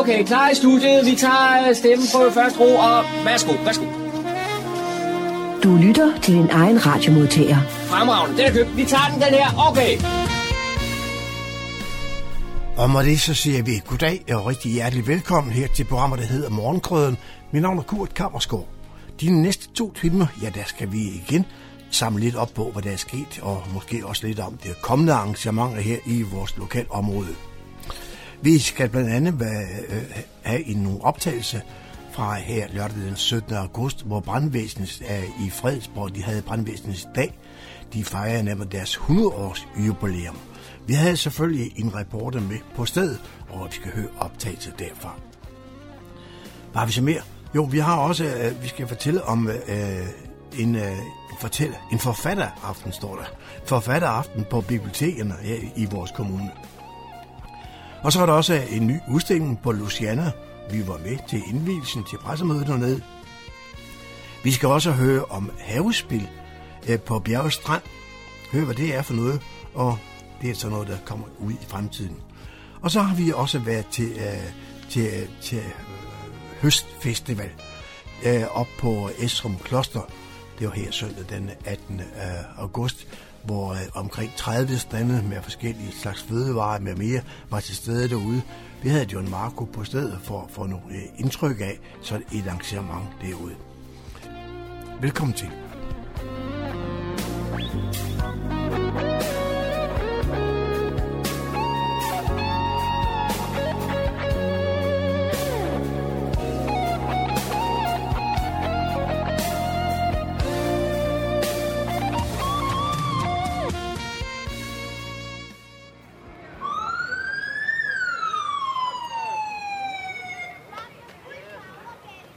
Okay, 0.00 0.24
klar 0.24 0.50
i 0.50 0.54
studiet. 0.54 1.06
Vi 1.06 1.14
tager 1.14 1.68
øh, 1.68 1.74
stemmen 1.74 2.06
på 2.14 2.30
første 2.30 2.58
ro, 2.60 2.74
og 2.74 3.04
værsgo, 3.24 3.52
værsgo. 3.64 3.84
Du 5.62 5.76
lytter 5.76 6.20
til 6.22 6.34
din 6.34 6.50
egen 6.50 6.86
radiomodtager. 6.86 7.60
Fremragende, 7.68 8.38
den 8.38 8.46
er 8.46 8.52
købt. 8.52 8.76
Vi 8.76 8.84
tager 8.84 9.08
den, 9.12 9.22
den 9.22 9.28
her. 9.28 9.68
Okay. 9.70 9.92
Og 12.76 12.90
med 12.90 13.04
det 13.04 13.20
så 13.20 13.34
siger 13.34 13.62
vi 13.62 13.82
goddag 13.86 14.24
og 14.34 14.46
rigtig 14.46 14.72
hjertelig 14.72 15.06
velkommen 15.06 15.52
her 15.52 15.66
til 15.68 15.84
programmet, 15.84 16.18
der 16.18 16.26
hedder 16.26 16.50
Morgenkrøden. 16.50 17.16
Mit 17.52 17.62
navn 17.62 17.78
er 17.78 17.82
Kurt 17.82 18.14
Kammersgaard. 18.14 18.68
De 19.20 19.42
næste 19.42 19.68
to 19.74 19.92
timer, 19.92 20.26
ja, 20.42 20.48
der 20.48 20.64
skal 20.66 20.92
vi 20.92 20.98
igen 20.98 21.44
samle 21.90 22.20
lidt 22.20 22.36
op 22.36 22.50
på, 22.54 22.70
hvad 22.72 22.82
der 22.82 22.90
er 22.90 22.96
sket, 22.96 23.40
og 23.42 23.62
måske 23.74 24.06
også 24.06 24.26
lidt 24.26 24.40
om 24.40 24.56
det 24.62 24.82
kommende 24.82 25.12
arrangementer 25.12 25.80
her 25.80 25.98
i 26.06 26.22
vores 26.22 26.56
lokalområde. 26.56 27.34
Vi 28.44 28.58
skal 28.58 28.88
blandt 28.88 29.10
andet 29.10 29.34
øh, 29.42 29.96
øh, 29.96 30.02
have 30.42 30.64
en 30.64 30.76
nogle 30.76 31.04
optagelse 31.04 31.62
fra 32.12 32.34
her 32.34 32.66
lørdag 32.72 32.96
den 32.96 33.16
17. 33.16 33.54
august, 33.54 34.06
hvor 34.06 34.20
brandvæsenet 34.20 35.02
er 35.06 35.22
i 35.22 35.50
Fredsborg, 35.50 36.14
de 36.14 36.22
havde 36.22 36.42
brandvæsenets 36.42 37.06
dag. 37.14 37.38
De 37.92 38.04
fejrer 38.04 38.42
nemlig 38.42 38.72
deres 38.72 38.96
100-års 38.96 39.68
jubilæum. 39.86 40.36
Vi 40.86 40.94
havde 40.94 41.16
selvfølgelig 41.16 41.72
en 41.76 41.94
reporter 41.94 42.40
med 42.40 42.56
på 42.76 42.84
stedet, 42.84 43.20
og 43.50 43.66
vi 43.66 43.74
skal 43.74 43.90
høre 43.90 44.08
optagelse 44.18 44.72
derfra. 44.78 45.14
Hvad 46.72 46.80
har 46.80 46.86
vi 46.86 46.92
så 46.92 47.02
mere? 47.02 47.22
Jo, 47.54 47.62
vi 47.62 47.78
har 47.78 47.96
også, 47.96 48.24
øh, 48.24 48.62
vi 48.62 48.68
skal 48.68 48.88
fortælle 48.88 49.24
om 49.24 49.48
øh, 49.48 50.06
en, 50.58 50.76
øh, 50.76 50.96
fortæller, 51.40 51.76
en 51.92 51.98
forfatteraften, 51.98 52.92
står 52.92 53.16
der. 53.16 53.24
Forfatteraften 53.66 54.44
på 54.50 54.60
bibliotekerne 54.60 55.34
her 55.42 55.58
i 55.76 55.84
vores 55.90 56.10
kommune. 56.10 56.50
Og 58.04 58.12
så 58.12 58.22
er 58.22 58.26
der 58.26 58.32
også 58.32 58.62
en 58.70 58.86
ny 58.86 58.96
udstilling 59.10 59.62
på 59.62 59.72
Luciana. 59.72 60.32
Vi 60.70 60.88
var 60.88 60.98
med 60.98 61.18
til 61.28 61.42
indvielsen 61.48 62.04
til 62.04 62.16
pressemødet 62.16 62.66
dernede. 62.66 63.02
Vi 64.42 64.50
skal 64.50 64.68
også 64.68 64.90
høre 64.90 65.24
om 65.24 65.50
havespil 65.58 66.28
øh, 66.88 67.00
på 67.00 67.18
Bjerge 67.18 67.50
Strand. 67.50 67.82
Hør, 68.52 68.64
hvad 68.64 68.74
det 68.74 68.94
er 68.94 69.02
for 69.02 69.14
noget, 69.14 69.40
og 69.74 69.98
det 70.42 70.50
er 70.50 70.54
sådan 70.54 70.72
noget, 70.72 70.88
der 70.88 70.96
kommer 71.04 71.26
ud 71.38 71.52
i 71.52 71.66
fremtiden. 71.68 72.16
Og 72.82 72.90
så 72.90 73.00
har 73.00 73.16
vi 73.16 73.32
også 73.34 73.58
været 73.58 73.86
til, 73.86 74.12
øh, 74.12 74.52
til, 74.90 75.06
øh, 75.06 75.28
til 75.42 75.58
øh, 75.58 75.70
høstfestival 76.62 77.50
øh, 78.26 78.56
op 78.56 78.68
på 78.78 79.10
Esrum 79.18 79.56
Kloster. 79.64 80.00
Det 80.58 80.66
var 80.66 80.72
her 80.72 80.90
søndag 80.90 81.24
den 81.28 81.50
18. 81.64 82.00
Øh, 82.00 82.04
august, 82.58 83.06
hvor 83.44 83.72
øh, 83.72 83.78
omkring 83.94 84.32
30 84.36 84.78
stande 84.78 85.24
med 85.28 85.42
forskellige 85.42 85.92
slags 85.92 86.22
fødevarer 86.22 86.80
med 86.80 86.94
mere 86.94 87.20
var 87.50 87.60
til 87.60 87.76
stede 87.76 88.08
derude. 88.08 88.42
Vi 88.82 88.88
havde 88.88 89.06
John 89.12 89.30
Marco 89.30 89.64
på 89.64 89.84
stedet 89.84 90.18
for, 90.22 90.46
for 90.50 90.66
nogle 90.66 90.84
øh, 90.90 91.02
indtryk 91.18 91.60
af 91.60 91.78
så 92.02 92.16
et 92.32 92.46
arrangement 92.46 93.08
derude. 93.22 93.54
Velkommen 95.00 95.36
til. 95.36 95.50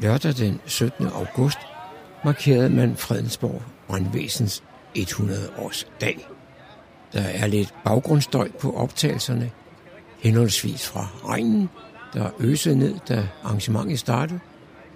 Lørdag 0.08 0.38
den 0.38 0.62
17. 0.66 1.08
august 1.08 1.58
markerede 2.26 2.70
man 2.70 2.96
Fredensborg 2.96 3.62
brandvæsens 3.88 4.64
100-års 4.98 5.88
dag. 6.02 6.28
Der 7.14 7.22
er 7.22 7.48
lidt 7.48 7.74
baggrundsstøj 7.86 8.52
på 8.62 8.76
optagelserne, 8.76 9.52
henholdsvis 10.20 10.88
fra 10.88 11.08
regnen, 11.26 11.70
der 12.14 12.30
øsede 12.40 12.80
ned, 12.80 12.96
da 13.10 13.28
arrangementet 13.44 14.00
startede, 14.00 14.40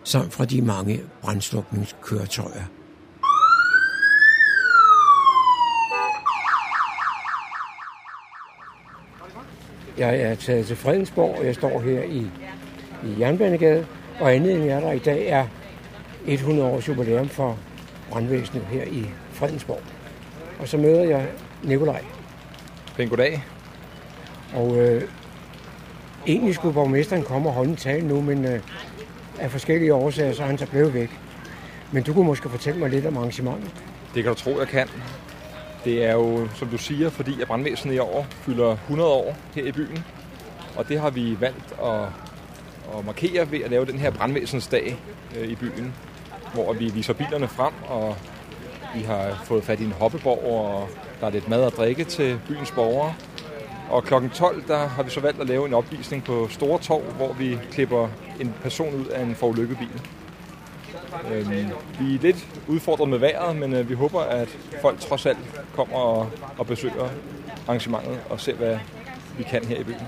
samt 0.04 0.34
fra 0.34 0.46
de 0.46 0.62
mange 0.62 1.02
brandslukningskøretøjer. 1.22 2.64
Jeg 9.98 10.22
er 10.22 10.36
taget 10.36 10.66
til 10.66 10.76
Fredensborg, 10.76 11.38
og 11.38 11.46
jeg 11.46 11.56
står 11.56 11.80
her 11.82 12.04
i, 12.04 12.30
i 13.06 13.20
Jernbanegade, 13.20 13.88
og 14.20 14.34
anledningen 14.34 14.70
er 14.70 14.80
der 14.80 14.92
i 14.92 15.00
dag 15.00 15.28
er 15.28 15.46
100 16.26 16.70
års 16.70 16.88
jubilæum 16.88 17.30
for 17.30 17.58
brandvæsenet 18.12 18.64
her 18.64 18.84
i 18.84 19.06
Fredensborg. 19.32 19.82
Og 20.60 20.68
så 20.68 20.78
møder 20.78 21.04
jeg 21.04 21.28
Nikolaj. 21.64 22.02
Pæn 22.96 23.10
goddag. 23.10 23.44
Og 24.56 24.78
øh, 24.78 25.04
egentlig 26.28 26.56
skulle 26.56 26.74
borgmesteren 26.74 27.24
komme 27.24 27.50
og 27.50 27.54
holde 27.54 27.70
en 27.70 27.76
tale 27.76 28.08
nu, 28.08 28.22
men 28.22 28.46
øh, 28.46 28.60
af 29.40 29.52
forskellige 29.52 29.94
årsager, 29.94 30.34
så 30.34 30.44
er 30.44 30.48
han 30.48 30.58
så 30.58 30.68
blevet 30.68 30.94
væk. 30.94 31.20
Men 31.92 32.04
du 32.04 32.14
kunne 32.14 32.26
måske 32.26 32.50
fortælle 32.50 32.80
mig 32.80 32.90
lidt 32.90 33.06
om 33.06 33.18
arrangementet. 33.18 33.72
Det 34.16 34.24
kan 34.24 34.34
du 34.34 34.40
tro, 34.40 34.60
jeg 34.60 34.68
kan. 34.68 34.88
Det 35.86 36.06
er 36.06 36.14
jo, 36.14 36.48
som 36.56 36.68
du 36.68 36.78
siger, 36.78 37.10
fordi 37.10 37.42
at 37.42 37.48
brandvæsenet 37.48 37.96
i 37.96 38.00
år 38.00 38.28
fylder 38.32 38.72
100 38.72 39.10
år 39.10 39.36
her 39.56 39.66
i 39.66 39.72
byen. 39.72 40.04
Og 40.76 40.90
det 40.90 41.00
har 41.00 41.10
vi 41.10 41.38
valgt 41.40 41.74
at, 41.84 42.06
at 43.00 43.06
markere 43.06 43.52
ved 43.52 43.62
at 43.62 43.72
lave 43.72 43.86
den 43.86 44.00
her 44.00 44.12
brandvæsensdag 44.12 44.98
øh, 45.38 45.48
i 45.48 45.56
byen, 45.56 45.94
hvor 46.54 46.74
vi 46.74 46.90
viser 46.90 47.14
bilerne 47.14 47.48
frem, 47.48 47.74
og 47.88 48.16
vi 48.96 49.02
har 49.02 49.42
fået 49.46 49.64
fat 49.64 49.80
i 49.80 49.84
en 49.84 49.92
hoppeborg, 49.92 50.44
og 50.44 50.90
der 51.20 51.28
er 51.28 51.32
lidt 51.32 51.50
mad 51.50 51.64
og 51.64 51.72
drikke 51.72 52.04
til 52.04 52.40
byens 52.48 52.72
borgere. 52.72 53.14
Og 53.90 54.04
kl. 54.04 54.14
12, 54.34 54.64
der 54.68 54.88
har 54.88 55.04
vi 55.04 55.10
så 55.10 55.20
valgt 55.20 55.42
at 55.42 55.48
lave 55.48 55.68
en 55.68 55.74
opvisning 55.74 56.24
på 56.24 56.48
Store 56.48 56.80
Torv, 56.80 57.02
hvor 57.02 57.34
vi 57.34 57.58
klipper 57.72 58.08
en 58.40 58.54
person 58.62 58.94
ud 58.96 59.06
af 59.06 59.24
en 59.24 59.36
forulykket 59.36 59.78
bil. 59.78 60.02
Øhm, 61.34 61.50
vi 62.00 62.16
er 62.16 62.20
lidt 62.22 62.48
udfordret 62.68 63.10
med 63.10 63.18
vejret, 63.18 63.56
men 63.56 63.74
øh, 63.74 63.90
vi 63.90 63.94
håber, 63.94 64.22
at 64.22 64.58
folk 64.82 65.00
trods 65.00 65.26
alt 65.26 65.66
kommer 65.76 65.98
og, 65.98 66.30
og 66.58 66.68
besøger 66.68 67.10
arrangementet 67.68 68.20
og 68.30 68.40
ser, 68.40 68.56
hvad 68.56 68.78
vi 69.38 69.44
kan 69.44 69.66
her 69.66 69.80
i 69.80 69.84
byen. 69.84 70.08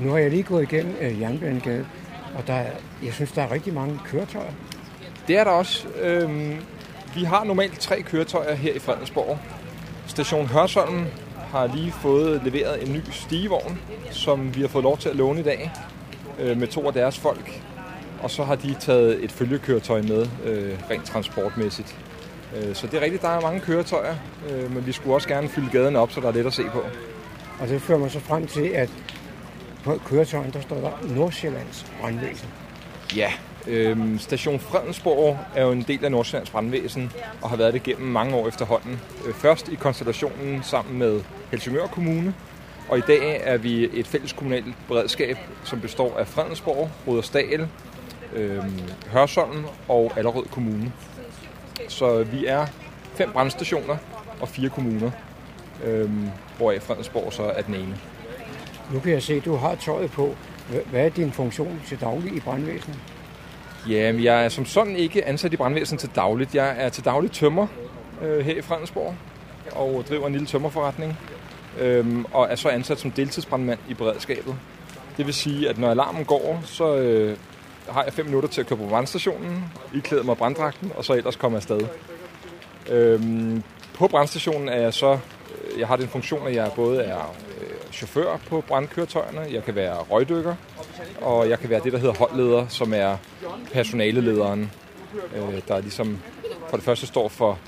Nu 0.00 0.10
har 0.10 0.18
jeg 0.18 0.30
lige 0.30 0.42
gået 0.42 0.62
igennem 0.62 0.94
øh, 1.00 1.20
Jernbanegade, 1.20 1.86
og 2.34 2.46
der 2.46 2.54
er, 2.54 2.70
jeg 3.04 3.12
synes, 3.12 3.32
der 3.32 3.42
er 3.42 3.52
rigtig 3.52 3.74
mange 3.74 4.00
køretøjer. 4.04 4.52
Det 5.28 5.38
er 5.38 5.44
der 5.44 5.50
også. 5.50 5.86
Øhm, 6.02 6.56
vi 7.14 7.24
har 7.24 7.44
normalt 7.44 7.80
tre 7.80 8.02
køretøjer 8.02 8.54
her 8.54 8.72
i 8.72 8.78
Fredensborg. 8.78 9.38
Station 10.06 10.46
Hørsholm 10.46 11.04
har 11.50 11.66
lige 11.66 11.92
fået 11.92 12.42
leveret 12.44 12.86
en 12.86 12.92
ny 12.92 13.00
stigevogn, 13.10 13.78
som 14.10 14.54
vi 14.54 14.60
har 14.60 14.68
fået 14.68 14.84
lov 14.84 14.98
til 14.98 15.08
at 15.08 15.16
låne 15.16 15.40
i 15.40 15.42
dag 15.42 15.70
øh, 16.38 16.56
med 16.56 16.68
to 16.68 16.86
af 16.86 16.92
deres 16.92 17.18
folk. 17.18 17.62
Og 18.22 18.30
så 18.30 18.44
har 18.44 18.54
de 18.54 18.74
taget 18.80 19.24
et 19.24 19.32
følgekøretøj 19.32 20.02
med, 20.02 20.26
øh, 20.44 20.72
rent 20.90 21.04
transportmæssigt. 21.04 21.96
Øh, 22.56 22.74
så 22.74 22.86
det 22.86 22.94
er 22.94 23.00
rigtigt, 23.00 23.22
der 23.22 23.28
er 23.28 23.40
mange 23.40 23.60
køretøjer, 23.60 24.14
øh, 24.50 24.74
men 24.74 24.86
vi 24.86 24.92
skulle 24.92 25.14
også 25.14 25.28
gerne 25.28 25.48
fylde 25.48 25.70
gaden 25.72 25.96
op, 25.96 26.12
så 26.12 26.20
der 26.20 26.28
er 26.28 26.32
lidt 26.32 26.46
at 26.46 26.52
se 26.52 26.64
på. 26.72 26.82
Og 27.60 27.68
det 27.68 27.82
fører 27.82 27.98
mig 27.98 28.10
så 28.10 28.20
frem 28.20 28.46
til, 28.46 28.64
at 28.66 28.90
på 29.84 30.00
køretøjen, 30.06 30.52
der 30.52 30.60
står 30.60 30.76
der 30.76 31.14
Nordsjællands 31.14 31.86
brandvæsen. 32.00 32.48
Ja, 33.16 33.32
øhm, 33.66 34.18
Station 34.18 34.60
Fredensborg 34.60 35.38
er 35.54 35.62
jo 35.62 35.72
en 35.72 35.82
del 35.82 36.04
af 36.04 36.10
Nordsjællands 36.10 36.50
brandvæsen 36.50 37.12
og 37.42 37.50
har 37.50 37.56
været 37.56 37.74
det 37.74 37.82
gennem 37.82 38.08
mange 38.08 38.36
år 38.36 38.48
efterhånden. 38.48 39.00
Øh, 39.26 39.34
først 39.34 39.68
i 39.68 39.74
konstellationen 39.74 40.62
sammen 40.62 40.98
med 40.98 41.20
Helsingør 41.50 41.86
Kommune, 41.86 42.34
og 42.88 42.98
i 42.98 43.02
dag 43.06 43.40
er 43.44 43.56
vi 43.56 43.88
et 43.92 44.06
fælles 44.06 44.32
kommunalt 44.32 44.74
beredskab, 44.88 45.38
som 45.64 45.80
består 45.80 46.18
af 46.18 46.26
Fredensborg, 46.26 46.90
Rudersdal, 47.06 47.68
øhm, 48.34 48.80
Hørsholm 49.10 49.64
og 49.88 50.12
Allerød 50.16 50.44
Kommune. 50.44 50.92
Så 51.88 52.22
vi 52.22 52.46
er 52.46 52.66
fem 53.14 53.32
brandstationer 53.32 53.96
og 54.40 54.48
fire 54.48 54.68
kommuner, 54.68 55.10
øhm, 55.84 56.28
hvoraf 56.56 56.82
Fredensborg 56.82 57.32
så 57.32 57.42
er 57.42 57.62
den 57.62 57.74
ene. 57.74 57.98
Nu 58.92 59.00
kan 59.00 59.12
jeg 59.12 59.22
se, 59.22 59.34
at 59.34 59.44
du 59.44 59.56
har 59.56 59.74
tøjet 59.74 60.10
på. 60.10 60.34
Hvad 60.90 61.04
er 61.04 61.08
din 61.08 61.32
funktion 61.32 61.82
til 61.86 62.00
daglig 62.00 62.36
i 62.36 62.40
brandvæsenet? 62.40 62.98
Jamen, 63.88 64.24
jeg 64.24 64.44
er 64.44 64.48
som 64.48 64.64
sådan 64.64 64.96
ikke 64.96 65.28
ansat 65.28 65.52
i 65.52 65.56
brandvæsenet 65.56 66.00
til 66.00 66.10
dagligt. 66.14 66.54
Jeg 66.54 66.74
er 66.78 66.88
til 66.88 67.04
daglig 67.04 67.30
tømmer 67.30 67.66
øh, 68.22 68.44
her 68.44 68.58
i 68.58 68.62
Fredensborg 68.62 69.14
og 69.72 70.04
driver 70.08 70.26
en 70.26 70.32
lille 70.32 70.46
tømmerforretning. 70.46 71.18
Øh, 71.80 72.24
og 72.32 72.46
er 72.50 72.54
så 72.54 72.68
ansat 72.68 72.98
som 72.98 73.10
deltidsbrandmand 73.10 73.78
i 73.88 73.94
beredskabet. 73.94 74.54
Det 75.16 75.26
vil 75.26 75.34
sige, 75.34 75.68
at 75.68 75.78
når 75.78 75.90
alarmen 75.90 76.24
går, 76.24 76.62
så 76.64 76.96
øh, 76.96 77.36
har 77.88 78.04
jeg 78.04 78.12
fem 78.12 78.26
minutter 78.26 78.48
til 78.48 78.60
at 78.60 78.66
køre 78.66 78.78
på 78.78 78.86
brandstationen, 78.86 79.64
iklæde 79.94 80.24
mig 80.24 80.36
branddragten, 80.36 80.92
og 80.94 81.04
så 81.04 81.14
ellers 81.14 81.36
komme 81.36 81.56
afsted. 81.56 81.80
Øhm, 82.90 83.62
på 83.94 84.08
brandstationen 84.08 84.68
er 84.68 84.80
jeg 84.80 84.94
så, 84.94 85.12
øh, 85.12 85.80
jeg 85.80 85.88
har 85.88 85.96
den 85.96 86.08
funktion, 86.08 86.46
at 86.46 86.54
jeg 86.54 86.70
både 86.76 87.02
er 87.02 87.34
chauffør 87.92 88.36
på 88.48 88.60
brandkøretøjerne, 88.60 89.40
jeg 89.52 89.64
kan 89.64 89.74
være 89.74 89.96
røgdykker, 89.96 90.54
og 91.20 91.48
jeg 91.48 91.58
kan 91.58 91.70
være 91.70 91.80
det, 91.84 91.92
der 91.92 91.98
hedder 91.98 92.14
holdleder, 92.14 92.68
som 92.68 92.94
er 92.94 93.16
personalelederen, 93.72 94.70
øh, 95.36 95.60
der 95.68 95.80
ligesom 95.80 96.18
for 96.70 96.76
det 96.76 96.84
første 96.84 97.06
står 97.06 97.28
for 97.28 97.58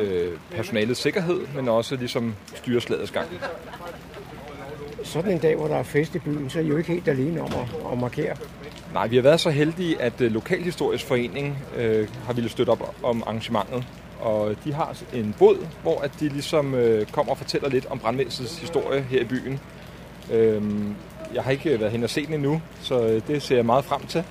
øh, 0.00 0.32
personalets 0.50 1.00
sikkerhed, 1.00 1.40
men 1.54 1.68
også 1.68 1.96
ligesom 1.96 2.34
styrer 2.54 2.80
slagets 2.80 3.10
gang. 3.10 3.28
Sådan 5.02 5.30
en 5.30 5.38
dag, 5.38 5.56
hvor 5.56 5.68
der 5.68 5.76
er 5.76 5.82
fest 5.82 6.14
i 6.14 6.18
byen, 6.18 6.50
så 6.50 6.58
er 6.58 6.62
I 6.62 6.66
jo 6.66 6.76
ikke 6.76 6.92
helt 6.92 7.08
alene 7.08 7.40
om 7.40 7.52
at, 7.52 7.92
at 7.92 7.98
markere. 7.98 8.36
Nej, 8.92 9.06
vi 9.06 9.16
har 9.16 9.22
været 9.22 9.40
så 9.40 9.50
heldige, 9.50 10.02
at 10.02 10.20
øh, 10.20 10.32
Lokalhistorisk 10.32 11.04
Forening 11.04 11.58
øh, 11.76 12.08
har 12.26 12.32
ville 12.32 12.50
støtte 12.50 12.70
op 12.70 12.94
om 13.02 13.22
arrangementet. 13.26 13.84
Og 14.20 14.54
de 14.64 14.72
har 14.72 14.96
en 15.12 15.34
båd, 15.38 15.66
hvor 15.82 16.00
at 16.00 16.10
de 16.20 16.28
ligesom 16.28 16.74
øh, 16.74 17.06
kommer 17.06 17.32
og 17.32 17.38
fortæller 17.38 17.68
lidt 17.68 17.86
om 17.86 17.98
brandvæsenets 17.98 18.58
historie 18.58 19.00
her 19.02 19.20
i 19.20 19.24
byen. 19.24 19.60
Øhm, 20.32 20.94
jeg 21.34 21.42
har 21.42 21.50
ikke 21.50 21.80
været 21.80 21.92
hen 21.92 22.02
og 22.02 22.10
set 22.10 22.26
den 22.26 22.34
endnu, 22.34 22.60
så 22.80 23.06
øh, 23.06 23.22
det 23.26 23.42
ser 23.42 23.56
jeg 23.56 23.66
meget 23.66 23.84
frem 23.84 24.06
til. 24.06 24.24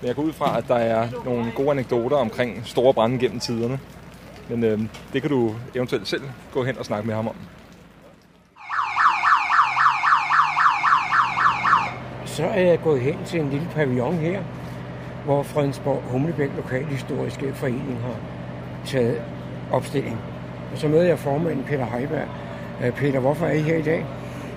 Men 0.00 0.08
jeg 0.08 0.16
går 0.16 0.22
ud 0.22 0.32
fra, 0.32 0.58
at 0.58 0.64
der 0.68 0.74
er 0.74 1.08
nogle 1.24 1.52
gode 1.56 1.70
anekdoter 1.70 2.16
omkring 2.16 2.62
store 2.64 2.94
brænde 2.94 3.18
gennem 3.18 3.40
tiderne. 3.40 3.80
Men 4.48 4.64
øh, 4.64 4.80
det 5.12 5.22
kan 5.22 5.30
du 5.30 5.54
eventuelt 5.74 6.08
selv 6.08 6.22
gå 6.52 6.64
hen 6.64 6.78
og 6.78 6.84
snakke 6.84 7.06
med 7.06 7.14
ham 7.14 7.28
om. 7.28 7.36
Så 12.26 12.44
er 12.44 12.60
jeg 12.60 12.80
gået 12.82 13.00
hen 13.00 13.16
til 13.26 13.40
en 13.40 13.50
lille 13.50 13.68
pavillon 13.74 14.14
her, 14.14 14.42
hvor 15.24 15.42
Fredensborg 15.42 16.02
Humlebæk 16.02 16.50
Lokalhistoriske 16.56 17.54
Forening 17.54 18.00
har 18.00 18.14
taget 18.88 19.22
opstilling. 19.72 20.18
Og 20.72 20.78
så 20.78 20.88
møder 20.88 21.04
jeg 21.04 21.18
formanden 21.18 21.64
Peter 21.68 21.86
Heiberg. 21.86 22.28
Øh, 22.84 22.92
Peter, 22.92 23.20
hvorfor 23.20 23.46
er 23.46 23.52
I 23.52 23.60
her 23.60 23.76
i 23.76 23.82
dag? 23.82 24.06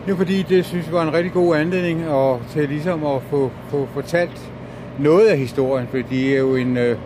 Det 0.06 0.12
er 0.12 0.16
fordi, 0.16 0.42
det 0.42 0.66
synes 0.66 0.86
jeg 0.86 0.94
var 0.94 1.04
en 1.04 1.14
rigtig 1.14 1.32
god 1.34 1.56
anledning 1.56 2.10
og 2.10 2.42
til 2.50 2.70
ligesom 2.70 3.06
at 3.06 3.22
få, 3.22 3.52
få 3.70 3.88
fortalt 3.94 4.52
noget 5.00 5.28
af 5.28 5.38
historien, 5.38 5.88
for 5.88 5.98
det 5.98 6.34
er 6.34 6.40
jo 6.40 6.56
en, 6.56 6.78
øh, 6.78 6.98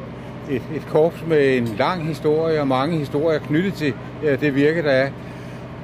et, 0.50 0.62
et 0.75 0.88
korps 0.92 1.24
med 1.27 1.57
en 1.57 1.75
lang 1.77 2.07
historie 2.07 2.62
og 2.62 2.68
mange 2.68 2.98
historier 2.98 3.39
knyttet 3.39 3.74
til 3.74 3.94
det 4.42 4.56
virke, 4.56 4.83
der 4.83 4.92
er. 4.92 5.10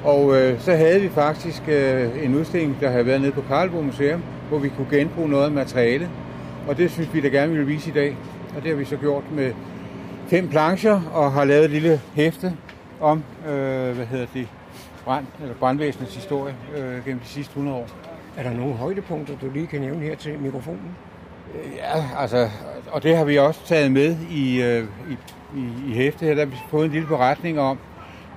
Og 0.04 0.38
øh, 0.38 0.60
så 0.60 0.72
havde 0.72 1.02
vi 1.02 1.10
faktisk 1.10 1.62
øh, 1.68 2.24
en 2.24 2.36
udstilling, 2.36 2.78
der 2.82 2.90
havde 2.90 3.06
været 3.06 3.22
nede 3.22 3.32
på 3.32 3.42
Karlbo 3.48 3.82
Museum, 3.82 4.22
hvor 4.50 4.60
vi 4.60 4.70
kunne 4.70 4.88
genbruge 4.92 5.30
noget 5.30 5.46
af 5.46 5.52
materialet. 5.52 6.10
Og 6.68 6.78
det 6.78 6.92
synes 6.92 7.14
vi 7.14 7.22
da 7.22 7.28
gerne 7.28 7.52
ville 7.52 7.68
vise 7.68 7.90
i 7.90 7.94
dag. 7.94 8.18
Og 8.58 8.64
det 8.64 8.72
har 8.72 8.78
vi 8.78 8.86
så 8.86 8.96
gjort 8.96 9.24
med 9.36 9.52
fem 10.32 10.48
plancher 10.48 11.02
og 11.14 11.32
har 11.32 11.46
lavet 11.46 11.66
et 11.66 11.72
lille 11.72 12.02
hæfte 12.16 12.54
om, 13.02 13.24
øh, 13.48 13.96
hvad 13.96 14.06
hedder 14.06 14.26
det, 14.34 14.48
brand, 15.06 15.26
eller 15.42 15.56
brandvæsenets 15.56 16.16
historie 16.16 16.56
øh, 16.78 17.06
gennem 17.06 17.20
de 17.20 17.28
sidste 17.28 17.52
100 17.52 17.78
år. 17.78 17.88
Er 18.38 18.44
der 18.44 18.54
nogle 18.54 18.74
højdepunkter, 18.74 19.34
du 19.42 19.50
lige 19.54 19.68
kan 19.68 19.82
nævne 19.82 20.00
her 20.00 20.16
til 20.16 20.40
mikrofonen? 20.40 20.96
Ja, 21.76 22.04
altså, 22.18 22.50
og 22.92 23.04
det 23.04 23.18
har 23.18 23.26
vi 23.26 23.38
også 23.38 23.66
taget 23.66 23.92
med 23.92 24.16
i, 24.32 24.62
øh, 24.62 24.84
i, 25.10 25.18
i, 25.58 25.92
i 25.92 25.94
hæftet 25.94 26.28
her. 26.28 26.36
Der 26.36 26.46
har 26.46 26.52
vi 26.52 26.58
fået 26.70 26.86
en 26.86 26.92
lille 26.92 27.08
beretning 27.08 27.60
om, 27.60 27.78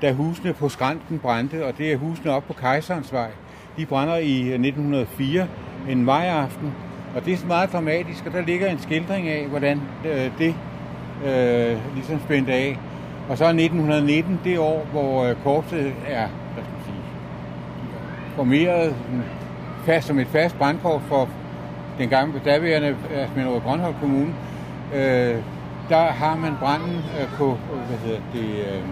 da 0.02 0.12
husene 0.12 0.52
på 0.52 0.68
Skrænten 0.68 1.18
brændte, 1.18 1.66
og 1.66 1.78
det 1.78 1.92
er 1.92 1.96
husene 1.96 2.32
op 2.32 2.46
på 2.46 2.52
Kejserens 2.52 3.12
Vej. 3.12 3.30
De 3.76 3.86
brænder 3.86 4.16
i 4.16 4.38
1904, 4.38 5.48
en 5.88 6.04
majaften, 6.04 6.72
og 7.16 7.24
det 7.24 7.42
er 7.42 7.46
meget 7.46 7.72
dramatisk, 7.72 8.26
og 8.26 8.32
der 8.32 8.40
ligger 8.40 8.70
en 8.70 8.78
skildring 8.78 9.28
af, 9.28 9.46
hvordan 9.46 9.80
øh, 10.06 10.30
det 10.38 10.54
øh, 11.26 11.76
ligesom 11.94 12.20
spændt 12.20 12.48
af. 12.48 12.78
Og 13.28 13.38
så 13.38 13.44
er 13.44 13.48
1919 13.48 14.40
det 14.44 14.58
år, 14.58 14.86
hvor 14.92 15.24
øh, 15.24 15.36
korpset 15.44 15.92
er 16.08 16.28
hvad 16.54 16.64
skal 16.64 16.74
man 16.74 16.84
sige, 16.84 17.02
formeret 18.36 18.94
fast 19.84 20.06
som 20.06 20.18
et 20.18 20.26
fast 20.26 20.58
brandkorps 20.58 21.04
for 21.04 21.28
den 21.98 22.08
gamle 22.08 22.40
daværende 22.44 22.88
øh, 22.88 23.22
Asminderød 23.22 23.60
Brøndholt 23.60 23.96
Kommune. 24.00 24.34
Øh, 24.94 25.36
der 25.88 26.06
har 26.06 26.36
man 26.36 26.52
branden 26.60 26.96
øh, 26.96 27.28
på, 27.38 27.58
hvad 27.88 27.98
hedder 27.98 28.20
det, 28.32 28.48
øh, 28.48 28.82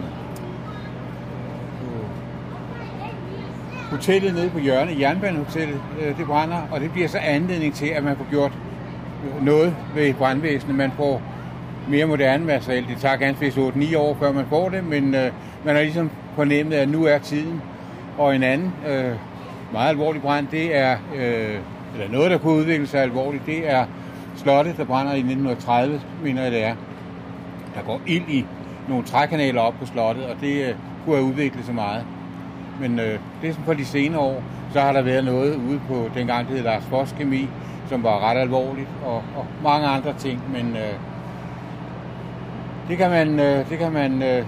hotellet 3.91 4.35
nede 4.35 4.51
på 4.51 4.59
hjørnet, 4.59 5.01
Jernbanehotellet, 5.01 5.81
øh, 6.01 6.19
det 6.19 6.27
brænder, 6.27 6.61
og 6.71 6.81
det 6.81 6.93
bliver 6.93 7.09
så 7.09 7.19
anledning 7.19 7.75
til, 7.75 7.87
at 7.87 8.05
man 8.05 8.17
får 8.17 8.27
gjort 8.31 8.53
noget 9.43 9.77
ved 9.95 10.15
brandvæsenet. 10.15 10.77
Man 10.77 10.93
får 10.97 11.23
mere 11.89 12.07
moderne 12.07 12.45
materiale. 12.45 12.87
Det 12.89 12.97
tager 12.97 13.17
ganske 13.17 13.45
vist 13.45 13.59
8-9 13.59 13.97
år, 13.97 14.17
før 14.21 14.33
man 14.33 14.47
får 14.47 14.69
det, 14.69 14.85
men 14.85 15.15
øh, 15.15 15.31
man 15.65 15.75
har 15.75 15.83
ligesom 15.83 16.11
fornemmet, 16.37 16.77
at 16.77 16.89
nu 16.89 17.05
er 17.05 17.19
tiden. 17.19 17.63
Og 18.19 18.37
en 18.37 18.43
anden 18.43 18.73
øh, 18.89 19.13
meget 19.73 19.89
alvorlig 19.89 20.23
brand, 20.23 20.47
det 20.51 20.77
er, 20.77 20.97
øh, 21.17 21.59
eller 21.95 22.13
noget, 22.13 22.31
der 22.31 22.39
kunne 22.39 22.55
udvikle 22.55 22.87
sig 22.87 23.01
alvorligt, 23.01 23.47
det 23.47 23.71
er 23.71 23.85
slottet, 24.37 24.77
der 24.77 24.85
brænder 24.85 25.13
i 25.13 25.19
1930, 25.19 26.01
mener 26.25 26.43
jeg 26.43 26.53
det 26.53 26.65
er. 26.65 26.75
Der 27.75 27.83
går 27.83 28.01
ild 28.07 28.29
i 28.29 28.47
nogle 28.89 29.05
trækanaler 29.05 29.61
op 29.61 29.75
på 29.81 29.87
slottet, 29.87 30.27
og 30.27 30.37
det 30.41 30.69
øh, 30.69 30.75
kunne 31.05 31.17
have 31.17 31.29
udviklet 31.29 31.65
sig 31.65 31.75
meget. 31.75 32.05
Men 32.81 32.99
øh, 32.99 33.19
det 33.43 33.49
er 33.49 33.53
sådan 33.53 33.65
for 33.65 33.73
de 33.73 33.85
senere 33.85 34.21
år, 34.21 34.43
så 34.73 34.81
har 34.81 34.93
der 34.93 35.03
været 35.03 35.25
noget 35.25 35.57
ude 35.57 35.81
på 35.89 36.11
dengang, 36.15 36.49
det 36.49 36.57
hed 36.57 36.65
Lars 36.65 36.85
Foss 36.85 37.15
Kemi, 37.19 37.49
som 37.89 38.03
var 38.03 38.31
ret 38.31 38.39
alvorligt, 38.39 38.89
og, 39.05 39.17
og 39.17 39.47
mange 39.63 39.87
andre 39.87 40.15
ting, 40.19 40.43
men 40.53 40.77
øh, 40.77 41.12
det 42.93 42.99
kan 42.99 43.11
man, 43.11 43.41
øh, 43.41 43.71
det 43.71 43.79
kan 43.79 43.93
man, 43.93 44.23
øh, 44.23 44.45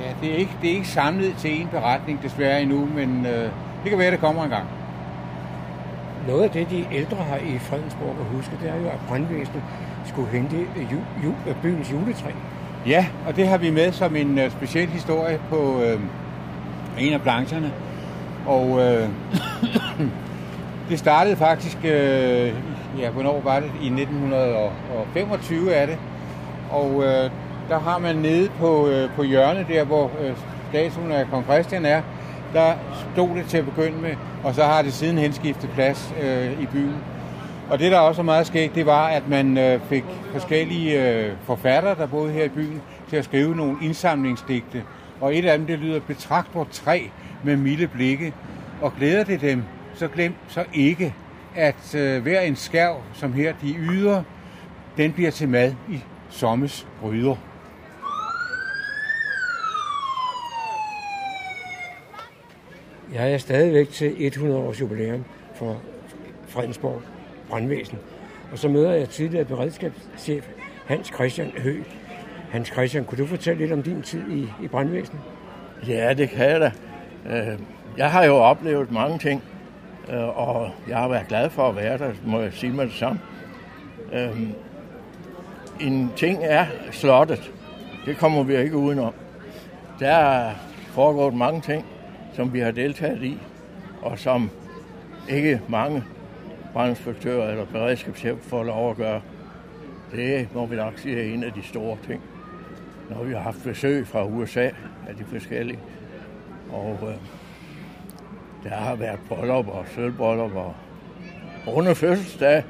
ja, 0.00 0.08
det 0.22 0.32
er, 0.32 0.36
ikke, 0.36 0.52
det 0.62 0.70
er 0.70 0.74
ikke 0.74 0.88
samlet 0.88 1.34
til 1.38 1.60
en 1.60 1.68
beretning 1.68 2.22
desværre 2.22 2.62
endnu, 2.62 2.88
men 2.94 3.26
øh, 3.26 3.50
det 3.82 3.90
kan 3.90 3.98
være, 3.98 4.10
det 4.10 4.20
kommer 4.20 4.44
en 4.44 4.50
gang. 4.50 4.64
Noget 6.28 6.42
af 6.42 6.50
det, 6.50 6.70
de 6.70 6.86
ældre 6.92 7.16
har 7.16 7.36
i 7.36 7.58
Fredensborg 7.58 8.16
at 8.20 8.26
huske, 8.36 8.52
det 8.62 8.70
er 8.70 8.76
jo, 8.76 8.88
at 8.88 8.98
brandvæsenet 9.08 9.62
skulle 10.04 10.30
hente 10.30 10.56
ju, 10.92 10.98
ju, 11.24 11.34
byens 11.62 11.92
juletræ. 11.92 12.30
Ja, 12.86 13.06
og 13.26 13.36
det 13.36 13.48
har 13.48 13.58
vi 13.58 13.70
med 13.70 13.92
som 13.92 14.16
en 14.16 14.38
uh, 14.38 14.50
speciel 14.50 14.88
historie 14.88 15.40
på 15.50 15.56
uh, 15.56 16.00
en 16.98 17.12
af 17.12 17.22
plancherne. 17.22 17.72
Og 18.46 18.70
uh, 18.70 18.80
det 20.90 20.98
startede 20.98 21.36
faktisk, 21.36 21.78
uh, 21.78 21.88
ja, 23.00 23.10
hvornår 23.12 23.40
var 23.44 23.60
det? 23.60 23.70
I 23.82 23.86
1925 23.86 25.72
er 25.72 25.86
det. 25.86 25.98
Og 26.70 26.96
uh, 26.96 27.04
der 27.68 27.78
har 27.78 27.98
man 27.98 28.16
nede 28.16 28.50
på, 28.60 28.88
øh, 28.88 29.10
på 29.16 29.22
hjørnet 29.22 29.66
der, 29.68 29.84
hvor 29.84 30.10
øh, 30.20 30.32
statuen 30.68 31.12
af 31.12 31.26
kong 31.30 31.44
Christian 31.44 31.84
er, 31.84 32.02
der 32.52 32.72
stod 33.12 33.28
det 33.36 33.46
til 33.46 33.58
at 33.58 33.64
begynde 33.64 33.98
med, 34.02 34.14
og 34.44 34.54
så 34.54 34.64
har 34.64 34.82
det 34.82 34.92
siden 34.92 35.18
henskiftet 35.18 35.70
plads 35.70 36.14
øh, 36.22 36.62
i 36.62 36.66
byen. 36.66 36.96
Og 37.70 37.78
det, 37.78 37.92
der 37.92 37.98
også 37.98 38.20
er 38.20 38.24
meget 38.24 38.46
skægt, 38.46 38.74
det 38.74 38.86
var, 38.86 39.06
at 39.06 39.28
man 39.28 39.58
øh, 39.58 39.80
fik 39.80 40.04
forskellige 40.32 41.08
øh, 41.08 41.32
forfattere, 41.42 41.94
der 41.94 42.06
boede 42.06 42.32
her 42.32 42.44
i 42.44 42.48
byen, 42.48 42.82
til 43.08 43.16
at 43.16 43.24
skrive 43.24 43.56
nogle 43.56 43.76
indsamlingsdigte. 43.82 44.82
Og 45.20 45.36
et 45.36 45.44
af 45.44 45.58
dem, 45.58 45.66
det 45.66 45.78
lyder, 45.78 46.00
betragt 46.00 46.54
vores 46.54 46.68
træ 46.72 47.02
med 47.44 47.56
milde 47.56 47.86
blikke, 47.86 48.32
og 48.82 48.92
glæder 48.98 49.24
det 49.24 49.40
dem, 49.40 49.62
så 49.94 50.08
glem 50.08 50.34
så 50.48 50.64
ikke, 50.74 51.14
at 51.54 51.94
øh, 51.94 52.22
hver 52.22 52.40
en 52.40 52.56
skærv, 52.56 52.96
som 53.14 53.32
her 53.32 53.52
de 53.62 53.74
yder, 53.74 54.22
den 54.96 55.12
bliver 55.12 55.30
til 55.30 55.48
mad 55.48 55.72
i 55.88 56.04
sommes 56.30 56.86
bryder. 57.00 57.36
Jeg 63.14 63.32
er 63.32 63.38
stadigvæk 63.38 63.88
til 63.88 64.26
100 64.26 64.60
års 64.60 64.80
jubilæum 64.80 65.24
for 65.54 65.80
Fredensborg 66.46 67.02
brandvæsen. 67.50 67.98
Og 68.52 68.58
så 68.58 68.68
møder 68.68 68.92
jeg 68.92 69.08
tidligere 69.08 69.44
beredskabschef 69.44 70.48
Hans 70.86 71.06
Christian 71.06 71.50
Hø. 71.58 71.82
Hans 72.50 72.68
Christian, 72.68 73.04
kunne 73.04 73.18
du 73.18 73.26
fortælle 73.26 73.60
lidt 73.60 73.72
om 73.72 73.82
din 73.82 74.02
tid 74.02 74.22
i, 74.30 74.48
i 74.62 74.68
brandvæsenet? 74.68 75.20
Ja, 75.88 76.14
det 76.14 76.30
kan 76.30 76.50
jeg 76.50 76.60
da. 76.60 76.72
Øh, 77.26 77.58
jeg 77.96 78.10
har 78.10 78.24
jo 78.24 78.36
oplevet 78.36 78.92
mange 78.92 79.18
ting, 79.18 79.42
øh, 80.12 80.38
og 80.38 80.70
jeg 80.88 80.96
har 80.96 81.08
været 81.08 81.28
glad 81.28 81.50
for 81.50 81.68
at 81.68 81.76
være 81.76 81.98
der, 81.98 82.12
må 82.26 82.40
jeg 82.40 82.52
sige 82.52 82.72
med 82.72 82.84
det 82.84 82.94
samme. 82.94 83.20
Øh, 84.12 84.40
en 85.80 86.12
ting 86.16 86.38
er 86.42 86.66
slottet. 86.90 87.52
Det 88.06 88.16
kommer 88.16 88.42
vi 88.42 88.56
ikke 88.56 88.76
udenom. 88.76 89.14
Der 90.00 90.10
er 90.10 90.54
foregået 90.88 91.34
mange 91.34 91.60
ting, 91.60 91.84
som 92.38 92.52
vi 92.52 92.60
har 92.60 92.70
deltaget 92.70 93.22
i, 93.22 93.38
og 94.02 94.18
som 94.18 94.50
ikke 95.28 95.60
mange 95.68 96.04
brandinspektør 96.72 97.48
eller 97.48 97.64
beredskabschef 97.64 98.38
får 98.38 98.64
lov 98.64 98.90
at 98.90 98.96
gøre. 98.96 99.20
Det 100.12 100.48
må 100.54 100.66
vi 100.66 100.76
nok 100.76 100.98
sige 100.98 101.20
er 101.20 101.34
en 101.34 101.44
af 101.44 101.52
de 101.52 101.62
store 101.62 101.96
ting. 102.06 102.22
Når 103.10 103.24
vi 103.24 103.32
har 103.32 103.40
haft 103.40 103.64
besøg 103.64 104.06
fra 104.06 104.26
USA 104.26 104.64
af 105.08 105.14
de 105.18 105.24
forskellige. 105.24 105.78
Og 106.72 106.98
øh, 107.02 107.14
der 108.64 108.76
har 108.76 108.96
været 108.96 109.18
bryllup 109.28 109.68
og 109.68 109.84
sølvbryllup 109.94 110.54
og 110.54 110.74
runde 111.66 111.94
fødselsdag, 111.94 112.64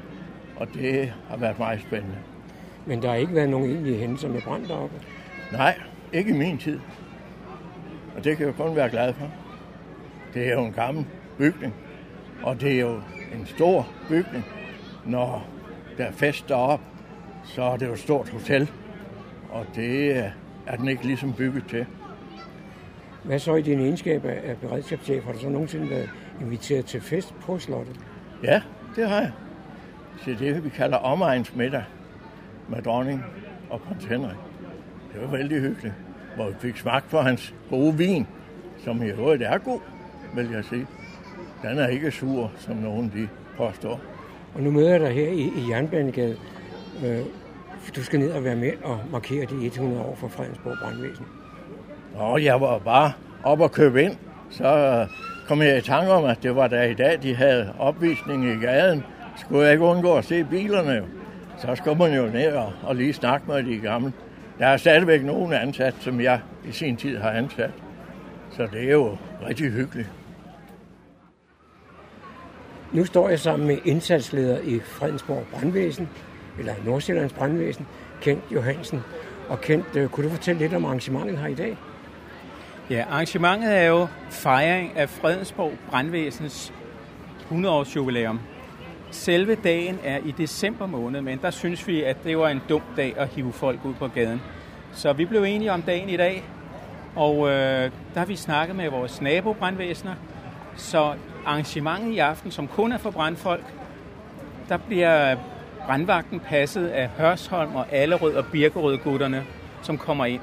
og 0.55 0.67
det 0.73 1.13
har 1.29 1.37
været 1.37 1.59
meget 1.59 1.81
spændende. 1.81 2.17
Men 2.85 3.01
der 3.01 3.09
har 3.09 3.15
ikke 3.15 3.35
været 3.35 3.49
nogen 3.49 3.69
egentlige 3.69 3.97
hændelser 3.97 4.29
med 4.29 4.41
brand 4.41 4.67
deroppe? 4.67 4.95
Nej, 5.51 5.79
ikke 6.13 6.29
i 6.29 6.37
min 6.37 6.57
tid. 6.57 6.79
Og 8.17 8.23
det 8.23 8.37
kan 8.37 8.45
jeg 8.45 8.55
kun 8.55 8.75
være 8.75 8.89
glad 8.89 9.13
for. 9.13 9.29
Det 10.33 10.47
er 10.47 10.53
jo 10.53 10.65
en 10.65 10.73
gammel 10.73 11.05
bygning, 11.37 11.73
og 12.43 12.61
det 12.61 12.71
er 12.71 12.79
jo 12.79 13.01
en 13.39 13.45
stor 13.45 13.87
bygning, 14.09 14.45
når 15.05 15.47
der 15.97 16.05
er 16.05 16.11
fest 16.11 16.49
deroppe, 16.49 16.85
så 17.43 17.63
er 17.63 17.77
det 17.77 17.87
jo 17.87 17.93
et 17.93 17.99
stort 17.99 18.29
hotel, 18.29 18.71
og 19.49 19.65
det 19.75 20.17
er 20.67 20.75
den 20.77 20.87
ikke 20.87 21.05
ligesom 21.05 21.33
bygget 21.33 21.63
til. 21.69 21.85
Hvad 23.23 23.39
så 23.39 23.55
i 23.55 23.61
din 23.61 23.79
egenskab 23.79 24.25
af 24.25 24.57
beredskabschef? 24.57 25.23
Har 25.23 25.31
du 25.33 25.39
så 25.39 25.49
nogensinde 25.49 25.89
været 25.89 26.09
inviteret 26.41 26.85
til 26.85 27.01
fest 27.01 27.33
på 27.41 27.59
slottet? 27.59 27.99
Ja, 28.43 28.61
det 28.95 29.09
har 29.09 29.19
jeg. 29.19 29.31
Til 30.23 30.39
det, 30.39 30.63
vi 30.63 30.69
kalder 30.69 30.97
omegnsmiddag 30.97 31.83
med 32.67 32.81
dronning 32.81 33.23
og 33.69 33.81
prins 33.81 34.05
Henrik. 34.05 34.37
Det 35.13 35.21
var 35.21 35.27
vældig 35.27 35.61
hyggeligt, 35.61 35.93
hvor 36.35 36.47
vi 36.47 36.55
fik 36.59 36.77
smagt 36.77 37.09
på 37.09 37.21
hans 37.21 37.55
gode 37.69 37.97
vin, 37.97 38.27
som 38.83 39.03
i 39.03 39.07
øvrigt 39.07 39.43
er 39.43 39.57
god, 39.57 39.79
vil 40.35 40.49
jeg 40.51 40.65
sige. 40.65 40.87
Den 41.61 41.79
er 41.79 41.87
ikke 41.87 42.11
sur, 42.11 42.51
som 42.57 42.75
nogen 42.75 43.11
de 43.15 43.27
påstår. 43.57 43.99
Og 44.55 44.61
nu 44.61 44.71
møder 44.71 44.89
jeg 44.89 44.99
dig 44.99 45.11
her 45.11 45.29
i, 45.29 45.51
i 45.57 45.69
Jernbanegade. 45.69 46.37
Øh, 47.05 47.19
du 47.95 48.03
skal 48.03 48.19
ned 48.19 48.31
og 48.31 48.43
være 48.43 48.55
med 48.55 48.71
og 48.83 48.99
markere 49.11 49.45
de 49.45 49.65
100 49.65 50.01
år 50.01 50.15
for 50.15 50.27
Fredensborg 50.27 50.77
Brandvæsen. 50.81 51.25
Og 52.15 52.43
jeg 52.43 52.61
var 52.61 52.77
bare 52.77 53.11
op 53.43 53.59
og 53.61 53.71
købe 53.71 54.03
ind. 54.03 54.15
Så 54.49 55.07
kom 55.47 55.61
jeg 55.61 55.77
i 55.77 55.81
tanke 55.81 56.11
om, 56.11 56.25
at 56.25 56.43
det 56.43 56.55
var 56.55 56.67
der 56.67 56.83
i 56.83 56.93
dag, 56.93 57.19
de 57.23 57.35
havde 57.35 57.73
opvisning 57.79 58.45
i 58.45 58.65
gaden. 58.65 59.03
Skulle 59.35 59.63
jeg 59.63 59.71
ikke 59.71 59.83
undgå 59.83 60.15
at 60.15 60.25
se 60.25 60.43
bilerne 60.43 60.91
jo. 60.91 61.03
Så 61.57 61.75
skal 61.75 61.97
man 61.97 62.13
jo 62.13 62.25
ned 62.25 62.53
og, 62.53 62.73
og 62.83 62.95
lige 62.95 63.13
snakke 63.13 63.47
med 63.47 63.63
de 63.63 63.77
gamle. 63.77 64.13
Der 64.59 64.67
er 64.67 64.77
stadigvæk 64.77 65.23
nogen 65.23 65.53
ansat, 65.53 65.95
som 65.99 66.21
jeg 66.21 66.39
i 66.67 66.71
sin 66.71 66.97
tid 66.97 67.17
har 67.17 67.29
ansat. 67.29 67.71
Så 68.51 68.67
det 68.71 68.83
er 68.83 68.91
jo 68.91 69.17
rigtig 69.47 69.71
hyggeligt. 69.71 70.09
Nu 72.93 73.05
står 73.05 73.29
jeg 73.29 73.39
sammen 73.39 73.67
med 73.67 73.77
indsatsleder 73.85 74.59
i 74.59 74.79
Fredensborg 74.79 75.43
Brandvæsen, 75.51 76.09
eller 76.59 76.73
Nordsjællands 76.85 77.33
Brandvæsen, 77.33 77.87
Kent 78.21 78.43
Johansen. 78.51 79.03
Og 79.49 79.61
Kent, 79.61 79.95
øh, 79.95 80.09
kunne 80.09 80.25
du 80.25 80.31
fortælle 80.31 80.59
lidt 80.59 80.73
om 80.73 80.85
arrangementet 80.85 81.37
her 81.37 81.47
i 81.47 81.53
dag? 81.53 81.77
Ja, 82.89 83.05
arrangementet 83.09 83.77
er 83.77 83.83
jo 83.83 84.07
fejring 84.29 84.97
af 84.97 85.09
Fredensborg 85.09 85.73
Brandvæsens 85.89 86.73
100-års 87.51 87.95
jubilæum. 87.95 88.39
Selve 89.11 89.55
dagen 89.55 89.99
er 90.03 90.17
i 90.25 90.31
december 90.31 90.85
måned, 90.85 91.21
men 91.21 91.39
der 91.41 91.51
synes 91.51 91.87
vi, 91.87 92.03
at 92.03 92.23
det 92.23 92.37
var 92.37 92.49
en 92.49 92.61
dum 92.69 92.81
dag 92.97 93.13
at 93.17 93.27
hive 93.27 93.53
folk 93.53 93.79
ud 93.85 93.93
på 93.93 94.07
gaden. 94.07 94.41
Så 94.91 95.13
vi 95.13 95.25
blev 95.25 95.43
enige 95.43 95.71
om 95.71 95.81
dagen 95.81 96.09
i 96.09 96.17
dag, 96.17 96.43
og 97.15 97.49
øh, 97.49 97.91
der 98.13 98.19
har 98.19 98.25
vi 98.25 98.35
snakket 98.35 98.75
med 98.75 98.89
vores 98.89 99.21
nabobrandvæsener. 99.21 100.15
Så 100.79 101.13
arrangementet 101.45 102.11
i 102.11 102.17
aften, 102.17 102.51
som 102.51 102.67
kun 102.67 102.91
er 102.91 102.97
for 102.97 103.11
brandfolk, 103.11 103.65
der 104.69 104.77
bliver 104.77 105.35
brandvagten 105.85 106.39
passet 106.39 106.87
af 106.87 107.09
Hørsholm 107.17 107.75
og 107.75 107.85
Allerød 107.91 108.33
og 108.33 108.45
Birkerød 108.45 108.97
gutterne, 108.97 109.45
som 109.81 109.97
kommer 109.97 110.25
ind. 110.25 110.41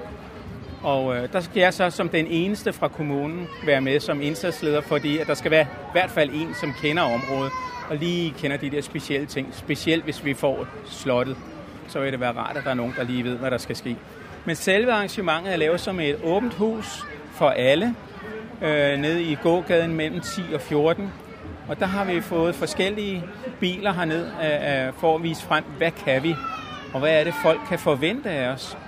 Og 0.83 1.17
øh, 1.17 1.33
der 1.33 1.41
skal 1.41 1.61
jeg 1.61 1.75
så 1.75 1.91
som 1.91 2.09
den 2.09 2.27
eneste 2.27 2.73
fra 2.73 2.89
kommunen 2.89 3.47
være 3.67 3.81
med 3.81 4.01
som 4.01 4.23
indsatsleder, 4.23 4.81
fordi 4.81 5.19
at 5.19 5.27
der 5.27 5.35
skal 5.35 5.51
være 5.51 5.63
i 5.63 5.93
hvert 5.93 6.11
fald 6.11 6.31
en, 6.35 6.55
som 6.55 6.73
kender 6.83 7.03
området, 7.03 7.53
og 7.91 7.97
lige 7.97 8.35
kender 8.39 8.57
de 8.57 8.71
der 8.71 8.81
specielle 8.81 9.27
ting. 9.27 9.49
Specielt 9.53 10.05
hvis 10.05 10.25
vi 10.25 10.35
får 10.35 10.67
slottet, 10.87 11.37
så 11.89 12.01
vil 12.01 12.13
det 12.13 12.21
være 12.21 12.33
rart, 12.33 12.57
at 12.57 12.65
der 12.65 12.71
er 12.71 12.75
nogen, 12.75 12.95
der 12.97 13.05
lige 13.05 13.25
ved, 13.25 13.37
hvad 13.37 13.51
der 13.51 13.59
skal 13.59 13.77
ske. 13.77 13.97
Men 14.45 14.57
selve 14.57 14.93
arrangementet 14.93 15.53
er 15.53 15.57
lavet 15.57 15.81
som 15.81 16.01
et 16.01 16.17
åbent 16.25 16.55
hus 16.55 17.05
for 17.33 17.49
alle, 17.49 17.95
øh, 18.63 18.99
nede 18.99 19.23
i 19.23 19.35
gågaden 19.35 19.95
mellem 19.95 20.21
10 20.21 20.43
og 20.55 20.61
14. 20.61 21.13
Og 21.69 21.81
der 21.81 21.87
har 21.87 22.05
vi 22.05 22.21
fået 22.21 22.55
forskellige 22.55 23.25
biler 23.61 23.93
herned 23.93 24.27
øh, 24.27 24.87
øh, 24.87 24.93
for 24.93 25.15
at 25.15 25.23
vise 25.23 25.43
frem, 25.43 25.65
hvad 25.79 25.91
kan 25.91 26.23
vi, 26.23 26.35
og 26.95 27.01
hvad 27.01 27.21
er 27.21 27.25
det, 27.25 27.35
folk 27.43 27.61
kan 27.69 27.79
forvente 27.79 28.31
af 28.31 28.49
os. 28.49 28.79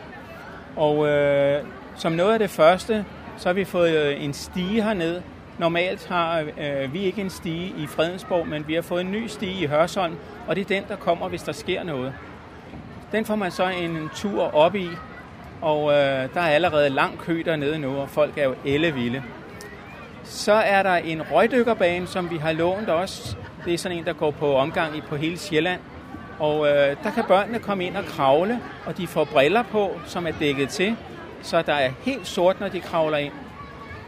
Og 0.77 1.09
øh, 1.09 1.63
som 1.97 2.13
noget 2.13 2.33
af 2.33 2.39
det 2.39 2.51
første, 2.51 3.05
så 3.37 3.49
har 3.49 3.55
vi 3.55 3.65
fået 3.65 3.97
øh, 3.97 4.25
en 4.25 4.33
stige 4.33 4.83
herned. 4.83 5.23
Normalt 5.59 6.07
har 6.07 6.41
øh, 6.41 6.93
vi 6.93 7.01
ikke 7.01 7.21
en 7.21 7.31
stige 7.31 7.75
i 7.79 7.87
Fredensborg, 7.87 8.49
men 8.49 8.69
vi 8.69 8.75
har 8.75 8.83
fået 8.83 9.01
en 9.01 9.13
ny 9.13 9.27
stige 9.27 9.63
i 9.63 9.67
Hørsholm, 9.67 10.17
og 10.47 10.57
det 10.57 10.63
er 10.63 10.81
den, 10.81 10.85
der 10.89 10.97
kommer, 10.97 11.29
hvis 11.29 11.43
der 11.43 11.53
sker 11.53 11.83
noget. 11.85 12.13
Den 13.13 13.25
får 13.25 13.37
man 13.37 13.51
så 13.51 13.69
en 13.69 14.11
tur 14.15 14.55
op 14.55 14.75
i, 14.75 14.89
og 15.61 15.93
øh, 15.93 16.35
der 16.35 16.41
er 16.41 16.49
allerede 16.49 16.91
lang 16.91 17.19
kø 17.19 17.43
dernede 17.45 17.79
nu, 17.79 17.97
og 17.97 18.09
folk 18.09 18.39
er 18.39 18.45
jo 18.45 18.55
ellevilde. 18.65 19.23
Så 20.29 20.53
er 20.53 20.83
der 20.83 20.95
en 20.95 21.23
røgdykkerbane, 21.23 22.07
som 22.07 22.31
vi 22.31 22.37
har 22.37 22.53
lånt 22.53 22.89
også. 22.89 23.37
Det 23.65 23.75
er 23.75 23.79
sådan 23.79 23.99
en, 23.99 24.05
der 24.05 24.13
går 24.13 24.31
på 24.31 24.57
omgang 24.57 24.97
i 24.97 25.01
på 25.01 25.17
hele 25.17 25.39
Sjælland. 25.39 25.81
Og 26.39 26.69
øh, 26.69 26.97
der 27.03 27.11
kan 27.11 27.25
børnene 27.29 27.59
komme 27.59 27.87
ind 27.87 27.97
og 27.97 28.05
kravle, 28.05 28.61
og 28.87 28.99
de 28.99 29.07
får 29.07 29.25
briller 29.25 29.63
på, 29.63 30.01
som 30.07 30.27
er 30.27 30.33
dækket 30.41 30.69
til, 30.69 30.97
så 31.43 31.63
der 31.63 31.73
er 31.73 31.91
helt 32.03 32.27
sort, 32.27 32.61
når 32.61 32.69
de 32.69 32.81
kravler 32.81 33.19
ind. 33.19 33.33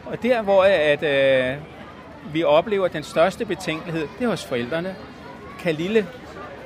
Og 0.06 0.22
der, 0.22 0.42
hvor 0.42 0.64
at, 0.64 1.02
øh, 1.02 1.56
vi 2.32 2.44
oplever 2.44 2.88
den 2.88 3.02
største 3.02 3.44
betænkelighed, 3.44 4.08
det 4.18 4.24
er 4.24 4.28
hos 4.28 4.44
forældrene. 4.44 4.94
Kan 5.60 5.74
lille 5.74 6.06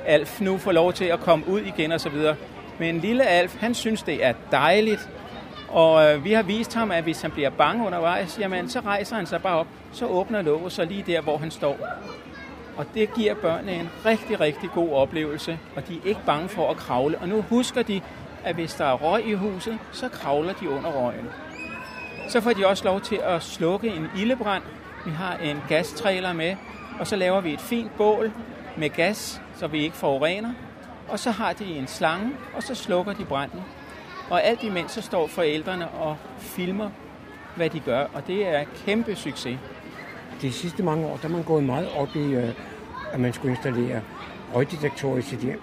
Alf 0.05 0.41
nu 0.41 0.57
få 0.57 0.71
lov 0.71 0.93
til 0.93 1.05
at 1.05 1.19
komme 1.19 1.47
ud 1.47 1.61
igen 1.61 1.91
og 1.91 2.01
så 2.01 2.09
videre? 2.09 2.35
Men 2.79 2.99
lille 2.99 3.23
Alf, 3.23 3.55
han 3.59 3.73
synes, 3.73 4.03
det 4.03 4.25
er 4.25 4.33
dejligt. 4.51 5.09
Og 5.75 6.05
øh, 6.05 6.23
vi 6.23 6.33
har 6.33 6.43
vist 6.43 6.73
ham, 6.73 6.91
at 6.91 7.03
hvis 7.03 7.21
han 7.21 7.31
bliver 7.31 7.49
bange 7.49 7.85
undervejs, 7.85 8.39
jamen 8.39 8.69
så 8.69 8.79
rejser 8.79 9.15
han 9.15 9.25
sig 9.25 9.41
bare 9.41 9.55
op, 9.55 9.67
så 9.91 10.05
åbner 10.05 10.41
låget 10.41 10.71
så 10.71 10.85
lige 10.85 11.03
der, 11.07 11.21
hvor 11.21 11.37
han 11.37 11.51
står. 11.51 11.77
Og 12.77 12.85
det 12.93 13.13
giver 13.13 13.33
børnene 13.33 13.73
en 13.73 13.89
rigtig, 14.05 14.39
rigtig 14.39 14.69
god 14.73 14.91
oplevelse, 14.91 15.59
og 15.75 15.87
de 15.87 15.95
er 15.95 15.99
ikke 16.05 16.21
bange 16.25 16.49
for 16.49 16.71
at 16.71 16.77
kravle. 16.77 17.17
Og 17.17 17.27
nu 17.27 17.41
husker 17.41 17.83
de, 17.83 18.01
at 18.43 18.55
hvis 18.55 18.73
der 18.73 18.85
er 18.85 18.93
røg 18.93 19.27
i 19.27 19.33
huset, 19.33 19.79
så 19.91 20.09
kravler 20.09 20.53
de 20.53 20.69
under 20.69 20.91
røgen. 20.91 21.25
Så 22.29 22.41
får 22.41 22.53
de 22.53 22.67
også 22.67 22.85
lov 22.85 23.01
til 23.01 23.19
at 23.23 23.43
slukke 23.43 23.87
en 23.87 24.07
ildebrand. 24.17 24.63
Vi 25.05 25.11
har 25.11 25.37
en 25.37 25.57
gastrailer 25.69 26.33
med, 26.33 26.55
og 26.99 27.07
så 27.07 27.15
laver 27.15 27.41
vi 27.41 27.53
et 27.53 27.61
fint 27.61 27.97
bål 27.97 28.31
med 28.77 28.89
gas, 28.89 29.41
så 29.55 29.67
vi 29.67 29.83
ikke 29.83 29.95
forurener. 29.95 30.53
Og 31.09 31.19
så 31.19 31.31
har 31.31 31.53
de 31.53 31.65
en 31.65 31.87
slange, 31.87 32.31
og 32.55 32.63
så 32.63 32.75
slukker 32.75 33.13
de 33.13 33.25
branden. 33.25 33.61
Og 34.29 34.43
alt 34.43 34.63
imens 34.63 34.91
så 34.91 35.01
står 35.01 35.27
forældrene 35.27 35.87
og 35.87 36.17
filmer, 36.39 36.89
hvad 37.55 37.69
de 37.69 37.79
gør, 37.79 38.05
og 38.13 38.27
det 38.27 38.47
er 38.47 38.63
kæmpe 38.85 39.15
succes. 39.15 39.57
De 40.41 40.51
sidste 40.51 40.83
mange 40.83 41.07
år, 41.07 41.17
der 41.21 41.27
er 41.27 41.31
man 41.31 41.43
gået 41.43 41.63
meget 41.63 41.89
op 41.97 42.15
i, 42.15 42.33
øh, 42.33 42.49
at 43.11 43.19
man 43.19 43.33
skulle 43.33 43.51
installere 43.51 44.01
røgdetektorer 44.55 45.17
i 45.17 45.21
sit 45.21 45.39
hjem. 45.39 45.61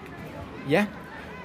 Ja, 0.69 0.85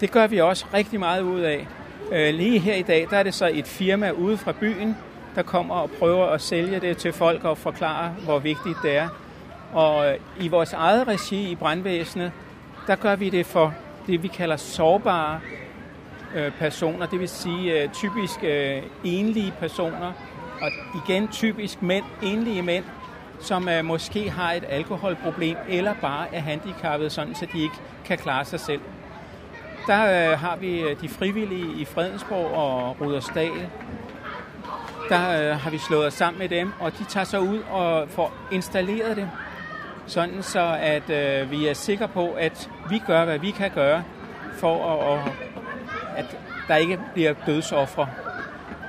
det 0.01 0.11
gør 0.11 0.27
vi 0.27 0.41
også 0.41 0.67
rigtig 0.75 1.01
meget 1.01 1.23
ud 1.23 1.41
af. 1.41 1.67
Øh, 2.13 2.35
lige 2.35 2.59
her 2.59 2.75
i 2.75 2.83
dag, 2.83 3.07
der 3.11 3.17
er 3.17 3.23
det 3.23 3.35
så 3.35 3.51
et 3.53 3.67
firma 3.67 4.11
ude 4.11 4.37
fra 4.37 4.53
byen, 4.53 4.97
der 5.35 5.43
kommer 5.43 5.75
og 5.75 5.91
prøver 5.91 6.27
at 6.27 6.41
sælge 6.41 6.81
det 6.81 6.97
til 6.97 7.13
folk 7.13 7.45
og 7.45 7.59
forklare, 7.59 8.15
hvor 8.25 8.39
vigtigt 8.39 8.79
det 8.83 8.97
er. 8.97 9.09
Og 9.73 10.13
øh, 10.13 10.19
i 10.41 10.49
vores 10.49 10.73
eget 10.73 11.09
regi 11.09 11.51
i 11.51 11.55
brandvæsenet, 11.55 12.33
der 12.87 12.97
gør 12.97 13.17
vi 13.17 13.31
det 13.31 13.47
for 13.47 13.75
det, 14.07 14.23
vi 14.23 14.29
kalder 14.29 14.57
sårbare 14.57 15.41
Øh, 16.35 16.53
personer, 16.53 17.07
det 17.07 17.21
vil 17.21 17.29
sige 17.29 17.83
øh, 17.83 17.89
typisk 17.89 18.45
øh, 18.45 18.83
enlige 19.05 19.55
personer, 19.61 20.13
og 20.61 20.71
igen 21.07 21.29
typisk 21.29 21.83
mænd, 21.83 22.05
enlige 22.23 22.63
mænd, 22.63 22.85
som 23.41 23.69
øh, 23.69 23.85
måske 23.85 24.31
har 24.31 24.53
et 24.53 24.65
alkoholproblem, 24.69 25.57
eller 25.69 25.95
bare 26.01 26.35
er 26.35 26.41
handicappet, 26.41 27.13
sådan 27.13 27.35
så 27.35 27.47
de 27.53 27.63
ikke 27.63 27.75
kan 28.05 28.19
klare 28.19 28.45
sig 28.45 28.61
selv. 28.61 28.81
Der 29.87 30.31
øh, 30.33 30.39
har 30.39 30.57
vi 30.57 30.95
de 31.03 31.09
frivillige 31.09 31.81
i 31.81 31.85
Fredensborg 31.85 32.51
og 32.51 33.01
Rudersdal. 33.01 33.71
Der 35.09 35.51
øh, 35.51 35.61
har 35.61 35.71
vi 35.71 35.79
slået 35.79 36.07
os 36.07 36.15
sammen 36.15 36.39
med 36.39 36.49
dem, 36.49 36.73
og 36.81 36.99
de 36.99 37.05
tager 37.05 37.25
sig 37.25 37.41
ud 37.41 37.59
og 37.71 38.09
får 38.09 38.35
installeret 38.53 39.17
det, 39.17 39.31
sådan 40.07 40.43
så 40.43 40.77
at 40.81 41.11
øh, 41.11 41.51
vi 41.51 41.67
er 41.67 41.75
sikre 41.75 42.09
på, 42.09 42.33
at 42.33 42.71
vi 42.91 43.03
gør, 43.07 43.25
hvad 43.25 43.39
vi 43.39 43.51
kan 43.51 43.71
gøre, 43.71 44.03
for 44.53 44.87
at, 44.87 45.19
at 45.19 45.48
at 46.19 46.39
der 46.69 46.77
ikke 46.77 47.01
bliver 47.15 47.35
dødsoffre. 47.47 48.09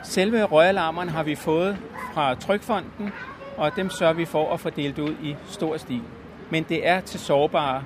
Selve 0.04 0.44
røgalarmerne 0.44 1.12
har 1.12 1.24
vi 1.24 1.36
fået 1.36 1.78
fra 2.14 2.36
Trykfonden, 2.36 3.12
og 3.58 3.76
dem 3.76 3.90
sørger 3.90 4.14
vi 4.14 4.26
for 4.26 4.54
at 4.54 4.60
få 4.60 4.70
delt 4.70 5.00
ud 5.00 5.16
i 5.22 5.36
stor 5.48 5.78
stil. 5.78 6.02
Men 6.50 6.64
det 6.64 6.88
er 6.88 7.00
til 7.00 7.20
sårbare 7.20 7.84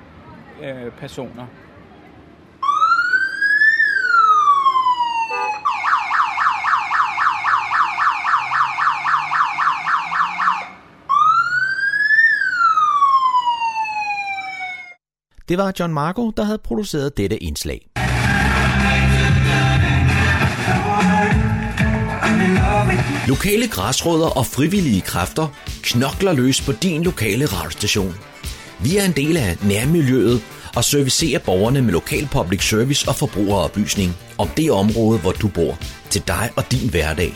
øh, 0.62 0.92
personer. 0.92 1.46
Det 15.48 15.58
var 15.58 15.72
John 15.80 15.94
Marco, 15.94 16.30
der 16.30 16.42
havde 16.42 16.58
produceret 16.58 17.16
dette 17.16 17.42
indslag. 17.42 17.93
Lokale 23.28 23.68
græsrødder 23.68 24.26
og 24.26 24.46
frivillige 24.46 25.00
kræfter 25.00 25.48
knokler 25.82 26.32
løs 26.32 26.60
på 26.60 26.72
din 26.72 27.02
lokale 27.02 27.46
radiostation. 27.46 28.14
Vi 28.80 28.96
er 28.96 29.04
en 29.04 29.12
del 29.12 29.36
af 29.36 29.56
nærmiljøet, 29.62 30.42
og 30.76 30.84
servicerer 30.84 31.38
borgerne 31.38 31.82
med 31.82 31.92
lokal 31.92 32.28
public 32.32 32.68
service 32.68 33.08
og 33.08 33.14
forbrugeroplysning 33.14 34.16
om 34.38 34.48
det 34.56 34.70
område, 34.70 35.18
hvor 35.18 35.32
du 35.32 35.48
bor, 35.48 35.78
til 36.10 36.22
dig 36.26 36.50
og 36.56 36.72
din 36.72 36.90
hverdag. 36.90 37.32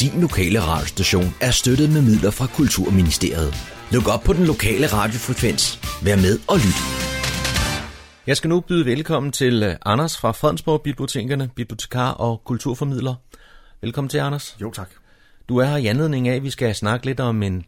Din 0.00 0.20
lokale 0.20 0.60
radiostation 0.60 1.34
er 1.40 1.50
støttet 1.50 1.90
med 1.90 2.02
midler 2.02 2.30
fra 2.30 2.46
Kulturministeriet. 2.46 3.54
Luk 3.92 4.08
op 4.08 4.22
på 4.22 4.32
den 4.32 4.46
lokale 4.46 4.86
radiofrekvens. 4.86 5.80
Vær 6.02 6.16
med 6.16 6.38
og 6.48 6.56
lyt. 6.56 6.80
Jeg 8.26 8.36
skal 8.36 8.48
nu 8.48 8.60
byde 8.60 8.84
velkommen 8.86 9.32
til 9.32 9.62
øh, 9.62 9.76
Anders 9.86 10.18
fra 10.18 10.32
Fredensborg 10.32 10.82
Bibliotekerne, 10.82 11.50
bibliotekar 11.56 12.10
og 12.10 12.42
kulturformidler. 12.44 13.14
Velkommen 13.84 14.08
til, 14.08 14.18
Anders. 14.18 14.56
Jo, 14.60 14.70
tak. 14.70 14.90
Du 15.48 15.56
er 15.56 15.64
her 15.64 15.76
i 15.76 15.86
anledning 15.86 16.28
af, 16.28 16.36
at 16.36 16.42
vi 16.42 16.50
skal 16.50 16.74
snakke 16.74 17.06
lidt 17.06 17.20
om 17.20 17.42
en 17.42 17.64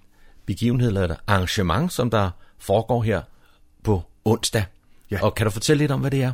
begivenhed 0.47 0.89
eller 0.89 1.05
et 1.05 1.17
arrangement, 1.27 1.93
som 1.93 2.11
der 2.11 2.31
foregår 2.59 3.03
her 3.03 3.23
på 3.83 4.03
onsdag. 4.25 4.65
Ja. 5.11 5.23
Og 5.23 5.35
kan 5.35 5.45
du 5.45 5.51
fortælle 5.51 5.79
lidt 5.79 5.91
om, 5.91 6.01
hvad 6.01 6.11
det 6.11 6.23
er? 6.23 6.33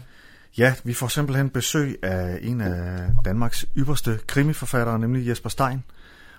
Ja, 0.58 0.74
vi 0.84 0.94
får 0.94 1.08
simpelthen 1.08 1.50
besøg 1.50 1.98
af 2.02 2.38
en 2.42 2.60
af 2.60 3.10
Danmarks 3.24 3.66
ypperste 3.76 4.18
krimiforfattere, 4.26 4.98
nemlig 4.98 5.28
Jesper 5.28 5.48
Stein. 5.48 5.84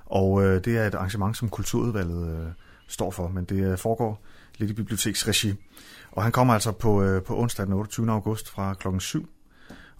Og 0.05 0.43
øh, 0.43 0.65
det 0.65 0.77
er 0.77 0.88
et 0.88 0.95
arrangement, 0.95 1.38
som 1.38 1.50
Kulturudvalget 1.50 2.39
øh, 2.39 2.48
står 2.88 3.12
for, 3.12 3.27
men 3.27 3.43
det 3.43 3.71
øh, 3.71 3.77
foregår 3.77 4.24
lidt 4.57 4.71
i 4.71 4.74
biblioteksregi. 4.74 5.53
Og 6.12 6.24
han 6.24 6.31
kommer 6.31 6.53
altså 6.53 6.71
på, 6.71 7.03
øh, 7.03 7.24
på 7.24 7.38
onsdag 7.39 7.65
den 7.65 7.74
28. 7.74 8.12
august 8.12 8.50
fra 8.50 8.74
klokken 8.74 9.00
7 9.00 9.29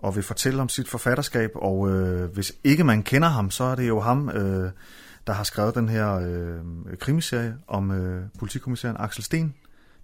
og 0.02 0.16
vil 0.16 0.24
fortælle 0.24 0.62
om 0.62 0.70
sit 0.70 0.88
forfatterskab. 0.88 1.52
Og 1.56 1.90
øh, 1.90 2.34
hvis 2.34 2.54
ikke 2.64 2.84
man 2.84 3.04
kender 3.04 3.28
ham, 3.28 3.52
så 3.52 3.64
er 3.64 3.76
det 3.76 3.88
jo 3.88 4.00
ham, 4.00 4.30
øh, 4.30 4.72
der 5.28 5.34
har 5.34 5.44
skrevet 5.44 5.76
den 5.76 5.90
her 5.90 6.14
øh, 6.14 6.98
krimiserie 7.00 7.56
om 7.68 7.92
øh, 7.92 8.24
politikommissæren 8.40 8.96
Axel 9.00 9.24
Sten. 9.24 9.56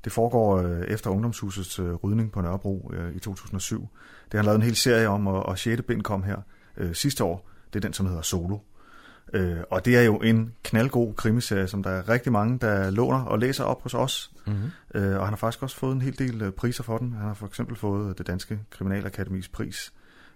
Det 0.03 0.11
foregår 0.11 0.57
øh, 0.57 0.81
efter 0.81 1.09
Ungdomshusets 1.09 1.79
øh, 1.79 1.93
rydning 1.93 2.31
på 2.31 2.41
Nørrebro 2.41 2.91
øh, 2.93 3.15
i 3.15 3.19
2007. 3.19 3.79
Det 3.79 4.33
har 4.33 4.37
han 4.37 4.45
lavet 4.45 4.55
en 4.55 4.63
hel 4.63 4.75
serie 4.75 5.07
om, 5.07 5.27
og, 5.27 5.43
og 5.43 5.59
6. 5.59 5.81
bind 5.87 6.01
kom 6.01 6.23
her 6.23 6.37
øh, 6.77 6.95
sidste 6.95 7.23
år. 7.23 7.49
Det 7.73 7.75
er 7.75 7.81
den, 7.81 7.93
som 7.93 8.05
hedder 8.05 8.21
Solo. 8.21 8.57
Øh, 9.33 9.57
og 9.69 9.85
det 9.85 9.97
er 9.97 10.01
jo 10.01 10.17
en 10.17 10.53
knaldgod 10.63 11.13
krimiserie, 11.13 11.67
som 11.67 11.83
der 11.83 11.89
er 11.89 12.09
rigtig 12.09 12.31
mange, 12.31 12.59
der 12.59 12.89
låner 12.89 13.23
og 13.23 13.39
læser 13.39 13.63
op 13.63 13.83
hos 13.83 13.93
os. 13.93 14.31
Mm-hmm. 14.45 14.71
Øh, 14.95 15.19
og 15.19 15.25
han 15.25 15.29
har 15.29 15.35
faktisk 15.35 15.63
også 15.63 15.77
fået 15.77 15.95
en 15.95 16.01
hel 16.01 16.19
del 16.19 16.41
øh, 16.41 16.51
priser 16.51 16.83
for 16.83 16.97
den. 16.97 17.13
Han 17.13 17.27
har 17.27 17.33
for 17.33 17.47
eksempel 17.47 17.75
fået 17.75 18.17
det 18.17 18.27
Danske 18.27 18.59
Kriminalakademis 18.69 19.47
pris 19.47 19.93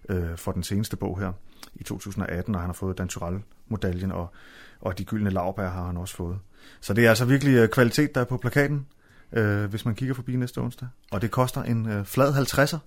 øh, 0.10 0.38
for 0.38 0.52
den 0.52 0.64
seneste 0.64 0.98
bog 0.98 1.20
her 1.20 1.32
i 1.76 1.84
2018, 1.84 2.56
og 2.56 2.62
han 2.62 2.68
har 2.68 2.74
fået 2.74 2.98
Dan 2.98 3.08
Turell-modaljen, 3.08 4.12
og, 4.12 4.34
og 4.82 4.98
de 4.98 5.06
gyldne 5.06 5.30
lavbær 5.30 5.70
har 5.70 5.86
han 5.86 5.98
også 5.98 6.16
fået. 6.16 6.40
Så 6.82 6.94
det 6.94 7.06
er 7.06 7.10
altså 7.10 7.26
virkelig 7.26 7.56
øh, 7.56 7.70
kvalitet, 7.70 8.16
der 8.16 8.22
er 8.22 8.26
på 8.26 8.38
plakaten, 8.38 8.88
øh, 9.34 9.66
hvis 9.66 9.86
man 9.86 9.96
kigger 9.96 10.16
forbi 10.16 10.36
næste 10.36 10.58
onsdag. 10.58 10.88
Og 11.12 11.22
det 11.22 11.32
koster 11.32 11.64
en 11.64 11.90
øh, 11.90 12.06
flad 12.06 12.34
50'er. 12.34 12.78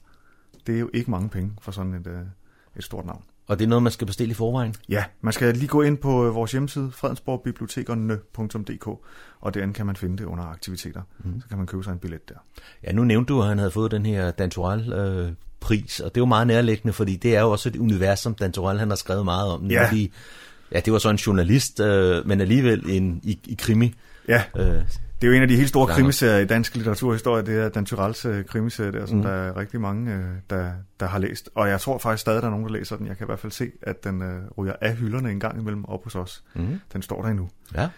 Det 0.67 0.75
er 0.75 0.81
jo 0.81 0.90
ikke 0.95 1.11
mange 1.11 1.29
penge 1.29 1.53
for 1.61 1.73
sådan 1.73 1.95
et, 1.95 2.07
øh, 2.07 2.21
et 2.77 2.85
stort 2.85 3.07
navn. 3.07 3.25
Og 3.46 3.59
det 3.59 3.64
er 3.64 3.68
noget, 3.68 3.83
man 3.83 3.92
skal 3.92 4.07
bestille 4.07 4.30
i 4.30 4.35
forvejen? 4.35 4.74
Ja, 4.88 5.04
man 5.20 5.33
skal 5.33 5.54
lige 5.54 5.68
gå 5.68 5.83
ind 5.83 5.98
på 5.98 6.26
øh, 6.26 6.35
vores 6.35 6.52
hjemmeside, 6.52 6.90
fredensborgbibliotekerne.dk, 6.92 8.87
og 9.40 9.54
derinde 9.54 9.74
kan 9.74 9.87
man 9.87 9.96
finde 9.96 10.18
det 10.18 10.24
under 10.24 10.44
aktiviteter. 10.44 11.02
Mm. 11.24 11.40
Så 11.40 11.48
kan 11.48 11.59
man 11.59 11.66
købe 11.66 11.85
sig 11.85 11.92
en 11.92 11.98
billet 11.98 12.28
der. 12.28 12.35
Ja, 12.85 12.92
nu 12.92 13.04
nævnte 13.04 13.33
du, 13.33 13.40
at 13.42 13.48
han 13.48 13.59
havde 13.59 13.70
fået 13.70 13.90
den 13.90 14.07
her 14.07 14.30
Dantural 14.30 14.92
øh, 14.92 15.33
pris, 15.61 16.00
og 16.00 16.14
det 16.14 16.20
er 16.20 16.22
jo 16.22 16.26
meget 16.26 16.46
nærliggende, 16.46 16.92
fordi 16.92 17.16
det 17.16 17.37
er 17.37 17.40
jo 17.40 17.50
også 17.50 17.68
et 17.68 17.76
univers, 17.76 18.20
som 18.20 18.35
Dantural 18.35 18.78
han 18.78 18.88
har 18.88 18.96
skrevet 18.96 19.24
meget 19.24 19.48
om. 19.48 19.70
Ja. 19.70 19.87
Fordi, 19.87 20.12
ja, 20.72 20.80
det 20.80 20.92
var 20.92 20.98
så 20.98 21.11
en 21.11 21.16
journalist, 21.16 21.80
øh, 21.80 22.26
men 22.26 22.40
alligevel 22.40 22.90
en, 22.90 23.20
i, 23.22 23.38
i 23.44 23.54
krimi. 23.59 23.94
Ja. 24.28 24.42
Øh, 24.57 24.83
det 25.25 25.31
er 25.31 25.33
jo 25.33 25.37
en 25.37 25.43
af 25.43 25.49
de 25.49 25.57
helt 25.57 25.69
store 25.69 25.87
krimiserier 25.87 26.39
i 26.39 26.45
dansk 26.45 26.75
litteraturhistorie, 26.75 27.43
det 27.43 27.59
er 27.59 27.69
Dan 27.69 27.85
Tyrells 27.85 28.27
uh, 28.27 28.45
krimiserie 28.45 28.93
der, 28.93 29.07
som 29.07 29.17
mm. 29.17 29.23
der 29.23 29.31
er 29.31 29.57
rigtig 29.57 29.81
mange, 29.81 30.15
uh, 30.15 30.25
der, 30.51 30.73
der 31.01 31.07
har 31.07 31.19
læst. 31.19 31.51
Og 31.55 31.69
jeg 31.69 31.81
tror 31.81 31.99
faktisk 31.99 32.21
stadig, 32.21 32.43
der 32.43 32.49
er 32.49 32.51
nogen, 32.51 32.67
der 32.67 32.73
læser 32.73 32.97
den. 32.97 33.07
Jeg 33.07 33.17
kan 33.17 33.25
i 33.25 33.29
hvert 33.29 33.39
fald 33.39 33.53
se, 33.53 33.71
at 33.83 34.05
den 34.05 34.23
uh, 34.23 34.29
ryger 34.59 34.73
af 34.81 34.97
hylderne 34.97 35.31
en 35.31 35.41
gang 35.41 35.61
imellem 35.61 35.85
op 35.85 36.05
hos 36.05 36.15
os. 36.15 36.45
Mm. 36.55 36.81
Den 36.93 37.03
står 37.03 37.23
der 37.23 37.29
endnu. 37.29 37.49
Ja. 37.75 37.89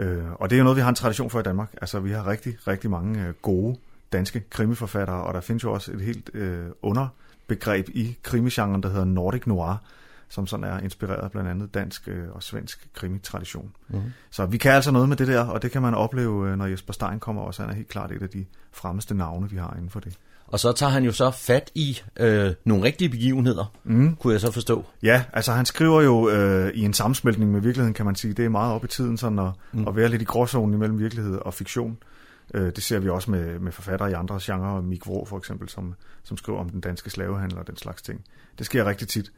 Uh, 0.00 0.32
og 0.32 0.50
det 0.50 0.56
er 0.56 0.58
jo 0.58 0.64
noget, 0.64 0.76
vi 0.76 0.82
har 0.82 0.88
en 0.88 0.94
tradition 0.94 1.30
for 1.30 1.40
i 1.40 1.42
Danmark. 1.42 1.74
Altså, 1.80 2.00
vi 2.00 2.10
har 2.10 2.26
rigtig, 2.26 2.56
rigtig 2.66 2.90
mange 2.90 3.28
uh, 3.28 3.34
gode 3.42 3.76
danske 4.12 4.40
krimiforfattere, 4.50 5.22
og 5.22 5.34
der 5.34 5.40
findes 5.40 5.64
jo 5.64 5.72
også 5.72 5.92
et 5.92 6.00
helt 6.00 6.30
uh, 6.34 6.90
underbegreb 6.90 7.88
i 7.88 8.18
krimigenren, 8.22 8.82
der 8.82 8.88
hedder 8.88 9.04
Nordic 9.04 9.46
Noir, 9.46 9.82
som 10.30 10.46
sådan 10.46 10.64
er 10.64 10.80
inspireret 10.80 11.30
blandt 11.30 11.50
andet 11.50 11.74
dansk 11.74 12.08
øh, 12.08 12.28
og 12.32 12.42
svensk 12.42 12.88
krimitradition. 12.94 13.72
Mm. 13.88 14.00
Så 14.30 14.46
vi 14.46 14.58
kan 14.58 14.72
altså 14.72 14.90
noget 14.90 15.08
med 15.08 15.16
det 15.16 15.28
der, 15.28 15.44
og 15.44 15.62
det 15.62 15.70
kan 15.70 15.82
man 15.82 15.94
opleve, 15.94 16.50
øh, 16.50 16.58
når 16.58 16.66
Jesper 16.66 16.92
Stein 16.92 17.20
kommer 17.20 17.42
også. 17.42 17.62
Han 17.62 17.70
er 17.70 17.74
helt 17.74 17.88
klart 17.88 18.12
et 18.12 18.22
af 18.22 18.28
de 18.28 18.44
fremmeste 18.72 19.14
navne, 19.14 19.50
vi 19.50 19.56
har 19.56 19.74
inden 19.76 19.90
for 19.90 20.00
det. 20.00 20.18
Og 20.46 20.60
så 20.60 20.72
tager 20.72 20.90
han 20.90 21.04
jo 21.04 21.12
så 21.12 21.30
fat 21.30 21.70
i 21.74 22.00
øh, 22.20 22.52
nogle 22.64 22.84
rigtige 22.84 23.08
begivenheder, 23.08 23.72
mm. 23.84 24.16
kunne 24.16 24.32
jeg 24.32 24.40
så 24.40 24.50
forstå. 24.50 24.84
Ja, 25.02 25.24
altså 25.32 25.52
han 25.52 25.66
skriver 25.66 26.02
jo 26.02 26.30
øh, 26.30 26.74
i 26.74 26.80
en 26.80 26.92
sammensmeltning 26.92 27.50
med 27.50 27.60
virkeligheden, 27.60 27.94
kan 27.94 28.06
man 28.06 28.14
sige. 28.14 28.34
Det 28.34 28.44
er 28.44 28.48
meget 28.48 28.74
op 28.74 28.84
i 28.84 28.88
tiden 28.88 29.16
sådan 29.16 29.38
at, 29.38 29.50
mm. 29.72 29.88
at 29.88 29.96
være 29.96 30.08
lidt 30.08 30.22
i 30.22 30.24
gråzonen 30.24 30.74
imellem 30.74 30.98
virkelighed 30.98 31.36
og 31.36 31.54
fiktion. 31.54 31.98
Øh, 32.54 32.66
det 32.66 32.82
ser 32.82 32.98
vi 32.98 33.08
også 33.08 33.30
med, 33.30 33.58
med 33.58 33.72
forfattere 33.72 34.10
i 34.10 34.14
andre 34.14 34.38
genrer, 34.42 34.80
Mik 34.80 35.06
Vrå 35.06 35.24
for 35.24 35.38
eksempel, 35.38 35.68
som, 35.68 35.94
som 36.22 36.36
skriver 36.36 36.58
om 36.58 36.68
den 36.68 36.80
danske 36.80 37.10
slavehandel 37.10 37.58
og 37.58 37.66
den 37.66 37.76
slags 37.76 38.02
ting. 38.02 38.24
Det 38.58 38.66
sker 38.66 38.84
rigtig 38.84 39.08
tit. 39.08 39.32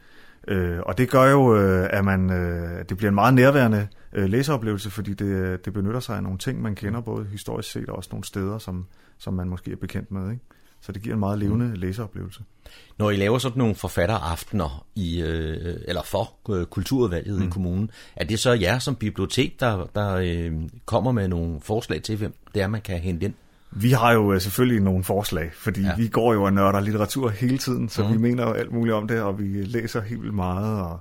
Øh, 0.48 0.78
og 0.86 0.98
det 0.98 1.10
gør 1.10 1.30
jo, 1.30 1.56
øh, 1.56 1.88
at 1.90 2.04
man, 2.04 2.30
øh, 2.30 2.84
det 2.88 2.96
bliver 2.96 3.08
en 3.08 3.14
meget 3.14 3.34
nærværende 3.34 3.88
øh, 4.12 4.28
læseoplevelse, 4.28 4.90
fordi 4.90 5.14
det, 5.14 5.64
det 5.64 5.72
benytter 5.72 6.00
sig 6.00 6.16
af 6.16 6.22
nogle 6.22 6.38
ting, 6.38 6.62
man 6.62 6.74
kender 6.74 7.00
både 7.00 7.26
historisk 7.30 7.70
set 7.70 7.88
og 7.88 7.96
også 7.96 8.08
nogle 8.12 8.24
steder, 8.24 8.58
som, 8.58 8.86
som 9.18 9.34
man 9.34 9.48
måske 9.48 9.72
er 9.72 9.76
bekendt 9.76 10.10
med. 10.10 10.30
Ikke? 10.30 10.42
Så 10.80 10.92
det 10.92 11.02
giver 11.02 11.14
en 11.14 11.20
meget 11.20 11.38
levende 11.38 11.66
mm. 11.66 11.72
læseoplevelse. 11.72 12.42
Når 12.98 13.10
I 13.10 13.16
laver 13.16 13.38
sådan 13.38 13.58
nogle 13.58 13.74
forfatteraftener 13.74 14.86
i, 14.94 15.22
øh, 15.22 15.76
eller 15.88 16.02
for 16.02 16.34
øh, 16.50 16.66
kulturudvalget 16.66 17.38
mm. 17.38 17.46
i 17.46 17.50
kommunen, 17.50 17.90
er 18.16 18.24
det 18.24 18.38
så 18.38 18.52
jer 18.52 18.78
som 18.78 18.96
bibliotek, 18.96 19.60
der, 19.60 19.86
der 19.94 20.14
øh, 20.14 20.52
kommer 20.84 21.12
med 21.12 21.28
nogle 21.28 21.60
forslag 21.60 22.02
til, 22.02 22.16
hvem 22.16 22.34
det 22.54 22.62
er, 22.62 22.66
man 22.66 22.80
kan 22.80 22.98
hente 22.98 23.24
ind? 23.26 23.34
Vi 23.74 23.90
har 23.90 24.12
jo 24.12 24.32
øh, 24.32 24.40
selvfølgelig 24.40 24.80
nogle 24.82 25.04
forslag, 25.04 25.50
fordi 25.54 25.82
ja. 25.82 25.96
vi 25.96 26.08
går 26.08 26.32
jo 26.32 26.42
og 26.42 26.52
nørder 26.52 26.80
litteratur 26.80 27.28
hele 27.28 27.58
tiden, 27.58 27.88
så 27.88 28.02
mm. 28.04 28.12
vi 28.12 28.18
mener 28.18 28.42
jo 28.42 28.52
alt 28.52 28.72
muligt 28.72 28.94
om 28.94 29.08
det, 29.08 29.20
og 29.20 29.38
vi 29.38 29.44
læser 29.44 30.00
helt 30.00 30.22
vildt 30.22 30.34
meget, 30.34 30.80
og, 30.80 31.00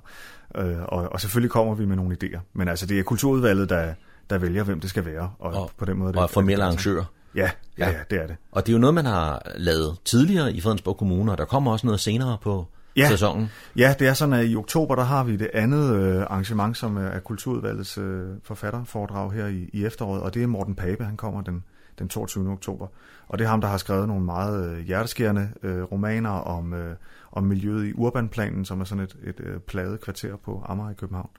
øh, 0.64 0.82
og, 0.82 1.12
og 1.12 1.20
selvfølgelig 1.20 1.50
kommer 1.50 1.74
vi 1.74 1.86
med 1.86 1.96
nogle 1.96 2.16
idéer. 2.22 2.38
Men 2.52 2.68
altså, 2.68 2.86
det 2.86 2.98
er 2.98 3.02
kulturudvalget, 3.02 3.68
der, 3.68 3.94
der 4.30 4.38
vælger, 4.38 4.64
hvem 4.64 4.80
det 4.80 4.90
skal 4.90 5.04
være, 5.04 5.30
og, 5.38 5.52
og 5.52 5.70
på 5.76 5.84
den 5.84 5.96
måde... 5.96 6.14
Og 6.14 6.30
formelle 6.30 6.64
arrangører. 6.64 7.04
Ja, 7.34 7.50
ja, 7.78 7.90
ja, 7.90 7.96
det 8.10 8.22
er 8.22 8.26
det. 8.26 8.36
Og 8.52 8.66
det 8.66 8.72
er 8.72 8.76
jo 8.76 8.80
noget, 8.80 8.94
man 8.94 9.06
har 9.06 9.42
lavet 9.56 9.96
tidligere 10.04 10.52
i 10.52 10.60
Fredensborg 10.60 10.96
Kommune, 10.96 11.32
og 11.32 11.38
der 11.38 11.44
kommer 11.44 11.72
også 11.72 11.86
noget 11.86 12.00
senere 12.00 12.38
på 12.42 12.66
ja. 12.96 13.08
sæsonen. 13.08 13.50
Ja, 13.76 13.94
det 13.98 14.08
er 14.08 14.14
sådan, 14.14 14.32
at 14.32 14.46
i 14.48 14.56
oktober, 14.56 14.94
der 14.94 15.02
har 15.02 15.24
vi 15.24 15.36
det 15.36 15.50
andet 15.54 15.96
øh, 15.96 16.22
arrangement, 16.22 16.76
som 16.76 16.96
er 16.96 17.18
Kulturudvalgets 17.18 17.98
øh, 17.98 18.24
forfatterforedrag 18.44 19.32
her 19.32 19.46
i, 19.46 19.70
i 19.72 19.84
efteråret, 19.84 20.22
og 20.22 20.34
det 20.34 20.42
er 20.42 20.46
Morten 20.46 20.74
Pape, 20.74 21.04
han 21.04 21.16
kommer 21.16 21.42
den 21.42 21.64
den 22.02 22.08
22. 22.08 22.52
oktober. 22.52 22.86
Og 23.28 23.38
det 23.38 23.44
er 23.44 23.48
ham, 23.48 23.60
der 23.60 23.68
har 23.68 23.76
skrevet 23.76 24.08
nogle 24.08 24.24
meget 24.24 24.70
øh, 24.70 24.86
hjerteskærende 24.86 25.48
øh, 25.62 25.82
romaner 25.82 26.30
om, 26.30 26.74
øh, 26.74 26.96
om 27.32 27.44
miljøet 27.44 27.86
i 27.86 27.92
Urbanplanen, 27.94 28.64
som 28.64 28.80
er 28.80 28.84
sådan 28.84 29.04
et, 29.04 29.16
et 29.24 29.40
øh, 29.40 29.60
pladet 29.60 30.00
kvarter 30.00 30.36
på 30.36 30.62
Amager 30.66 30.90
i 30.90 30.94
København. 30.94 31.30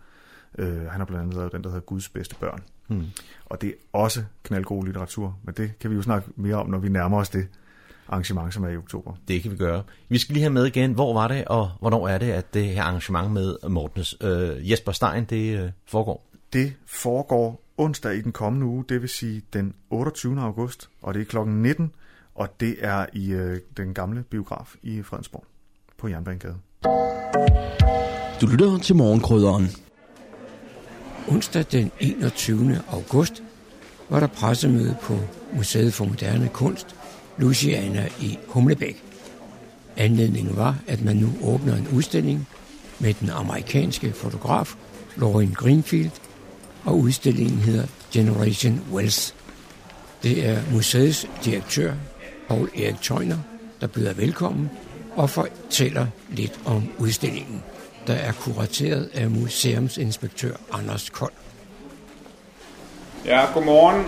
Øh, 0.58 0.82
han 0.82 1.00
har 1.00 1.06
blandt 1.06 1.22
andet 1.22 1.36
lavet 1.36 1.52
den, 1.52 1.64
der 1.64 1.70
hedder 1.70 1.82
Guds 1.82 2.10
bedste 2.10 2.36
børn. 2.36 2.64
Hmm. 2.88 3.06
Og 3.46 3.62
det 3.62 3.70
er 3.70 3.74
også 3.94 4.24
knaldgod 4.44 4.86
litteratur, 4.86 5.38
men 5.44 5.54
det 5.58 5.80
kan 5.80 5.90
vi 5.90 5.96
jo 5.96 6.02
snakke 6.02 6.30
mere 6.36 6.56
om, 6.56 6.70
når 6.70 6.78
vi 6.78 6.90
nærmer 6.90 7.18
os 7.18 7.30
det 7.30 7.48
arrangement, 8.08 8.54
som 8.54 8.64
er 8.64 8.70
i 8.70 8.78
oktober. 8.78 9.14
Det 9.28 9.42
kan 9.42 9.52
vi 9.52 9.58
gøre. 9.58 9.84
Vi 10.10 10.18
skal 10.18 10.34
lige 10.34 10.44
have 10.44 10.54
med 10.54 10.66
igen, 10.66 10.94
hvor 10.94 11.14
var 11.14 11.28
det, 11.28 11.46
og 11.46 11.72
hvornår 11.80 12.08
er 12.08 12.18
det, 12.18 12.32
at 12.32 12.54
det 12.54 12.66
her 12.66 12.84
arrangement 12.84 13.32
med 13.32 13.70
Mortens 13.70 14.18
øh, 14.22 14.72
Jesper 14.72 14.92
Stein, 14.92 15.26
det 15.26 15.60
øh, 15.60 15.72
foregår? 15.86 16.33
Det 16.54 16.74
foregår 16.86 17.64
onsdag 17.78 18.16
i 18.16 18.22
den 18.22 18.32
kommende 18.32 18.66
uge, 18.66 18.86
det 18.90 19.02
vil 19.02 19.10
sige 19.10 19.42
den 19.54 19.74
28. 19.90 20.42
august, 20.42 20.90
og 21.02 21.14
det 21.14 21.22
er 21.22 21.26
klokken 21.26 21.62
19, 21.62 21.92
og 22.36 22.60
det 22.60 22.76
er 22.80 23.06
i 23.14 23.32
øh, 23.32 23.60
den 23.78 23.94
gamle 23.94 24.24
biograf 24.24 24.76
i 24.84 25.02
Fredensborg 25.02 25.46
på 25.98 26.08
Jernbanegade. 26.08 26.58
Du 28.42 28.48
lytter 28.48 28.78
til 28.78 28.96
morgenkrydderen. 28.96 29.68
Onsdag 31.28 31.66
den 31.72 31.92
21. 32.00 32.82
august 32.92 33.44
var 34.10 34.20
der 34.20 34.28
pressemøde 34.28 34.98
på 35.02 35.18
Museet 35.54 35.94
for 35.94 36.06
Moderne 36.06 36.50
Kunst, 36.54 36.96
Luciana 37.38 38.10
i 38.22 38.38
Humlebæk. 38.48 39.04
Anledningen 39.98 40.58
var, 40.58 40.80
at 40.88 41.04
man 41.04 41.16
nu 41.16 41.28
åbner 41.44 41.76
en 41.76 41.88
udstilling 41.96 42.48
med 43.00 43.14
den 43.14 43.30
amerikanske 43.30 44.12
fotograf 44.12 44.76
Lauren 45.18 45.54
Greenfield 45.54 46.12
og 46.86 46.98
udstillingen 46.98 47.60
hedder 47.60 47.88
Generation 48.12 48.82
Wells. 48.92 49.36
Det 50.24 50.46
er 50.48 50.62
museets 50.72 51.28
direktør, 51.46 51.94
Paul 52.48 52.70
Erik 52.76 53.02
Tøjner, 53.02 53.38
der 53.82 53.88
byder 53.88 54.14
velkommen 54.14 54.70
og 55.16 55.30
fortæller 55.30 56.08
lidt 56.30 56.60
om 56.66 56.90
udstillingen, 56.98 57.64
der 58.08 58.14
er 58.14 58.32
kurateret 58.32 59.10
af 59.14 59.30
museumsinspektør 59.30 60.56
Anders 60.72 61.10
Kold. 61.10 61.32
Ja, 63.26 63.46
godmorgen 63.54 64.06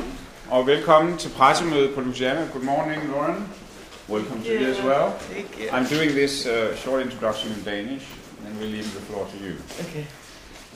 og 0.50 0.68
velkommen 0.68 1.18
til 1.18 1.30
pressemødet 1.30 1.96
på 1.96 2.02
Luciana. 2.02 2.48
Good 2.54 2.64
morning, 2.64 3.02
Lauren. 3.12 3.36
Welcome 4.10 4.44
to 4.44 4.50
you 4.50 4.66
as 4.66 4.84
well. 4.84 5.12
Thank 5.32 5.48
you. 5.60 5.78
I'm 5.78 5.96
doing 5.96 6.12
this 6.12 6.46
uh, 6.46 6.78
short 6.78 7.02
introduction 7.06 7.52
in 7.58 7.64
Danish, 7.64 8.06
and 8.46 8.60
we'll 8.60 8.70
leave 8.70 8.90
the 8.98 9.02
floor 9.08 9.26
to 9.26 9.38
you. 9.46 9.54
Okay. 9.80 10.06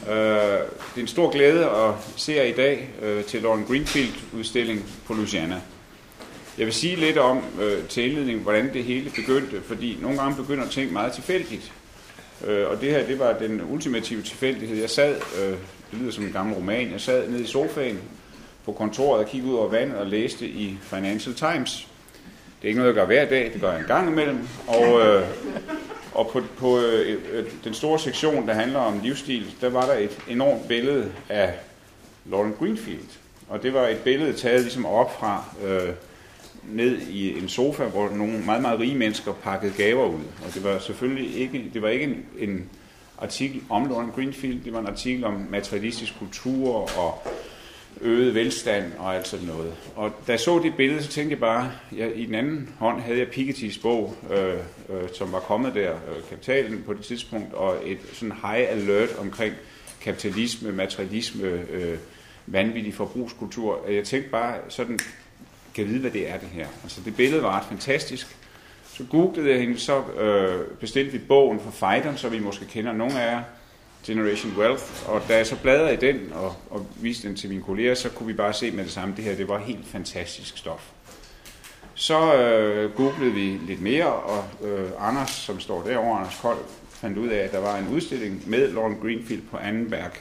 Øh, 0.07 0.13
det 0.15 0.97
er 0.97 1.01
en 1.01 1.07
stor 1.07 1.31
glæde 1.31 1.65
at 1.65 1.93
se 2.15 2.33
jer 2.33 2.43
i 2.43 2.51
dag 2.51 2.89
øh, 3.01 3.23
til 3.23 3.41
Lauren 3.41 3.65
Greenfield 3.65 4.13
udstilling 4.33 4.85
på 5.07 5.13
Louisiana. 5.13 5.61
Jeg 6.57 6.65
vil 6.65 6.73
sige 6.73 6.95
lidt 6.95 7.17
om 7.17 7.37
uh, 7.37 7.87
til 7.89 8.05
indledning, 8.05 8.39
hvordan 8.39 8.73
det 8.73 8.83
hele 8.83 9.09
begyndte, 9.09 9.61
fordi 9.61 9.97
nogle 10.01 10.17
gange 10.17 10.35
begynder 10.35 10.67
ting 10.67 10.93
meget 10.93 11.13
tilfældigt. 11.13 11.71
Øh, 12.47 12.69
og 12.69 12.81
det 12.81 12.91
her, 12.91 13.05
det 13.05 13.19
var 13.19 13.33
den 13.33 13.61
ultimative 13.71 14.21
tilfældighed. 14.21 14.77
Jeg 14.77 14.89
sad, 14.89 15.15
øh, 15.15 15.57
det 15.91 15.99
lyder 15.99 16.11
som 16.11 16.23
en 16.23 16.31
gammel 16.31 16.55
roman, 16.55 16.91
jeg 16.91 17.01
sad 17.01 17.29
nede 17.29 17.43
i 17.43 17.47
sofaen 17.47 17.99
på 18.65 18.71
kontoret 18.71 19.23
og 19.23 19.29
kiggede 19.29 19.53
ud 19.53 19.57
over 19.57 19.69
vandet 19.69 19.97
og 19.97 20.05
læste 20.05 20.47
i 20.47 20.77
Financial 20.81 21.35
Times. 21.35 21.87
Det 22.61 22.63
er 22.63 22.67
ikke 22.67 22.79
noget, 22.79 22.95
jeg 22.95 22.95
gør 22.95 23.05
hver 23.05 23.25
dag, 23.25 23.51
det 23.53 23.61
gør 23.61 23.71
jeg 23.71 23.79
en 23.79 23.87
gang 23.87 24.09
imellem. 24.09 24.47
Og, 24.67 25.01
øh, 25.07 25.23
og 26.13 26.29
på, 26.33 26.41
på 26.57 26.79
øh, 26.79 27.17
øh, 27.31 27.45
den 27.63 27.73
store 27.73 27.99
sektion, 27.99 28.47
der 28.47 28.53
handler 28.53 28.79
om 28.79 28.99
livsstil, 29.03 29.55
der 29.61 29.69
var 29.69 29.85
der 29.85 29.93
et 29.93 30.17
enormt 30.27 30.67
billede 30.67 31.11
af 31.29 31.53
Lauren 32.25 32.53
Greenfield. 32.59 33.17
Og 33.49 33.63
det 33.63 33.73
var 33.73 33.87
et 33.87 33.97
billede 33.97 34.33
taget 34.33 34.61
ligesom 34.61 34.85
op 34.85 35.19
fra 35.19 35.43
øh, 35.63 35.93
ned 36.63 37.01
i 37.01 37.39
en 37.39 37.49
sofa, 37.49 37.83
hvor 37.83 38.09
nogle 38.09 38.39
meget, 38.45 38.61
meget 38.61 38.79
rige 38.79 38.95
mennesker 38.95 39.33
pakkede 39.33 39.73
gaver 39.77 40.05
ud. 40.05 40.23
Og 40.45 40.53
det 40.53 40.63
var 40.63 40.79
selvfølgelig 40.79 41.37
ikke, 41.37 41.65
det 41.73 41.81
var 41.81 41.89
ikke 41.89 42.05
en, 42.05 42.25
en 42.37 42.69
artikel 43.17 43.61
om 43.69 43.89
Lauren 43.89 44.11
Greenfield, 44.15 44.63
det 44.63 44.73
var 44.73 44.79
en 44.79 44.87
artikel 44.87 45.23
om 45.23 45.47
materialistisk 45.49 46.19
kultur 46.19 46.99
og 46.99 47.27
øget 48.01 48.35
velstand 48.35 48.93
og 48.97 49.15
alt 49.15 49.27
sådan 49.27 49.47
noget. 49.47 49.73
Og 49.95 50.11
da 50.27 50.31
jeg 50.31 50.39
så 50.39 50.59
det 50.59 50.75
billede, 50.77 51.03
så 51.03 51.09
tænkte 51.09 51.31
jeg 51.31 51.39
bare, 51.39 51.71
jeg, 51.97 52.11
i 52.15 52.25
den 52.25 52.35
anden 52.35 52.69
hånd 52.79 53.01
havde 53.01 53.19
jeg 53.19 53.27
Piketty's 53.27 53.81
bog, 53.81 54.15
øh, 54.31 54.53
øh, 54.89 55.09
som 55.13 55.31
var 55.31 55.39
kommet 55.39 55.75
der, 55.75 55.91
øh, 55.91 56.23
Kapitalen 56.29 56.83
på 56.85 56.93
det 56.93 57.01
tidspunkt, 57.01 57.53
og 57.53 57.77
et 57.85 57.99
sådan 58.13 58.35
high 58.43 58.69
alert 58.69 59.09
omkring 59.19 59.53
kapitalisme, 60.01 60.71
materialisme, 60.71 61.47
øh, 61.71 61.97
vanvittig 62.45 62.93
forbrugskultur. 62.93 63.89
Jeg 63.89 64.03
tænkte 64.03 64.31
bare 64.31 64.55
sådan, 64.69 64.99
kan 65.75 65.87
vide, 65.87 65.99
hvad 65.99 66.11
det 66.11 66.29
er 66.29 66.37
det 66.37 66.47
her. 66.47 66.67
Altså 66.83 67.01
det 67.05 67.15
billede 67.15 67.43
var 67.43 67.57
ret 67.57 67.65
fantastisk. 67.69 68.37
Så 68.93 69.03
googlede 69.09 69.49
jeg 69.49 69.59
hende, 69.59 69.79
så 69.79 70.03
øh, 70.19 70.67
bestilte 70.79 71.11
vi 71.11 71.17
bogen 71.17 71.59
for 71.59 71.71
Fighteren, 71.71 72.17
så 72.17 72.29
vi 72.29 72.39
måske 72.39 72.65
kender 72.65 72.93
nogle 72.93 73.21
af 73.21 73.31
jer, 73.31 73.43
Generation 74.05 74.53
Wealth, 74.57 75.09
og 75.09 75.21
da 75.27 75.37
jeg 75.37 75.47
så 75.47 75.55
bladrede 75.55 75.93
i 75.93 75.97
den 75.97 76.33
og, 76.33 76.55
og 76.69 76.87
viste 76.95 77.27
den 77.27 77.35
til 77.35 77.49
mine 77.49 77.61
kolleger, 77.61 77.95
så 77.95 78.09
kunne 78.09 78.27
vi 78.27 78.33
bare 78.33 78.53
se 78.53 78.71
med 78.71 78.83
det 78.83 78.91
samme, 78.91 79.13
det 79.15 79.23
her 79.23 79.35
det 79.35 79.47
var 79.47 79.57
helt 79.57 79.87
fantastisk 79.87 80.57
stof. 80.57 80.89
Så 81.93 82.35
øh, 82.35 82.95
googlede 82.95 83.31
vi 83.31 83.59
lidt 83.67 83.81
mere, 83.81 84.13
og 84.13 84.45
øh, 84.63 84.89
Anders, 84.99 85.29
som 85.29 85.59
står 85.59 85.83
derovre, 85.83 86.19
Anders 86.19 86.39
Kold, 86.41 86.59
fandt 86.89 87.17
ud 87.17 87.27
af, 87.27 87.37
at 87.37 87.51
der 87.51 87.59
var 87.59 87.77
en 87.77 87.87
udstilling 87.87 88.43
med 88.49 88.71
Lauren 88.71 88.95
Greenfield 89.01 89.41
på 89.51 89.57
Annenberg 89.57 90.11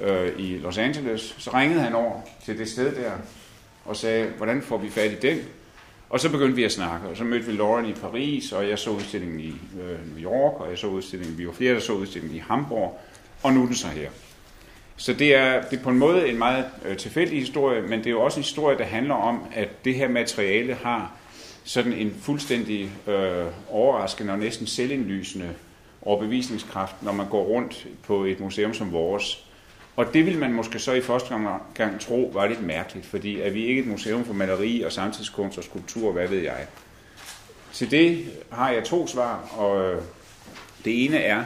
øh, 0.00 0.32
i 0.38 0.58
Los 0.58 0.78
Angeles. 0.78 1.34
Så 1.38 1.50
ringede 1.54 1.80
han 1.80 1.94
over 1.94 2.20
til 2.44 2.58
det 2.58 2.68
sted 2.68 2.94
der 2.96 3.12
og 3.84 3.96
sagde, 3.96 4.26
hvordan 4.36 4.62
får 4.62 4.78
vi 4.78 4.90
fat 4.90 5.12
i 5.12 5.14
den? 5.14 5.38
Og 6.10 6.20
så 6.20 6.30
begyndte 6.30 6.56
vi 6.56 6.64
at 6.64 6.72
snakke, 6.72 7.08
og 7.08 7.16
så 7.16 7.24
mødte 7.24 7.46
vi 7.46 7.52
Lauren 7.52 7.86
i 7.86 7.92
Paris, 7.92 8.52
og 8.52 8.68
jeg 8.68 8.78
så 8.78 8.90
udstillingen 8.90 9.40
i 9.40 9.54
øh, 9.80 10.16
New 10.16 10.32
York, 10.32 10.60
og 10.60 10.70
jeg 10.70 10.78
så 10.78 10.86
udstillingen, 10.86 11.38
vi 11.38 11.46
var 11.46 11.52
flere, 11.52 11.74
der 11.74 11.80
så 11.80 11.92
udstillingen 11.92 12.36
i 12.36 12.42
Hamburg, 12.48 13.00
og 13.42 13.52
nu 13.52 13.62
er 13.62 13.66
den 13.66 13.74
så 13.74 13.88
her. 13.88 14.10
Så 14.96 15.12
det 15.12 15.34
er, 15.34 15.62
det 15.62 15.78
er 15.78 15.82
på 15.82 15.90
en 15.90 15.98
måde 15.98 16.28
en 16.28 16.38
meget 16.38 16.64
øh, 16.84 16.96
tilfældig 16.96 17.38
historie, 17.38 17.82
men 17.82 17.98
det 17.98 18.06
er 18.06 18.10
jo 18.10 18.22
også 18.22 18.40
en 18.40 18.42
historie, 18.42 18.78
der 18.78 18.84
handler 18.84 19.14
om, 19.14 19.44
at 19.54 19.84
det 19.84 19.94
her 19.94 20.08
materiale 20.08 20.74
har 20.74 21.12
sådan 21.64 21.92
en 21.92 22.16
fuldstændig 22.20 22.90
øh, 23.06 23.46
overraskende 23.68 24.32
og 24.32 24.38
næsten 24.38 24.66
selvindlysende 24.66 25.54
overbevisningskraft, 26.02 27.02
når 27.02 27.12
man 27.12 27.28
går 27.28 27.44
rundt 27.44 27.86
på 28.02 28.24
et 28.24 28.40
museum 28.40 28.74
som 28.74 28.92
vores. 28.92 29.49
Og 29.96 30.14
det 30.14 30.26
vil 30.26 30.38
man 30.38 30.52
måske 30.52 30.78
så 30.78 30.92
i 30.92 31.00
første 31.00 31.34
gang 31.74 32.00
tro 32.00 32.30
var 32.34 32.46
lidt 32.46 32.62
mærkeligt, 32.62 33.06
fordi 33.06 33.40
er 33.40 33.50
vi 33.50 33.64
ikke 33.64 33.80
et 33.80 33.86
museum 33.86 34.24
for 34.24 34.32
maleri 34.32 34.82
og 34.82 34.92
samtidskunst 34.92 35.58
og 35.58 35.64
skulptur, 35.64 36.12
hvad 36.12 36.28
ved 36.28 36.38
jeg. 36.38 36.66
Til 37.72 37.90
det 37.90 38.24
har 38.50 38.70
jeg 38.70 38.84
to 38.84 39.06
svar, 39.06 39.54
og 39.56 39.92
øh, 39.92 40.02
det 40.84 41.04
ene 41.04 41.18
er, 41.18 41.44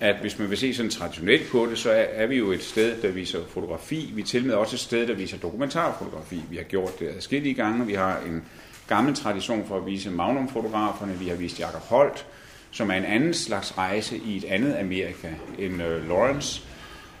at 0.00 0.16
hvis 0.16 0.38
man 0.38 0.50
vil 0.50 0.58
se 0.58 0.74
sådan 0.74 0.90
traditionelt 0.90 1.50
på 1.50 1.66
det, 1.70 1.78
så 1.78 1.90
er, 2.10 2.26
vi 2.26 2.36
jo 2.36 2.52
et 2.52 2.62
sted, 2.62 3.02
der 3.02 3.10
viser 3.10 3.38
fotografi. 3.48 4.10
Vi 4.14 4.22
er 4.22 4.26
til 4.26 4.44
med 4.46 4.54
også 4.54 4.76
et 4.76 4.80
sted, 4.80 5.06
der 5.06 5.14
viser 5.14 5.38
dokumentarfotografi. 5.38 6.42
Vi 6.50 6.56
har 6.56 6.62
gjort 6.62 6.98
det 6.98 7.08
adskillige 7.16 7.54
gange. 7.54 7.86
Vi 7.86 7.94
har 7.94 8.18
en 8.26 8.44
gammel 8.88 9.14
tradition 9.14 9.64
for 9.68 9.76
at 9.76 9.86
vise 9.86 10.10
Magnum-fotograferne. 10.10 11.18
Vi 11.18 11.28
har 11.28 11.36
vist 11.36 11.60
Jacob 11.60 11.82
Holt, 11.82 12.26
som 12.70 12.90
er 12.90 12.94
en 12.94 13.04
anden 13.04 13.34
slags 13.34 13.78
rejse 13.78 14.16
i 14.16 14.36
et 14.36 14.44
andet 14.44 14.74
Amerika 14.74 15.28
end 15.58 15.82
øh, 15.82 16.08
Lawrence. 16.08 16.62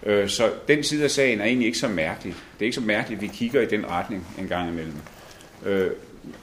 Øh, 0.06 0.28
så 0.28 0.52
den 0.68 0.82
side 0.82 1.04
af 1.04 1.10
sagen 1.10 1.40
er 1.40 1.44
egentlig 1.44 1.66
ikke 1.66 1.78
så 1.78 1.88
mærkelig. 1.88 2.34
Det 2.34 2.60
er 2.60 2.64
ikke 2.64 2.74
så 2.74 2.80
mærkeligt, 2.80 3.18
at 3.18 3.22
vi 3.22 3.30
kigger 3.34 3.60
i 3.60 3.66
den 3.66 3.86
retning 3.90 4.26
en 4.38 4.48
gang 4.48 4.68
imellem. 4.68 4.96
Øh, 5.64 5.90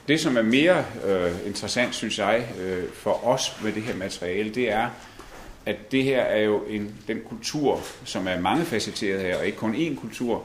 det, 0.08 0.20
som 0.20 0.36
er 0.36 0.42
mere 0.42 0.84
øh, 1.06 1.46
interessant, 1.46 1.94
synes 1.94 2.18
jeg, 2.18 2.46
øh, 2.60 2.84
for 2.92 3.26
os 3.26 3.56
med 3.62 3.72
det 3.72 3.82
her 3.82 3.96
materiale, 3.96 4.50
det 4.50 4.70
er, 4.72 4.90
at 5.66 5.92
det 5.92 6.04
her 6.04 6.20
er 6.20 6.42
jo 6.42 6.64
en, 6.64 6.94
den 7.08 7.20
kultur, 7.28 7.80
som 8.04 8.28
er 8.28 8.40
mangefacetteret 8.40 9.20
her, 9.20 9.38
og 9.38 9.46
ikke 9.46 9.58
kun 9.58 9.74
én 9.74 10.00
kultur. 10.00 10.44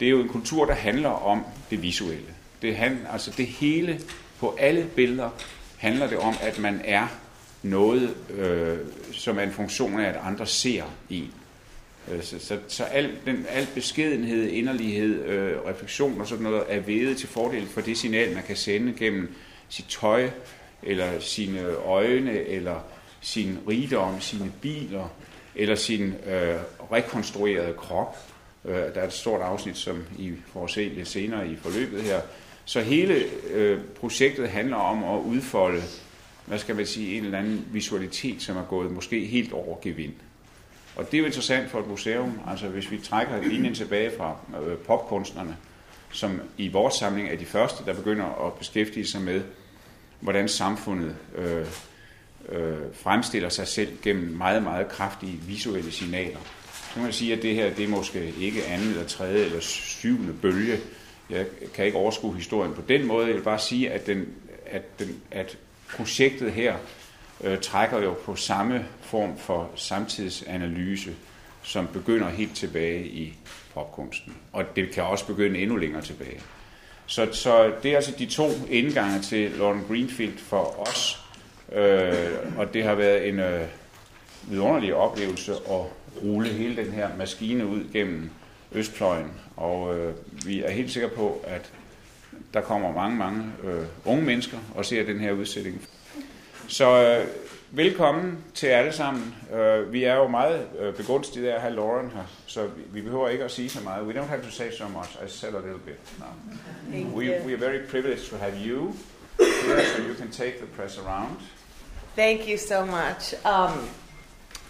Det 0.00 0.06
er 0.06 0.10
jo 0.10 0.20
en 0.20 0.28
kultur, 0.28 0.64
der 0.64 0.74
handler 0.74 1.08
om 1.08 1.44
det 1.70 1.82
visuelle. 1.82 2.34
Det, 2.62 2.76
han, 2.76 2.98
altså 3.12 3.32
det 3.36 3.46
hele, 3.46 4.00
på 4.40 4.56
alle 4.58 4.86
billeder, 4.96 5.30
handler 5.76 6.06
det 6.06 6.18
om, 6.18 6.34
at 6.42 6.58
man 6.58 6.80
er 6.84 7.06
noget, 7.62 8.14
øh, 8.34 8.78
som 9.12 9.38
er 9.38 9.42
en 9.42 9.52
funktion 9.52 10.00
af, 10.00 10.08
at 10.08 10.16
andre 10.24 10.46
ser 10.46 10.84
en. 11.10 11.32
Øh, 12.10 12.22
Så, 12.22 12.38
så, 12.38 12.58
så 12.68 12.84
al, 12.84 13.10
den, 13.26 13.46
al 13.48 13.66
beskedenhed, 13.74 14.48
inderlighed, 14.48 15.24
øh, 15.24 15.56
refleksion 15.66 16.20
og 16.20 16.26
sådan 16.26 16.42
noget 16.44 16.62
er 16.68 16.80
vedet 16.80 17.16
til 17.16 17.28
fordel 17.28 17.66
for 17.66 17.80
det 17.80 17.98
signal, 17.98 18.34
man 18.34 18.42
kan 18.42 18.56
sende 18.56 18.94
gennem 18.98 19.34
sit 19.68 19.86
tøj, 19.88 20.30
eller 20.82 21.20
sine 21.20 21.76
øjne, 21.76 22.32
eller 22.32 22.80
sin 23.20 23.58
rigdom, 23.68 24.20
sine 24.20 24.52
biler, 24.60 25.08
eller 25.54 25.74
sin 25.74 26.14
øh, 26.26 26.56
rekonstruerede 26.92 27.72
krop. 27.72 28.16
Øh, 28.64 28.74
der 28.74 29.00
er 29.00 29.06
et 29.06 29.12
stort 29.12 29.40
afsnit, 29.40 29.76
som 29.76 30.04
I 30.18 30.32
får 30.52 30.66
se 30.66 30.88
lidt 30.88 31.08
senere 31.08 31.48
i 31.48 31.56
forløbet 31.56 32.02
her. 32.02 32.20
Så 32.64 32.80
hele 32.80 33.14
øh, 33.50 33.80
projektet 34.00 34.48
handler 34.48 34.76
om 34.76 35.04
at 35.04 35.22
udfolde, 35.24 35.82
hvad 36.46 36.58
skal 36.58 36.76
man 36.76 36.86
sige, 36.86 37.18
en 37.18 37.24
eller 37.24 37.38
anden 37.38 37.66
visualitet, 37.72 38.42
som 38.42 38.56
er 38.56 38.64
gået 38.64 38.90
måske 38.90 39.26
helt 39.26 39.52
over 39.52 39.78
gevind. 39.82 40.12
Og 40.96 41.06
det 41.06 41.14
er 41.14 41.18
jo 41.18 41.26
interessant 41.26 41.70
for 41.70 41.80
et 41.80 41.86
museum, 41.86 42.40
altså 42.48 42.68
hvis 42.68 42.90
vi 42.90 42.98
trækker 42.98 43.42
linjen 43.42 43.74
tilbage 43.74 44.10
fra 44.16 44.36
øh, 44.62 44.76
popkunstnerne, 44.76 45.56
som 46.12 46.40
i 46.58 46.68
vores 46.68 46.94
samling 46.94 47.28
er 47.28 47.36
de 47.36 47.46
første, 47.46 47.84
der 47.84 47.94
begynder 47.94 48.46
at 48.46 48.52
beskæftige 48.52 49.06
sig 49.06 49.20
med, 49.20 49.42
hvordan 50.20 50.48
samfundet 50.48 51.16
øh, 51.36 51.66
øh, 52.48 52.76
fremstiller 52.94 53.48
sig 53.48 53.68
selv 53.68 53.98
gennem 54.02 54.36
meget, 54.36 54.62
meget 54.62 54.88
kraftige 54.88 55.40
visuelle 55.46 55.92
signaler. 55.92 56.38
Så 56.72 56.94
kan 56.94 57.02
man 57.02 57.12
sige, 57.12 57.32
at 57.32 57.42
det 57.42 57.54
her 57.54 57.74
det 57.74 57.84
er 57.84 57.88
måske 57.88 58.34
ikke 58.38 58.64
anden 58.64 58.88
eller 58.88 59.06
tredje 59.06 59.44
eller 59.44 59.60
syvende 59.60 60.32
bølge. 60.32 60.78
Jeg 61.30 61.46
kan 61.74 61.84
ikke 61.84 61.98
overskue 61.98 62.36
historien 62.36 62.74
på 62.74 62.82
den 62.88 63.06
måde. 63.06 63.26
Jeg 63.26 63.34
vil 63.34 63.42
bare 63.42 63.58
sige, 63.58 63.90
at, 63.90 64.06
den, 64.06 64.28
at, 64.66 64.98
den, 64.98 65.22
at 65.30 65.58
projektet 65.96 66.52
her 66.52 66.76
øh, 67.44 67.58
trækker 67.58 68.02
jo 68.02 68.14
på 68.24 68.36
samme 68.36 68.86
form 69.00 69.38
for 69.38 69.70
samtidsanalyse, 69.76 71.14
som 71.62 71.88
begynder 71.92 72.28
helt 72.28 72.56
tilbage 72.56 73.06
i 73.06 73.34
popkunsten. 73.74 74.36
Og 74.52 74.64
det 74.76 74.90
kan 74.90 75.02
også 75.02 75.26
begynde 75.26 75.58
endnu 75.58 75.76
længere 75.76 76.02
tilbage. 76.02 76.40
Så, 77.06 77.28
så 77.32 77.72
det 77.82 77.90
er 77.90 77.96
altså 77.96 78.12
de 78.18 78.26
to 78.26 78.48
indgange 78.70 79.20
til 79.20 79.50
Lauren 79.50 79.84
Greenfield 79.88 80.38
for 80.38 80.88
os. 80.88 81.20
Øh, 81.72 82.58
og 82.58 82.74
det 82.74 82.84
har 82.84 82.94
været 82.94 83.28
en 83.28 83.40
øh, 83.40 83.66
vidunderlig 84.42 84.94
oplevelse 84.94 85.52
at 85.52 85.80
rulle 86.22 86.48
hele 86.48 86.84
den 86.84 86.92
her 86.92 87.16
maskine 87.16 87.66
ud 87.66 87.84
gennem 87.92 88.30
Østpløjen, 88.74 89.30
Og 89.56 89.98
øh, 89.98 90.14
vi 90.46 90.62
er 90.62 90.70
helt 90.70 90.90
sikre 90.90 91.08
på, 91.08 91.44
at 91.46 91.72
der 92.54 92.60
kommer 92.60 92.92
mange, 92.92 93.16
mange 93.16 93.44
øh, 93.64 93.84
unge 94.04 94.22
mennesker 94.22 94.58
og 94.74 94.84
ser 94.84 95.06
den 95.06 95.20
her 95.20 95.32
udstilling. 95.32 95.88
Så 96.72 97.02
øh, 97.02 97.26
velkommen 97.70 98.44
til 98.54 98.66
alle 98.66 98.92
sammen. 98.92 99.34
Uh, 99.50 99.92
vi 99.92 100.04
er 100.04 100.14
jo 100.14 100.26
meget 100.28 100.68
uh, 100.80 100.94
begunstiget 100.94 101.48
af 101.48 101.54
at 101.54 101.60
have 101.60 101.74
Lauren 101.74 102.10
her, 102.10 102.24
så 102.46 102.66
vi, 102.66 102.82
vi 102.92 103.00
behøver 103.00 103.28
ikke 103.28 103.44
at 103.44 103.50
sige 103.50 103.70
så 103.70 103.80
meget. 103.80 104.06
We 104.06 104.20
don't 104.20 104.26
have 104.26 104.42
to 104.42 104.50
say 104.50 104.70
so 104.78 104.88
much. 104.88 105.10
I 105.26 105.28
said 105.28 105.54
a 105.54 105.58
little 105.58 105.78
bit 105.78 105.98
now. 106.18 107.06
We, 107.16 107.30
we 107.46 107.52
are 107.52 107.70
very 107.70 107.86
privileged 107.90 108.30
to 108.30 108.36
have 108.36 108.54
you 108.66 108.94
here, 109.40 109.84
so 109.96 110.02
you 110.02 110.14
can 110.14 110.30
take 110.30 110.58
the 110.58 110.66
press 110.66 110.98
around. 110.98 111.36
Thank 112.16 112.48
you 112.48 112.58
so 112.58 112.86
much. 112.86 113.34
Um, 113.44 113.88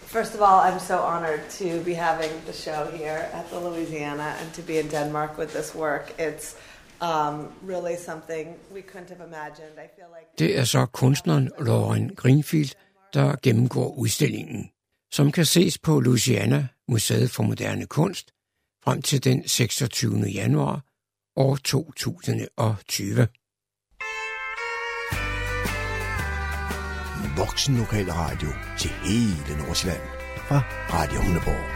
first 0.01 0.35
of 0.35 0.41
all, 0.41 0.61
I'm 0.61 0.81
so 0.81 0.99
honored 0.99 1.51
to 1.59 1.81
be 1.85 1.95
having 1.95 2.31
the 2.47 2.53
show 2.53 2.91
here 2.97 3.31
at 3.33 3.51
the 3.51 3.61
Louisiana 3.61 4.35
and 4.41 4.53
to 4.55 4.63
be 4.63 4.79
in 4.79 4.89
Denmark 4.89 5.39
with 5.39 5.53
this 5.53 5.75
work. 5.75 6.13
It's 6.19 6.57
um, 7.03 7.53
really 7.71 7.97
something 7.97 8.57
we 8.75 8.81
couldn't 8.81 9.09
have 9.09 9.21
imagined. 9.31 9.73
I 9.77 9.89
feel 9.97 10.09
like 10.17 10.27
Det 10.39 10.59
er 10.59 10.65
så 10.65 10.87
kunstneren 10.87 11.51
Lauren 11.59 12.15
Greenfield, 12.17 12.71
der 13.15 13.37
gennemgår 13.43 13.95
udstillingen, 13.95 14.71
som 15.13 15.33
kan 15.33 15.45
ses 15.45 15.79
på 15.79 16.01
Louisiana 16.01 16.69
Museet 16.89 17.31
for 17.31 17.43
Moderne 17.43 17.87
Kunst 17.87 18.31
frem 18.85 19.03
til 19.03 19.25
den 19.25 19.49
26. 19.49 20.19
januar 20.21 20.81
år 21.37 21.57
2020. 21.57 23.29
Voksen 27.37 27.77
lokal 27.77 28.11
radio 28.13 28.49
til 28.79 28.91
hele 28.91 29.63
Nordsjælland 29.63 30.03
fra 30.37 30.61
Radio 30.91 31.21
Hundeborg. 31.21 31.67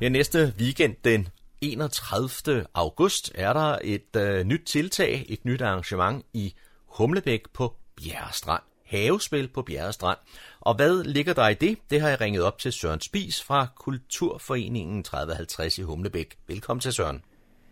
Ja, 0.00 0.08
næste 0.08 0.54
weekend, 0.58 0.94
den 1.04 1.28
31. 1.72 2.66
august, 2.74 3.32
er 3.34 3.52
der 3.52 3.78
et 3.84 4.16
øh, 4.16 4.44
nyt 4.44 4.60
tiltag, 4.66 5.24
et 5.28 5.44
nyt 5.44 5.62
arrangement 5.62 6.24
i 6.34 6.54
Humlebæk 6.98 7.42
på 7.54 7.74
Bjerrestrand. 7.96 8.62
Havespil 8.86 9.48
på 9.54 9.62
Bjerrestrand. 9.62 10.18
Og 10.60 10.76
hvad 10.76 11.04
ligger 11.04 11.32
der 11.32 11.48
i 11.48 11.54
det? 11.54 11.78
Det 11.90 12.00
har 12.00 12.08
jeg 12.08 12.20
ringet 12.20 12.42
op 12.42 12.58
til 12.58 12.72
Søren 12.72 13.00
Spis 13.00 13.42
fra 13.42 13.66
Kulturforeningen 13.76 15.02
3050 15.02 15.78
i 15.78 15.82
Humlebæk. 15.82 16.34
Velkommen 16.48 16.80
til 16.80 16.92
Søren. 16.92 17.22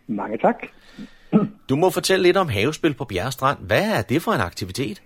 Mange 0.07 0.37
tak. 0.37 0.55
Du 1.69 1.75
må 1.75 1.89
fortælle 1.89 2.23
lidt 2.23 2.37
om 2.37 2.49
havespil 2.49 2.93
på 2.93 3.05
Bjerrestrand. 3.05 3.59
Hvad 3.67 3.97
er 3.97 4.01
det 4.01 4.21
for 4.21 4.31
en 4.31 4.41
aktivitet? 4.41 5.03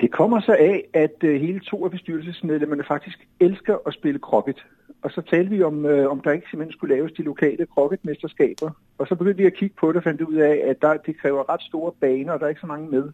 Det 0.00 0.12
kommer 0.12 0.40
så 0.40 0.52
af, 0.52 0.84
at 0.94 1.16
øh, 1.22 1.40
hele 1.40 1.60
to 1.60 1.84
af 1.84 1.90
bestyrelsesmedlemmerne 1.90 2.84
faktisk 2.88 3.18
elsker 3.40 3.76
at 3.86 3.94
spille 3.94 4.18
krokket. 4.18 4.64
Og 5.02 5.10
så 5.10 5.22
talte 5.22 5.50
vi 5.50 5.62
om, 5.62 5.86
øh, 5.86 6.10
om 6.10 6.20
der 6.20 6.32
ikke 6.32 6.46
simpelthen 6.50 6.72
skulle 6.72 6.94
laves 6.94 7.12
de 7.12 7.22
lokale 7.22 7.66
krokketmesterskaber. 7.66 8.70
Og 8.98 9.06
så 9.06 9.14
begyndte 9.14 9.38
vi 9.38 9.46
at 9.46 9.54
kigge 9.54 9.76
på 9.80 9.88
det 9.88 9.96
og 9.96 10.02
fandt 10.02 10.20
ud 10.20 10.34
af, 10.34 10.62
at 10.64 10.82
der, 10.82 10.96
det 10.96 11.18
kræver 11.18 11.52
ret 11.52 11.62
store 11.62 11.92
baner, 12.00 12.32
og 12.32 12.40
der 12.40 12.46
er 12.46 12.48
ikke 12.48 12.60
så 12.60 12.66
mange 12.66 12.90
med. 12.90 13.10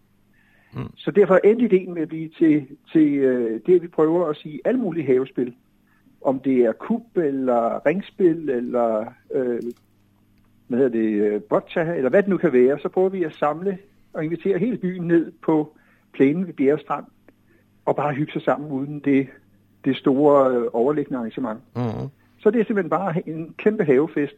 Mm. 0.74 0.90
Så 0.96 1.10
derfor 1.10 1.36
endte 1.44 1.64
ideen 1.64 1.94
med 1.94 2.02
at 2.02 2.08
blive 2.08 2.28
til, 2.28 2.66
til 2.92 3.14
øh, 3.14 3.60
det, 3.66 3.82
vi 3.82 3.88
prøver 3.88 4.26
at 4.26 4.36
sige 4.36 4.60
alle 4.64 4.80
mulige 4.80 5.06
havespil. 5.06 5.54
Om 6.20 6.40
det 6.40 6.58
er 6.58 6.72
kub, 6.72 7.16
eller 7.16 7.86
ringspil, 7.86 8.50
eller 8.50 9.04
øh, 9.34 9.62
hvad 10.68 10.78
hedder 10.78 10.98
det, 11.00 11.10
øh, 11.10 11.42
boccia, 11.42 11.94
eller 11.94 12.10
hvad 12.10 12.22
det 12.22 12.30
nu 12.30 12.36
kan 12.36 12.52
være, 12.52 12.78
så 12.78 12.88
prøver 12.88 13.08
vi 13.08 13.24
at 13.24 13.34
samle 13.34 13.78
og 14.12 14.24
invitere 14.24 14.58
hele 14.58 14.76
byen 14.76 15.08
ned 15.08 15.32
på 15.42 15.76
plænen 16.12 16.46
ved 16.46 16.54
Bjerrestrand, 16.54 17.04
og 17.84 17.96
bare 17.96 18.14
hygge 18.14 18.32
sig 18.32 18.42
sammen 18.42 18.70
uden 18.70 19.00
det, 19.00 19.28
det 19.84 19.96
store 19.96 20.54
øh, 20.54 20.64
overliggende 20.72 21.18
arrangement. 21.18 21.60
Mm. 21.76 22.08
Så 22.40 22.50
det 22.50 22.60
er 22.60 22.64
simpelthen 22.64 22.90
bare 22.90 23.28
en 23.28 23.54
kæmpe 23.58 23.84
havefest. 23.84 24.36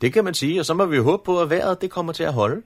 Det 0.00 0.12
kan 0.12 0.24
man 0.24 0.34
sige, 0.34 0.60
og 0.60 0.64
så 0.64 0.74
må 0.74 0.86
vi 0.86 0.96
jo 0.96 1.02
håbe 1.02 1.22
på, 1.24 1.40
at 1.40 1.50
vejret 1.50 1.82
det 1.82 1.90
kommer 1.90 2.12
til 2.12 2.24
at 2.24 2.32
holde. 2.32 2.62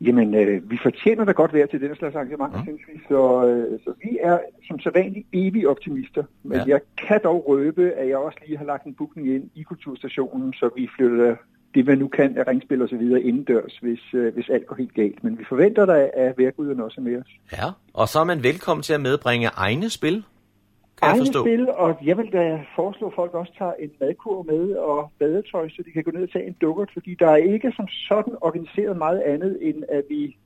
Jamen, 0.00 0.34
øh, 0.34 0.70
vi 0.70 0.78
fortjener 0.82 1.24
da 1.24 1.32
godt 1.32 1.52
vejr 1.52 1.66
til 1.66 1.80
den 1.80 1.96
slags 1.96 2.14
arrangementer, 2.14 2.58
ja. 2.58 2.64
synes 2.64 2.80
vi. 2.88 3.00
Så, 3.08 3.46
øh, 3.46 3.80
så 3.84 3.92
vi 4.02 4.18
er 4.22 4.38
som 4.68 4.80
sædvanligt 4.80 5.26
evige 5.32 5.68
optimister. 5.68 6.24
Men 6.42 6.58
ja. 6.58 6.64
jeg 6.66 6.80
kan 7.08 7.20
dog 7.24 7.44
røbe, 7.48 7.92
at 7.92 8.08
jeg 8.08 8.16
også 8.16 8.38
lige 8.46 8.58
har 8.58 8.64
lagt 8.64 8.84
en 8.84 8.94
bookning 8.94 9.34
ind 9.34 9.50
i 9.54 9.62
kulturstationen, 9.62 10.52
så 10.52 10.70
vi 10.76 10.88
flytter 10.96 11.36
det, 11.74 11.86
man 11.86 11.98
nu 11.98 12.08
kan 12.08 12.38
af 12.38 12.46
ringspil 12.48 12.82
og 12.82 12.88
så 12.88 12.96
videre 12.96 13.22
indendørs, 13.22 13.78
hvis, 13.82 14.14
øh, 14.14 14.34
hvis 14.34 14.48
alt 14.48 14.66
går 14.66 14.76
helt 14.76 14.94
galt. 14.94 15.24
Men 15.24 15.38
vi 15.38 15.44
forventer 15.48 15.86
da, 15.86 16.10
at 16.14 16.38
værkuderne 16.38 16.84
også 16.84 17.00
er 17.00 17.04
med 17.04 17.16
os. 17.20 17.30
Ja, 17.52 17.68
og 17.94 18.08
så 18.08 18.20
er 18.20 18.24
man 18.24 18.42
velkommen 18.42 18.82
til 18.82 18.94
at 18.94 19.00
medbringe 19.00 19.48
egne 19.56 19.90
spil, 19.90 20.12
kan 20.12 20.22
jeg 20.22 20.22
Egne 20.22 20.22
forstå. 20.22 20.93
Spil, 21.42 21.68
og 21.68 21.98
jeg 22.04 22.16
vil 22.18 22.32
da 22.32 22.64
foreslå, 22.76 23.06
at 23.06 23.14
folk 23.14 23.34
også 23.34 23.52
tager 23.58 23.72
en 23.78 23.90
madkur 24.00 24.42
med 24.42 24.74
og 24.74 25.10
badetøj, 25.18 25.68
så 25.68 25.82
de 25.86 25.90
kan 25.90 26.04
gå 26.04 26.10
ned 26.10 26.22
og 26.22 26.30
tage 26.30 26.46
en 26.46 26.56
dukkert, 26.60 26.90
fordi 26.92 27.16
der 27.18 27.28
er 27.28 27.36
ikke 27.36 27.72
som 27.76 27.88
sådan 27.88 28.34
organiseret 28.40 28.96
meget 28.96 29.20
andet, 29.20 29.58
end 29.60 29.84
at 29.88 30.04
vi, 30.08 30.36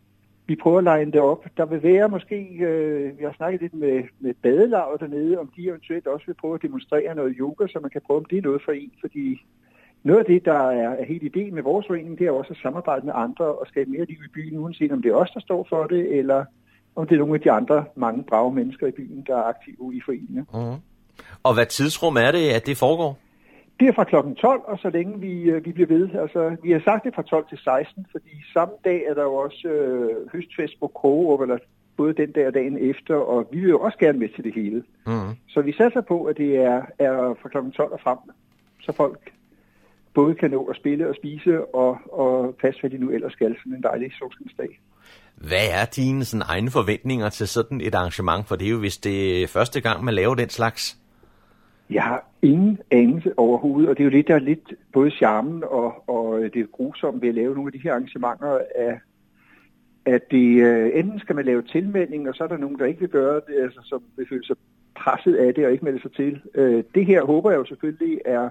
vi 0.46 0.56
prøver 0.56 0.78
at 0.78 0.84
line 0.84 1.12
det 1.12 1.20
op. 1.20 1.44
Der 1.56 1.66
vil 1.66 1.82
være 1.82 2.08
måske, 2.08 2.36
øh, 2.70 3.18
vi 3.18 3.24
har 3.24 3.34
snakket 3.36 3.60
lidt 3.60 3.74
med, 3.74 4.02
med 4.20 4.34
badelaget 4.42 5.00
dernede, 5.00 5.38
om 5.38 5.50
de 5.56 5.68
eventuelt 5.68 6.06
også 6.06 6.26
vil 6.26 6.40
prøve 6.40 6.54
at 6.54 6.62
demonstrere 6.62 7.14
noget 7.14 7.36
yoga, 7.38 7.66
så 7.66 7.78
man 7.82 7.90
kan 7.90 8.02
prøve, 8.06 8.18
om 8.18 8.24
det 8.24 8.38
er 8.38 8.42
noget 8.42 8.62
for 8.64 8.72
en, 8.72 8.92
fordi 9.00 9.46
noget 10.02 10.20
af 10.20 10.26
det, 10.26 10.44
der 10.44 10.60
er, 10.70 10.90
er 10.90 11.04
helt 11.04 11.22
ideen 11.22 11.54
med 11.54 11.62
vores 11.62 11.86
forening, 11.86 12.18
det 12.18 12.26
er 12.26 12.30
også 12.30 12.52
at 12.52 12.62
samarbejde 12.62 13.06
med 13.06 13.12
andre 13.16 13.44
og 13.44 13.66
skabe 13.66 13.90
mere 13.90 14.04
liv 14.04 14.16
i 14.24 14.34
byen, 14.34 14.58
uanset 14.58 14.92
om 14.92 15.02
det 15.02 15.10
er 15.10 15.14
os, 15.14 15.30
der 15.30 15.40
står 15.40 15.66
for 15.68 15.84
det, 15.84 16.18
eller 16.18 16.44
om 16.98 17.06
det 17.06 17.14
er 17.14 17.18
nogle 17.18 17.34
af 17.34 17.40
de 17.40 17.50
andre 17.50 17.84
mange 17.94 18.22
brave 18.22 18.54
mennesker 18.54 18.86
i 18.86 18.90
byen, 18.90 19.24
der 19.26 19.36
er 19.36 19.42
aktive 19.42 19.94
i 19.94 20.00
foreningen. 20.04 20.46
Mm. 20.54 20.76
Og 21.42 21.54
hvad 21.54 21.66
tidsrum 21.66 22.16
er 22.16 22.30
det, 22.32 22.50
at 22.50 22.66
det 22.66 22.76
foregår? 22.76 23.18
Det 23.80 23.88
er 23.88 23.92
fra 23.92 24.04
klokken 24.04 24.34
12, 24.34 24.60
og 24.64 24.78
så 24.78 24.90
længe 24.90 25.20
vi, 25.20 25.42
øh, 25.42 25.64
vi 25.64 25.72
bliver 25.72 25.86
ved. 25.86 26.08
Altså, 26.14 26.56
vi 26.62 26.70
har 26.70 26.80
sagt 26.84 27.04
det 27.04 27.14
fra 27.14 27.22
12 27.22 27.46
til 27.48 27.58
16, 27.58 28.06
fordi 28.12 28.30
samme 28.52 28.74
dag 28.84 29.04
er 29.08 29.14
der 29.14 29.22
jo 29.22 29.34
også 29.34 29.68
øh, 29.68 30.32
høstfest 30.32 30.80
på 30.80 30.86
Krogerup, 30.86 31.40
eller 31.40 31.58
både 31.96 32.12
den 32.12 32.32
dag 32.32 32.46
og 32.46 32.54
dagen 32.54 32.78
efter, 32.90 33.14
og 33.14 33.48
vi 33.52 33.60
vil 33.60 33.68
jo 33.68 33.80
også 33.80 33.98
gerne 33.98 34.18
med 34.18 34.28
til 34.28 34.44
det 34.44 34.54
hele. 34.54 34.84
Mm. 35.06 35.30
Så 35.48 35.60
vi 35.60 35.72
satser 35.72 36.00
på, 36.00 36.24
at 36.24 36.36
det 36.36 36.56
er, 36.56 36.82
er 36.98 37.34
fra 37.42 37.48
klokken 37.48 37.72
12 37.72 37.92
og 37.92 38.00
frem, 38.00 38.18
så 38.80 38.92
folk 38.92 39.32
både 40.14 40.34
kan 40.34 40.50
nå 40.50 40.64
at 40.64 40.76
spille 40.76 41.08
og 41.08 41.14
spise 41.14 41.74
og, 41.74 41.98
og 42.12 42.54
passe, 42.62 42.80
hvad 42.80 42.90
de 42.90 42.98
nu 42.98 43.10
ellers 43.10 43.32
skal, 43.32 43.56
sådan 43.58 43.74
en 43.74 43.82
dejlig 43.82 44.12
solskinsdag. 44.18 44.78
Hvad 45.40 45.66
er 45.72 45.84
dine 45.96 46.24
sådan, 46.24 46.46
egne 46.46 46.70
forventninger 46.70 47.28
til 47.28 47.48
sådan 47.48 47.80
et 47.80 47.94
arrangement? 47.94 48.48
For 48.48 48.56
det 48.56 48.66
er 48.66 48.70
jo, 48.70 48.78
hvis 48.78 48.96
det 48.96 49.42
er 49.42 49.46
første 49.46 49.80
gang, 49.80 50.04
man 50.04 50.14
laver 50.14 50.34
den 50.34 50.48
slags. 50.48 50.98
Jeg 51.90 52.02
har 52.02 52.28
ingen 52.42 52.78
anelse 52.90 53.38
overhovedet, 53.38 53.90
og 53.90 53.96
det 53.96 54.02
er 54.02 54.04
jo 54.04 54.10
lidt, 54.10 54.28
der 54.28 54.34
er 54.34 54.38
lidt 54.38 54.74
både 54.92 55.10
charmen 55.10 55.64
og, 55.64 56.08
og 56.08 56.40
det 56.40 56.56
er 56.56 56.66
grusomt 56.66 57.22
ved 57.22 57.28
at 57.28 57.34
lave 57.34 57.54
nogle 57.54 57.68
af 57.68 57.72
de 57.72 57.82
her 57.82 57.92
arrangementer, 57.92 58.58
at, 58.76 58.98
at 60.04 60.30
det, 60.30 60.62
øh, 60.62 60.90
enten 60.94 61.18
skal 61.18 61.36
man 61.36 61.44
lave 61.44 61.62
tilmelding, 61.62 62.28
og 62.28 62.34
så 62.34 62.44
er 62.44 62.48
der 62.48 62.56
nogen, 62.56 62.78
der 62.78 62.86
ikke 62.86 63.00
vil 63.00 63.08
gøre 63.08 63.40
det, 63.48 63.62
altså 63.62 63.80
som 63.84 64.02
vil 64.16 64.26
føle 64.28 64.44
sig 64.44 64.56
presset 64.96 65.34
af 65.36 65.54
det 65.54 65.66
og 65.66 65.72
ikke 65.72 65.84
melde 65.84 66.02
sig 66.02 66.12
til. 66.12 66.40
Øh, 66.54 66.84
det 66.94 67.06
her 67.06 67.24
håber 67.24 67.50
jeg 67.50 67.58
jo 67.58 67.64
selvfølgelig 67.64 68.20
er, 68.24 68.50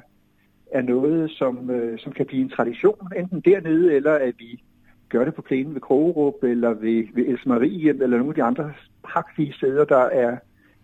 er 0.71 0.82
noget, 0.82 1.32
som, 1.32 1.69
øh, 1.69 2.00
som 2.00 2.12
kan 2.12 2.26
blive 2.26 2.41
en 2.41 2.50
tradition, 2.50 3.12
enten 3.17 3.41
dernede, 3.41 3.93
eller 3.93 4.13
at 4.13 4.34
vi 4.38 4.63
gør 5.10 5.26
det 5.26 5.36
på 5.36 5.41
plænen 5.41 5.74
ved 5.74 5.82
Krogerup, 5.82 6.43
eller 6.43 6.70
ved, 6.70 7.04
ved 7.15 7.26
Else 7.28 7.50
Marie, 7.50 7.89
eller 7.89 8.17
nogle 8.17 8.30
af 8.30 8.36
de 8.36 8.43
andre 8.43 8.74
pragtlige 9.04 9.54
steder, 9.54 9.86
der 9.86 10.04
er, 10.04 10.38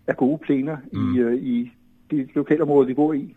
er 0.06 0.12
gode 0.12 0.38
plæner 0.38 0.76
mm. 0.92 1.14
i, 1.14 1.18
øh, 1.18 1.34
i 1.34 1.72
det 2.10 2.28
lokalområde, 2.34 2.86
vi 2.86 2.94
bor 2.94 3.12
i. 3.12 3.34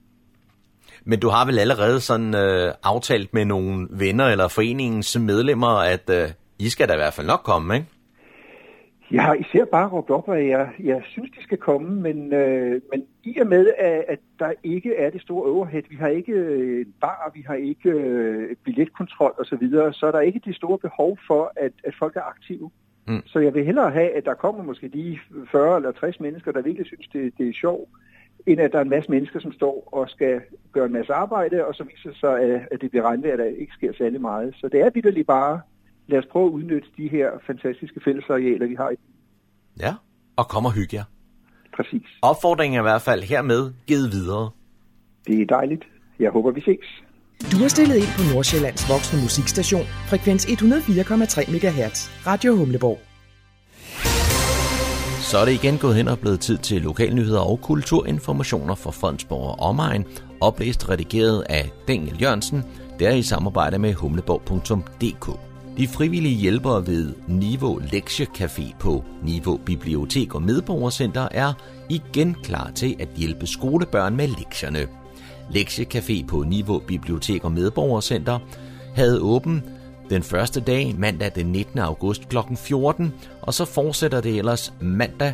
Men 1.04 1.19
du 1.19 1.30
har 1.30 1.45
vel 1.45 1.60
allerede 1.60 2.00
sådan 2.00 2.36
øh, 2.36 2.73
aftalt 2.84 3.34
med 3.34 3.45
nogle 3.45 3.88
venner 3.91 4.26
eller 4.26 4.47
foreningens 4.47 5.19
medlemmer, 5.19 5.67
at 5.67 6.10
øh, 6.10 6.30
I 6.60 6.69
skal 6.69 6.88
da 6.88 6.93
i 6.93 6.97
hvert 6.97 7.13
fald 7.13 7.28
nok 7.28 7.41
komme, 7.43 7.76
ikke? 7.76 7.88
Jeg 9.12 9.24
har 9.24 9.34
især 9.34 9.65
bare 9.65 9.89
råbt 9.89 10.10
op, 10.10 10.30
at 10.30 10.48
jeg, 10.48 10.70
jeg 10.80 11.02
synes, 11.06 11.32
de 11.32 11.43
skal 11.43 11.58
komme, 11.58 12.02
men, 12.02 12.34
øh, 12.34 12.82
men 12.91 13.04
i 13.24 13.39
og 13.39 13.48
med, 13.48 13.74
at, 13.78 14.06
at 14.08 14.20
der 14.39 14.52
ikke 14.63 14.96
er 14.96 15.10
det 15.10 15.22
store 15.22 15.52
overhead, 15.52 15.84
vi 15.89 15.96
har 15.96 16.08
ikke 16.08 16.32
øh, 16.32 16.82
en 16.82 16.93
bar, 17.02 17.32
vi 17.34 17.43
har 17.48 17.56
ikke 17.56 17.89
øh, 17.89 18.56
billetkontrol 18.63 19.34
osv., 19.39 19.46
så, 19.46 19.56
videre, 19.56 19.93
så 19.93 20.08
er 20.08 20.12
der 20.12 20.20
ikke 20.20 20.41
det 20.46 20.56
store 20.56 20.78
behov 20.78 21.17
for, 21.28 21.52
at, 21.56 21.72
at 21.84 21.96
folk 22.00 22.15
er 22.15 22.22
aktive. 22.22 22.72
Mm. 23.08 23.22
Så 23.26 23.39
jeg 23.39 23.54
vil 23.54 23.65
hellere 23.65 23.91
have, 23.91 24.10
at 24.10 24.26
der 24.26 24.34
kommer 24.34 24.63
måske 24.63 24.88
de 24.88 25.20
40 25.52 25.76
eller 25.76 25.91
60 25.91 26.20
mennesker, 26.20 26.52
der 26.52 26.62
virkelig 26.62 26.86
synes, 26.86 27.08
det, 27.08 27.34
det 27.38 27.50
er 27.50 27.54
sjovt, 27.54 27.89
end 28.46 28.62
at 28.62 28.72
der 28.72 28.78
er 28.78 28.82
en 28.82 28.89
masse 28.89 29.12
mennesker, 29.12 29.39
som 29.39 29.52
står 29.52 29.89
og 29.91 30.10
skal 30.10 30.41
gøre 30.72 30.86
en 30.86 30.93
masse 30.93 31.13
arbejde, 31.13 31.65
og 31.65 31.76
så 31.76 31.84
viser 31.84 32.20
sig, 32.20 32.41
at, 32.41 32.62
at 32.72 32.82
det 32.82 32.89
bliver 32.89 33.06
regnvejr, 33.06 33.34
at 33.34 33.39
der 33.39 33.46
ikke 33.46 33.74
sker 33.74 33.93
særlig 33.93 34.22
meget. 34.22 34.56
Så 34.56 34.67
det 34.67 34.82
er 34.82 34.89
vidderligt 34.89 35.28
bare 35.28 35.62
lad 36.08 36.20
os 36.20 36.26
prøve 36.32 36.46
at 36.46 36.52
udnytte 36.52 36.88
de 36.98 37.08
her 37.08 37.28
fantastiske 37.48 38.00
fællesarealer, 38.06 38.67
vi 38.67 38.76
har 38.76 38.89
i 38.89 38.96
Ja, 39.80 39.93
og 40.38 40.48
kom 40.48 40.65
og 40.65 40.74
hygge 40.74 40.96
jer. 40.96 41.04
Præcis. 41.76 42.08
Opfordringen 42.22 42.78
er 42.78 42.82
i 42.82 42.89
hvert 42.89 43.02
fald 43.02 43.24
hermed 43.24 43.74
givet 43.88 44.12
videre. 44.12 44.50
Det 45.28 45.41
er 45.41 45.46
dejligt. 45.46 45.84
Jeg 46.20 46.32
håber, 46.32 46.52
vi 46.52 46.62
ses. 46.62 46.88
Du 47.52 47.58
har 47.58 47.67
stillet 47.67 47.96
ind 47.96 48.12
på 48.17 48.24
Nordsjællands 48.34 48.89
voksne 48.89 49.22
musikstation, 49.22 49.86
frekvens 50.10 50.46
104,3 50.46 51.52
MHz, 51.54 52.28
Radio 52.28 52.56
Humleborg. 52.56 53.00
Så 55.30 55.38
er 55.38 55.46
det 55.46 55.54
igen 55.63 55.78
gået 55.78 55.96
hen 55.96 56.08
og 56.08 56.20
blevet 56.20 56.39
tid 56.39 56.58
til 56.58 56.82
lokalnyheder 56.82 57.39
og 57.39 57.60
kulturinformationer 57.62 58.76
for 58.76 58.91
Fredensborg 58.91 59.46
og 59.52 59.60
omegn, 59.70 60.06
oplæst 60.41 60.84
og 60.84 60.89
redigeret 60.89 61.43
af 61.50 61.63
Daniel 61.88 62.22
Jørgensen, 62.22 62.63
der 63.00 63.12
i 63.15 63.22
samarbejde 63.22 63.80
med 63.80 63.93
humleborg.dk. 63.93 65.28
De 65.78 65.88
frivillige 65.88 66.36
hjælpere 66.36 66.88
ved 66.88 67.13
Niveau 67.28 67.80
Lektiecafé 67.80 68.78
på 68.80 69.04
Niveau 69.24 69.58
Bibliotek 69.58 70.36
og 70.36 70.42
Medborgercenter 70.42 71.28
er 71.32 71.54
igen 71.90 72.36
klar 72.44 72.72
til 72.76 72.96
at 73.00 73.08
hjælpe 73.16 73.48
skolebørn 73.48 74.16
med 74.16 74.28
lektierne. 74.28 74.88
Lektiecafé 75.50 76.26
på 76.28 76.44
Niveau 76.44 76.80
Bibliotek 76.80 77.44
og 77.44 77.52
Medborgercenter 77.52 78.40
havde 78.96 79.22
åben 79.22 79.63
den 80.10 80.24
første 80.24 80.62
dag, 80.62 80.96
mandag 80.98 81.32
den 81.36 81.46
19. 81.46 81.80
august 81.80 82.30
kl. 82.30 82.38
14, 82.58 83.13
og 83.42 83.54
så 83.54 83.66
fortsætter 83.66 84.22
det 84.22 84.38
ellers 84.38 84.74
mandag, 84.82 85.34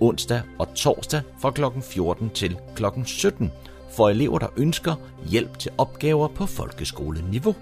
onsdag 0.00 0.42
og 0.58 0.74
torsdag 0.74 1.22
fra 1.40 1.50
kl. 1.50 1.62
14 1.82 2.30
til 2.30 2.56
kl. 2.76 2.84
17 3.04 3.52
for 3.96 4.08
elever, 4.08 4.38
der 4.38 4.48
ønsker 4.56 4.94
hjælp 5.26 5.58
til 5.58 5.70
opgaver 5.78 6.28
på 6.28 6.46
folkeskoleniveau. 6.46 7.54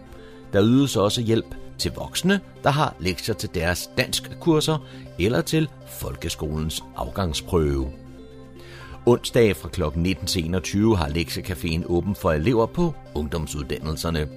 Der 0.52 0.62
ydes 0.64 0.96
også 0.96 1.22
hjælp 1.22 1.54
til 1.78 1.92
voksne, 1.92 2.40
der 2.64 2.70
har 2.70 2.94
lektier 3.00 3.34
til 3.34 3.50
deres 3.54 3.90
danskkurser 3.98 4.78
eller 5.18 5.40
til 5.40 5.68
folkeskolens 5.88 6.84
afgangsprøve. 6.96 7.92
Onsdag 9.06 9.56
fra 9.56 9.68
kl. 9.68 9.82
19 9.94 10.26
til 10.26 10.44
21 10.44 10.96
har 10.96 11.08
Lektiecaféen 11.08 11.86
åben 11.86 12.14
for 12.14 12.32
elever 12.32 12.66
på 12.66 12.94
ungdomsuddannelserne. 13.14 14.28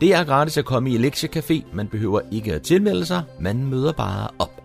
Det 0.00 0.14
er 0.14 0.24
gratis 0.24 0.56
at 0.56 0.64
komme 0.64 0.90
i 0.90 1.08
Lektiecafé, 1.08 1.62
man 1.72 1.88
behøver 1.88 2.20
ikke 2.30 2.54
at 2.54 2.62
tilmelde 2.62 3.06
sig, 3.06 3.22
man 3.40 3.64
møder 3.64 3.92
bare 3.92 4.28
op. 4.38 4.62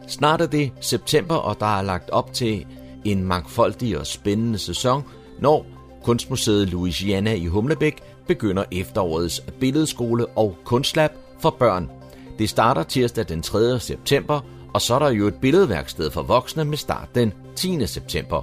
Snart 0.08 0.40
er 0.40 0.46
det 0.46 0.72
september, 0.80 1.34
og 1.34 1.60
der 1.60 1.78
er 1.78 1.82
lagt 1.82 2.10
op 2.10 2.32
til 2.32 2.66
en 3.04 3.24
mangfoldig 3.24 3.98
og 3.98 4.06
spændende 4.06 4.58
sæson, 4.58 5.04
når 5.40 5.66
Kunstmuseet 6.04 6.68
Louisiana 6.68 7.34
i 7.34 7.46
Humlebæk 7.46 8.02
begynder 8.26 8.64
efterårets 8.72 9.40
billedskole 9.60 10.26
og 10.26 10.56
kunstlab 10.64 11.10
for 11.40 11.50
børn. 11.50 11.90
Det 12.38 12.48
starter 12.48 12.82
tirsdag 12.82 13.28
den 13.28 13.42
3. 13.42 13.80
september, 13.80 14.40
og 14.74 14.80
så 14.80 14.94
er 14.94 14.98
der 14.98 15.08
jo 15.08 15.26
et 15.26 15.34
billedværksted 15.34 16.10
for 16.10 16.22
voksne 16.22 16.64
med 16.64 16.76
start 16.76 17.14
den 17.14 17.32
10. 17.56 17.86
september. 17.86 18.42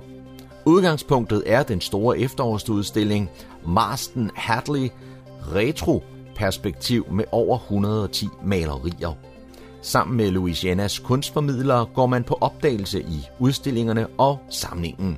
Udgangspunktet 0.66 1.44
er 1.46 1.64
den 1.64 1.82
store 1.82 2.20
efterårsudstilling 2.20 3.30
Marston 3.66 4.32
Hadley 4.36 4.90
Retro 5.56 6.04
Perspektiv 6.36 7.06
med 7.12 7.26
over 7.32 7.58
110 7.58 8.28
malerier. 8.44 9.18
Sammen 9.82 10.18
med 10.18 10.32
Louisianas 10.32 11.00
kunstformidlere 11.00 11.86
går 11.86 12.06
man 12.06 12.24
på 12.24 12.38
opdagelse 12.42 13.02
i 13.02 13.28
udstillingerne 13.40 14.08
og 14.08 14.40
samlingen. 14.50 15.18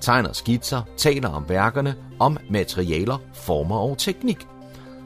Tegner 0.00 0.32
skitser, 0.32 0.82
taler 0.96 1.28
om 1.28 1.44
værkerne, 1.48 1.94
om 2.18 2.38
materialer, 2.50 3.18
former 3.34 3.76
og 3.76 3.98
teknik. 3.98 4.46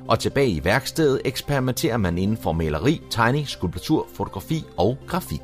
Og 0.09 0.18
tilbage 0.18 0.51
i 0.51 0.64
værkstedet 0.64 1.21
eksperimenterer 1.25 1.97
man 1.97 2.18
inden 2.18 2.37
for 2.37 2.53
maleri, 2.53 3.01
tegning, 3.11 3.49
skulptur, 3.49 4.07
fotografi 4.14 4.64
og 4.77 4.99
grafik. 5.07 5.40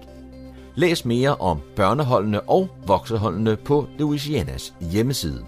Læs 0.74 1.04
mere 1.04 1.36
om 1.36 1.60
børneholdene 1.76 2.40
og 2.40 2.68
vokseholdene 2.86 3.56
på 3.56 3.86
Louisianas 3.98 4.74
hjemmeside. 4.80 5.44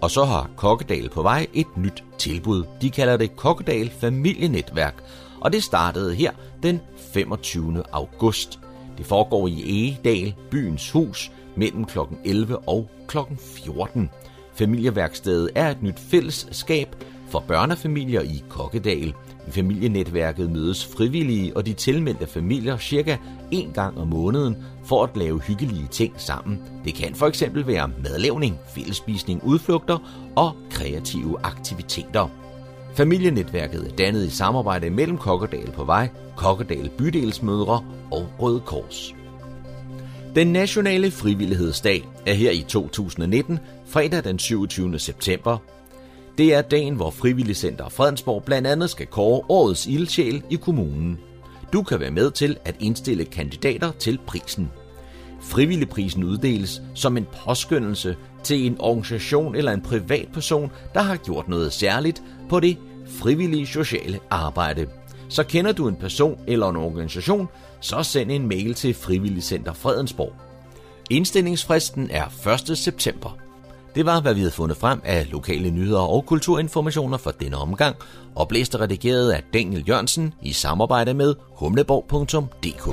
Og 0.00 0.10
så 0.10 0.24
har 0.24 0.50
Kokkedal 0.56 1.08
på 1.08 1.22
vej 1.22 1.46
et 1.54 1.76
nyt 1.76 2.04
tilbud. 2.18 2.64
De 2.80 2.90
kalder 2.90 3.16
det 3.16 3.36
Kokkedal 3.36 3.90
Familienetværk, 3.90 5.04
og 5.40 5.52
det 5.52 5.62
startede 5.62 6.14
her 6.14 6.32
den 6.62 6.80
25. 7.12 7.82
august. 7.92 8.60
Det 8.98 9.06
foregår 9.06 9.48
i 9.48 9.88
Egedal, 9.88 10.34
byens 10.50 10.90
hus, 10.90 11.32
mellem 11.56 11.84
kl. 11.84 11.98
11 12.24 12.58
og 12.58 12.90
kl. 13.08 13.18
14. 13.38 14.10
Familieværkstedet 14.54 15.50
er 15.54 15.70
et 15.70 15.82
nyt 15.82 15.98
fællesskab 15.98 16.96
for 17.34 17.44
børnefamilier 17.48 18.20
i 18.20 18.42
Kokkedal. 18.48 19.14
I 19.48 19.50
familienetværket 19.50 20.50
mødes 20.50 20.86
frivillige 20.86 21.56
og 21.56 21.66
de 21.66 21.72
tilmeldte 21.72 22.26
familier 22.26 22.78
cirka 22.78 23.16
en 23.50 23.72
gang 23.72 23.98
om 23.98 24.08
måneden 24.08 24.56
for 24.84 25.04
at 25.04 25.16
lave 25.16 25.40
hyggelige 25.40 25.86
ting 25.90 26.14
sammen. 26.16 26.62
Det 26.84 26.94
kan 26.94 27.14
for 27.14 27.26
eksempel 27.26 27.66
være 27.66 27.90
madlavning, 28.02 28.58
fællesspisning, 28.74 29.44
udflugter 29.44 29.98
og 30.36 30.56
kreative 30.70 31.36
aktiviteter. 31.42 32.28
Familienetværket 32.96 33.86
er 33.92 33.96
dannet 33.96 34.26
i 34.26 34.30
samarbejde 34.30 34.90
mellem 34.90 35.18
Kokkedal 35.18 35.70
på 35.70 35.84
vej, 35.84 36.08
Kokkedal 36.36 36.90
Bydelsmødre 36.98 37.84
og 38.10 38.28
Røde 38.38 38.60
Kors. 38.60 39.14
Den 40.34 40.46
nationale 40.46 41.10
frivillighedsdag 41.10 42.08
er 42.26 42.34
her 42.34 42.50
i 42.50 42.64
2019, 42.68 43.58
fredag 43.86 44.24
den 44.24 44.38
27. 44.38 44.98
september. 44.98 45.58
Det 46.38 46.54
er 46.54 46.62
dagen, 46.62 46.94
hvor 46.94 47.10
Frivilligcenter 47.10 47.88
Fredensborg 47.88 48.44
blandt 48.44 48.66
andet 48.66 48.90
skal 48.90 49.06
kåre 49.06 49.42
årets 49.48 49.86
ildsjæl 49.86 50.42
i 50.50 50.56
kommunen. 50.56 51.18
Du 51.72 51.82
kan 51.82 52.00
være 52.00 52.10
med 52.10 52.30
til 52.30 52.56
at 52.64 52.76
indstille 52.80 53.24
kandidater 53.24 53.92
til 53.92 54.18
prisen. 54.26 54.70
Frivilligprisen 55.40 56.24
uddeles 56.24 56.82
som 56.94 57.16
en 57.16 57.26
påskyndelse 57.44 58.16
til 58.42 58.66
en 58.66 58.76
organisation 58.80 59.54
eller 59.54 59.72
en 59.72 59.82
privatperson, 59.82 60.70
der 60.94 61.02
har 61.02 61.16
gjort 61.16 61.48
noget 61.48 61.72
særligt 61.72 62.22
på 62.48 62.60
det 62.60 62.78
frivillige 63.08 63.66
sociale 63.66 64.20
arbejde. 64.30 64.86
Så 65.28 65.44
kender 65.44 65.72
du 65.72 65.88
en 65.88 65.96
person 65.96 66.38
eller 66.46 66.68
en 66.68 66.76
organisation, 66.76 67.48
så 67.80 68.02
send 68.02 68.30
en 68.30 68.48
mail 68.48 68.74
til 68.74 68.94
Frivilligcenter 68.94 69.72
Fredensborg. 69.72 70.32
Indstillingsfristen 71.10 72.10
er 72.10 72.48
1. 72.70 72.78
september. 72.78 73.43
Det 73.94 74.06
var, 74.06 74.20
hvad 74.20 74.34
vi 74.34 74.40
havde 74.40 74.50
fundet 74.50 74.76
frem 74.76 75.00
af 75.04 75.30
lokale 75.30 75.70
nyheder 75.70 76.00
og 76.00 76.26
kulturinformationer 76.26 77.16
for 77.16 77.30
denne 77.30 77.56
omgang, 77.56 77.96
oplæst 78.34 78.74
og 78.74 78.80
redigeret 78.80 79.32
af 79.32 79.42
Daniel 79.52 79.88
Jørgensen 79.88 80.34
i 80.42 80.52
samarbejde 80.52 81.14
med 81.14 81.34
humleborg.dk. 81.50 82.86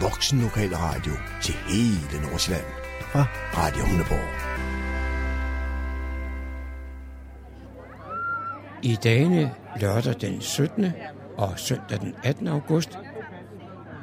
Voksen 0.00 0.40
Lokal 0.40 0.76
Radio 0.76 1.12
til 1.42 1.54
hele 1.68 2.26
Nordsjælland 2.28 2.66
fra 3.00 3.26
Radio 3.54 3.84
Humleborg. 3.84 4.46
I 8.82 8.96
dagene 9.04 9.54
lørdag 9.80 10.14
den 10.20 10.40
17. 10.40 10.86
og 11.36 11.52
søndag 11.56 12.00
den 12.00 12.14
18. 12.24 12.48
august 12.48 12.98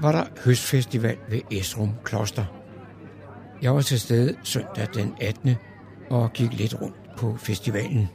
var 0.02 0.12
der 0.12 0.24
høstfestival 0.46 1.18
ved 1.30 1.42
Esrum 1.52 1.90
Kloster. 2.04 2.46
Jeg 3.62 3.76
var 3.76 3.82
til 3.82 4.00
stede 4.00 4.36
søndag 4.44 4.88
den 4.94 5.16
18. 5.22 5.56
og 6.10 6.34
gik 6.34 6.54
lidt 6.54 6.82
rundt 6.82 6.96
på 7.18 7.36
festivalen. 7.38 8.10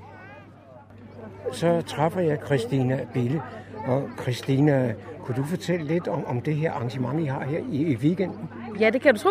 Så 1.53 1.83
træffer 1.87 2.21
jeg 2.21 2.39
Christina 2.47 3.07
Bille. 3.15 3.43
Og 3.87 4.09
Christina, 4.23 4.95
kunne 5.25 5.37
du 5.37 5.45
fortælle 5.45 5.87
lidt 5.87 6.09
om, 6.09 6.25
om 6.25 6.41
det 6.41 6.57
her 6.57 6.73
arrangement, 6.73 7.21
I 7.21 7.25
har 7.25 7.45
her 7.45 7.59
i, 7.73 7.77
i 7.77 7.97
weekenden? 7.97 8.49
Ja, 8.81 8.91
det 8.91 9.03
kan 9.03 9.15
du 9.15 9.21
tro. 9.21 9.31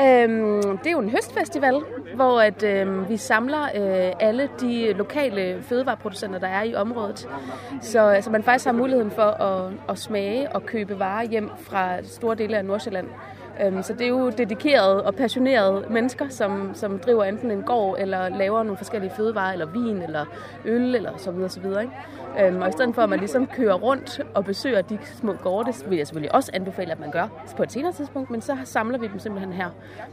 Øhm, 0.00 0.78
det 0.78 0.86
er 0.86 0.90
jo 0.92 0.98
en 0.98 1.10
høstfestival, 1.10 1.74
hvor 2.14 2.40
at, 2.40 2.62
øhm, 2.62 3.08
vi 3.08 3.16
samler 3.16 3.62
øh, 3.62 4.12
alle 4.20 4.48
de 4.60 4.92
lokale 4.92 5.62
fødevareproducenter, 5.62 6.38
der 6.38 6.46
er 6.46 6.62
i 6.62 6.74
området. 6.74 7.28
Så 7.80 8.00
altså, 8.00 8.30
man 8.30 8.42
faktisk 8.42 8.64
har 8.66 8.72
muligheden 8.72 9.10
for 9.10 9.22
at, 9.22 9.72
at 9.88 9.98
smage 9.98 10.52
og 10.52 10.66
købe 10.66 10.98
varer 10.98 11.24
hjem 11.24 11.50
fra 11.58 12.02
store 12.02 12.34
dele 12.34 12.56
af 12.58 12.64
Nordsjælland. 12.64 13.06
Øhm, 13.62 13.82
så 13.82 13.92
det 13.92 14.04
er 14.04 14.08
jo 14.08 14.30
dedikerede 14.30 15.04
og 15.04 15.14
passionerede 15.14 15.84
mennesker, 15.90 16.28
som, 16.28 16.70
som 16.74 16.98
driver 16.98 17.24
enten 17.24 17.50
en 17.50 17.62
gård, 17.62 17.96
eller 17.98 18.28
laver 18.28 18.62
nogle 18.62 18.76
forskellige 18.76 19.12
fødevarer, 19.16 19.52
eller 19.52 19.66
vin, 19.66 20.02
eller 20.02 20.24
øl, 20.64 20.94
eller 20.94 21.16
så 21.16 21.30
videre, 21.30 21.48
så 21.48 21.60
videre. 21.60 21.82
Ikke? 21.82 21.94
Øhm, 22.46 22.62
og 22.62 22.68
i 22.68 22.72
stedet 22.72 22.94
for, 22.94 23.02
at 23.02 23.08
man 23.08 23.18
ligesom 23.18 23.46
kører 23.46 23.74
rundt 23.74 24.20
og 24.34 24.44
besøger 24.44 24.82
de 24.82 24.98
små 25.04 25.32
gårde, 25.32 25.72
det 25.72 25.90
vil 25.90 25.98
jeg 25.98 26.06
selvfølgelig 26.06 26.34
også 26.34 26.50
anbefale, 26.54 26.92
at 26.92 27.00
man 27.00 27.10
gør 27.10 27.46
på 27.56 27.62
et 27.62 27.72
senere 27.72 27.92
tidspunkt, 27.92 28.30
men 28.30 28.40
så 28.40 28.56
samler 28.64 28.98
vi 28.98 29.06
dem 29.06 29.18
simpelthen 29.18 29.52
her 29.52 29.68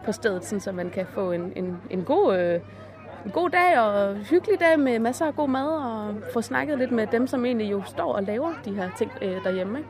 på 0.05 0.11
stedet, 0.11 0.45
sådan, 0.45 0.59
så 0.59 0.71
man 0.71 0.89
kan 0.89 1.05
få 1.05 1.31
en, 1.31 1.53
en, 1.55 1.77
en 1.89 2.03
god... 2.03 2.37
Øh, 2.37 2.59
en 3.25 3.31
god 3.31 3.49
dag 3.49 3.79
og 3.79 4.15
hyggelig 4.15 4.59
dag 4.59 4.79
med 4.79 4.99
masser 4.99 5.25
af 5.25 5.35
god 5.35 5.49
mad 5.49 5.67
og 5.67 6.15
få 6.33 6.41
snakket 6.41 6.77
lidt 6.77 6.91
med 6.91 7.07
dem, 7.07 7.27
som 7.27 7.45
egentlig 7.45 7.71
jo 7.71 7.83
står 7.85 8.13
og 8.13 8.23
laver 8.23 8.53
de 8.65 8.73
her 8.73 8.89
ting 8.97 9.11
øh, 9.21 9.43
derhjemme. 9.43 9.77
Ikke? 9.77 9.89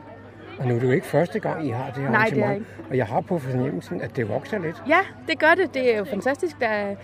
Og 0.58 0.66
nu 0.66 0.74
er 0.74 0.78
det 0.78 0.86
jo 0.86 0.92
ikke 0.92 1.06
første 1.06 1.38
gang, 1.38 1.66
I 1.66 1.70
har 1.70 1.90
det 1.90 2.02
her 2.02 2.10
Nej, 2.10 2.26
det 2.30 2.38
er 2.38 2.44
arrangement. 2.44 2.90
Og 2.90 2.96
jeg 2.96 3.06
har 3.06 3.20
på 3.20 3.38
fornemmelsen, 3.38 4.00
at 4.02 4.16
det 4.16 4.28
vokser 4.28 4.58
lidt. 4.58 4.82
Ja, 4.88 4.98
det 5.28 5.38
gør 5.38 5.54
det. 5.54 5.74
Det 5.74 5.94
er 5.94 5.98
jo 5.98 6.04
fantastisk. 6.04 6.60
Der 6.60 6.68
er 6.68 6.94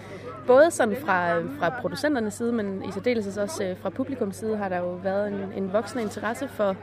både 0.46 0.70
sådan 0.70 0.96
fra, 0.96 1.38
fra 1.40 1.80
producenternes 1.80 2.34
side, 2.34 2.52
men 2.52 2.84
i 2.88 2.92
særdeleshed 2.92 3.42
også 3.42 3.64
øh, 3.64 3.76
fra 3.76 3.90
publikums 3.90 4.36
side 4.36 4.56
har 4.56 4.68
der 4.68 4.78
jo 4.78 4.90
været 4.90 5.28
en, 5.28 5.52
en 5.56 5.72
voksende 5.72 6.02
interesse 6.02 6.48
for, 6.48 6.76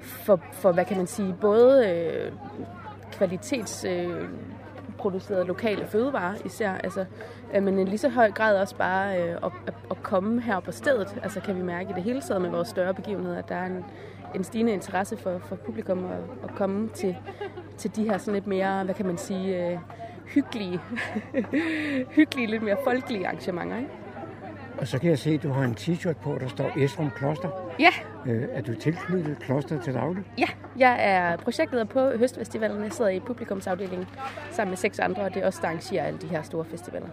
for, 0.00 0.40
for, 0.52 0.72
hvad 0.72 0.84
kan 0.84 0.96
man 0.96 1.06
sige, 1.06 1.34
både 1.40 1.88
øh, 1.90 2.32
kvalitets... 3.12 3.84
Øh, 3.84 4.08
lokale 5.46 5.86
fødevarer 5.86 6.34
især, 6.44 6.72
altså, 6.72 7.04
øh, 7.54 7.62
men 7.62 7.78
i 7.78 7.84
lige 7.84 7.98
så 7.98 8.08
høj 8.08 8.30
grad 8.30 8.60
også 8.60 8.76
bare 8.76 9.22
øh, 9.22 9.30
at, 9.30 9.52
at, 9.66 9.74
at 9.90 10.02
komme 10.02 10.40
her 10.40 10.60
på 10.60 10.72
stedet. 10.72 11.18
Altså 11.22 11.40
kan 11.40 11.56
vi 11.56 11.62
mærke 11.62 11.90
i 11.90 11.92
det 11.92 12.02
hele 12.02 12.20
taget 12.20 12.42
med 12.42 12.50
vores 12.50 12.68
større 12.68 12.94
begivenheder, 12.94 13.38
at 13.38 13.48
der 13.48 13.54
er 13.54 13.66
en, 13.66 13.84
en 14.34 14.44
stigende 14.44 14.72
interesse 14.72 15.16
for, 15.16 15.38
for 15.38 15.56
publikum 15.56 16.04
at, 16.04 16.48
at 16.48 16.54
komme 16.56 16.88
til, 16.88 17.16
til 17.76 17.96
de 17.96 18.04
her 18.04 18.18
sådan 18.18 18.34
lidt 18.34 18.46
mere, 18.46 18.84
hvad 18.84 18.94
kan 18.94 19.06
man 19.06 19.18
sige, 19.18 19.70
øh, 19.70 19.78
hyggelige, 20.26 20.80
hyggelige, 22.16 22.46
lidt 22.46 22.62
mere 22.62 22.76
folkelige 22.84 23.26
arrangementer. 23.26 23.76
Ikke? 23.76 23.90
Og 24.78 24.88
så 24.88 24.98
kan 24.98 25.10
jeg 25.10 25.18
se, 25.18 25.30
at 25.30 25.42
du 25.42 25.48
har 25.48 25.64
en 25.64 25.76
t-shirt 25.80 26.16
på, 26.22 26.38
der 26.40 26.48
står 26.48 26.72
Esrum 26.76 27.10
Kloster. 27.10 27.74
Ja. 27.78 27.90
Øh, 28.26 28.48
er 28.52 28.62
du 28.62 28.74
tilknyttet 28.74 29.38
kloster 29.38 29.82
til 29.82 29.94
daglig? 29.94 30.24
Ja, 30.38 30.46
jeg 30.78 30.96
er 31.00 31.36
projektleder 31.36 31.84
på 31.84 32.10
Høstfestivalen. 32.16 32.82
Jeg 32.82 32.92
sidder 32.92 33.10
i 33.10 33.20
publikumsafdelingen 33.20 34.08
sammen 34.50 34.70
med 34.70 34.76
seks 34.76 34.98
andre, 34.98 35.22
og 35.22 35.34
det 35.34 35.42
er 35.42 35.46
også 35.46 35.58
der 35.62 35.68
arrangerer 35.68 36.04
alle 36.04 36.18
de 36.18 36.26
her 36.26 36.42
store 36.42 36.64
festivaler. 36.64 37.08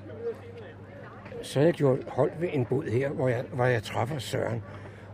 Så 1.42 1.60
jeg 1.60 1.74
gjort 1.74 2.00
hold 2.08 2.32
ved 2.40 2.50
en 2.54 2.66
bod 2.66 2.84
her, 2.84 3.10
hvor 3.10 3.28
jeg, 3.28 3.44
hvor 3.54 3.66
jeg 3.66 3.84
træffer 3.84 4.20
Søren. 4.20 4.64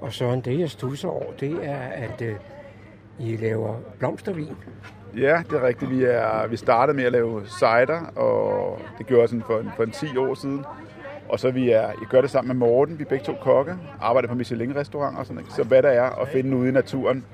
Og 0.02 0.14
Søren, 0.14 0.42
det 0.42 0.60
jeg 0.60 0.70
stusser 0.70 1.10
over, 1.10 1.32
det 1.40 1.60
er, 1.64 1.78
at 1.78 2.22
øh, 2.22 2.36
I 3.20 3.38
laver 3.38 3.76
blomstervin. 4.00 4.56
Ja, 5.18 5.44
det 5.50 5.58
er 5.58 5.68
rigtigt. 5.68 5.92
Vi, 5.92 6.04
er, 6.04 6.48
vi 6.48 6.58
startede 6.58 6.98
med 6.98 7.04
at 7.04 7.12
lave 7.12 7.46
cider, 7.46 8.12
og 8.16 8.80
det 8.98 9.06
gjorde 9.06 9.22
jeg 9.22 9.30
sådan 9.30 9.44
for, 9.44 9.64
for 9.76 9.84
en 9.84 9.92
10 9.92 10.18
år 10.18 10.34
siden. 10.34 10.66
Og 11.30 11.40
så 11.40 11.52
vi 11.52 11.70
er, 11.70 11.82
jeg 11.82 12.08
gør 12.10 12.22
det 12.22 12.30
sammen 12.30 12.58
med 12.58 12.68
Morten, 12.68 13.00
vi 13.00 13.04
er 13.04 13.08
begge 13.08 13.26
to 13.26 13.34
kokke, 13.42 13.76
arbejder 14.02 14.30
på 14.30 14.36
Michelin-restaurant 14.36 15.18
og 15.18 15.26
sådan 15.26 15.36
noget. 15.36 15.54
Så 15.54 15.64
hvad 15.64 15.84
der 15.84 15.90
er 15.90 16.10
at 16.10 16.28
finde 16.28 16.58
ude 16.58 16.70
i 16.70 16.72
naturen, 16.72 17.26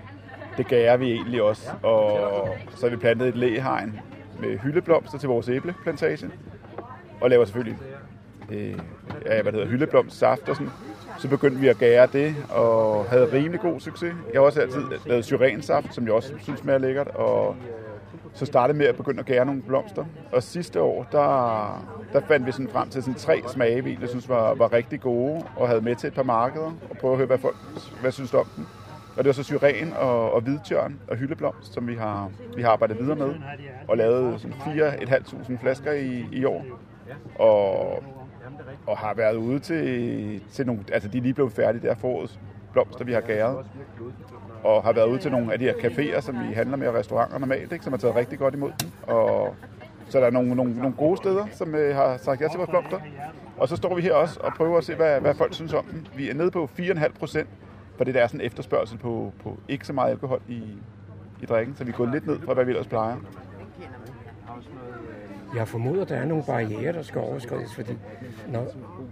det 0.58 0.68
gærer 0.68 0.98
vi 0.98 1.12
egentlig 1.12 1.42
også. 1.42 1.70
Og 1.84 2.50
så 2.76 2.86
har 2.86 2.90
vi 2.90 2.98
plantet 2.98 3.28
et 3.28 3.36
læhegn 3.36 4.00
med 4.40 4.58
hyldeblomster 4.58 5.18
til 5.18 5.30
vores 5.30 5.50
æbleplantage. 5.50 6.30
Og 7.22 7.30
laver 7.30 7.46
selvfølgelig 7.46 7.80
øh, 8.52 8.80
ja, 9.26 9.42
hvad 9.42 9.44
det 9.44 9.54
hedder, 9.54 9.68
hyldeblomstsaft 9.68 10.50
og 10.50 10.56
sådan. 10.56 10.72
Så 11.18 11.28
begyndte 11.28 11.60
vi 11.60 11.68
at 11.68 11.78
gære 11.78 12.08
det, 12.14 12.36
og 12.50 13.06
havde 13.06 13.34
rimelig 13.34 13.60
god 13.60 13.80
succes. 13.80 14.14
Jeg 14.34 14.42
har 14.42 14.46
også 14.46 14.62
altid 14.62 14.82
lavet 15.06 15.26
syrensaft, 15.26 15.96
som 15.96 16.06
jeg 16.06 16.14
også 16.14 16.34
synes 16.40 16.60
smager 16.60 16.80
lækkert, 16.80 17.08
og 17.08 17.56
så 18.34 18.46
startede 18.46 18.78
med 18.78 18.86
at 18.86 18.96
begynde 18.96 19.20
at 19.20 19.26
gære 19.26 19.46
nogle 19.46 19.62
blomster. 19.62 20.06
Og 20.32 20.44
sidste 20.44 20.82
år, 20.82 21.08
der, 21.12 21.88
der 22.14 22.22
fandt 22.28 22.48
vi 22.48 22.52
sådan 22.52 22.70
frem 22.70 22.90
til 22.90 23.04
sådan 23.04 23.16
tre 23.20 23.42
smagevin, 23.48 23.98
jeg 24.02 24.10
synes 24.10 24.30
var, 24.30 24.54
var 24.54 24.74
rigtig 24.74 25.02
gode, 25.02 25.44
og 25.56 25.68
havde 25.68 25.82
med 25.82 25.96
til 25.96 26.08
et 26.08 26.14
par 26.14 26.24
markeder, 26.24 26.72
og 26.90 26.98
prøve 26.98 27.12
at 27.12 27.18
høre, 27.18 27.28
hvad 27.28 27.38
folk 27.38 27.56
hvad 28.02 28.12
synes 28.12 28.34
om 28.34 28.46
dem. 28.56 28.66
Og 29.18 29.24
det 29.24 29.26
var 29.26 29.34
så 29.34 29.44
syren 29.44 29.94
og, 29.94 30.32
og 30.32 30.42
hvidtjørn 30.42 31.00
og 31.08 31.18
hyldeblomst, 31.18 31.74
som 31.74 31.88
vi 31.88 31.96
har, 31.96 32.32
vi 32.56 32.62
har 32.62 32.70
arbejdet 32.70 33.00
videre 33.00 33.16
med, 33.16 33.36
og 33.88 33.98
lavet 33.98 34.42
sådan 34.42 34.56
4.500 34.56 35.62
flasker 35.62 35.92
i, 35.92 36.26
i 36.32 36.46
år. 36.46 36.66
Og, 37.36 38.04
og 38.88 38.98
har 38.98 39.14
været 39.14 39.36
ude 39.36 39.60
til, 39.60 40.44
til 40.52 40.66
nogle, 40.66 40.82
altså 40.92 41.10
de 41.10 41.18
er 41.18 41.22
lige 41.22 41.34
blevet 41.34 41.52
færdige 41.52 41.88
der 41.88 41.96
forårets 41.96 42.40
blomster, 42.74 43.06
vi 43.06 43.14
har 43.14 43.22
gæret. 43.22 43.66
Og 44.64 44.84
har 44.84 44.94
været 44.94 45.08
ude 45.08 45.18
til 45.18 45.32
nogle 45.32 45.54
af 45.54 45.60
de 45.60 45.66
her 45.66 45.74
caféer, 45.74 46.22
som 46.22 46.36
vi 46.48 46.54
handler 46.54 46.78
med, 46.78 46.88
og 46.88 46.96
restauranter 46.96 47.38
normalt, 47.38 47.72
ikke, 47.72 47.84
som 47.84 47.94
har 47.94 47.98
taget 47.98 48.16
rigtig 48.16 48.40
godt 48.40 48.54
imod 48.54 48.72
dem. 48.82 48.90
Og 49.08 49.56
så 50.10 50.20
der 50.20 50.26
er 50.26 50.32
nogle, 50.32 50.56
nogle, 50.56 50.76
nogle 50.76 50.94
gode 50.94 51.18
steder, 51.18 51.46
som 51.52 51.76
øh, 51.76 51.96
har 51.96 52.18
sagt 52.18 52.42
ja 52.42 52.48
til 52.48 52.58
vores 52.58 52.70
blomster. 52.70 53.00
Og 53.58 53.68
så 53.70 53.76
står 53.76 53.96
vi 53.96 54.02
her 54.02 54.14
også 54.14 54.40
og 54.40 54.54
prøver 54.54 54.78
at 54.78 54.84
se, 54.84 54.96
hvad, 54.96 55.22
hvad 55.22 55.36
folk 55.36 55.54
synes 55.54 55.74
om 55.74 55.86
den. 55.86 56.08
Vi 56.16 56.30
er 56.30 56.34
nede 56.34 56.52
på 56.52 56.70
4,5 56.80 57.12
procent, 57.20 57.50
for 57.98 58.04
det 58.04 58.14
der 58.14 58.22
er 58.22 58.28
sådan 58.28 58.42
en 58.42 58.46
efterspørgsel 58.46 58.98
på, 58.98 59.34
på 59.44 59.58
ikke 59.68 59.88
så 59.88 59.94
meget 59.94 60.12
alkohol 60.12 60.42
i, 60.48 60.62
i 61.42 61.46
drikken. 61.46 61.76
Så 61.76 61.84
vi 61.84 61.92
er 61.92 61.96
gået 61.96 62.12
lidt 62.12 62.28
ned 62.28 62.40
fra, 62.46 62.54
hvad 62.54 62.66
vi 62.66 62.72
ellers 62.72 62.88
plejer. 62.88 63.16
Jeg 65.56 65.68
formoder, 65.68 66.06
der 66.06 66.16
er 66.16 66.26
nogle 66.26 66.44
barriere, 66.48 66.94
der 66.94 67.02
skal 67.02 67.22
overskrides, 67.22 67.76
fordi 67.76 67.94
når, 68.48 68.68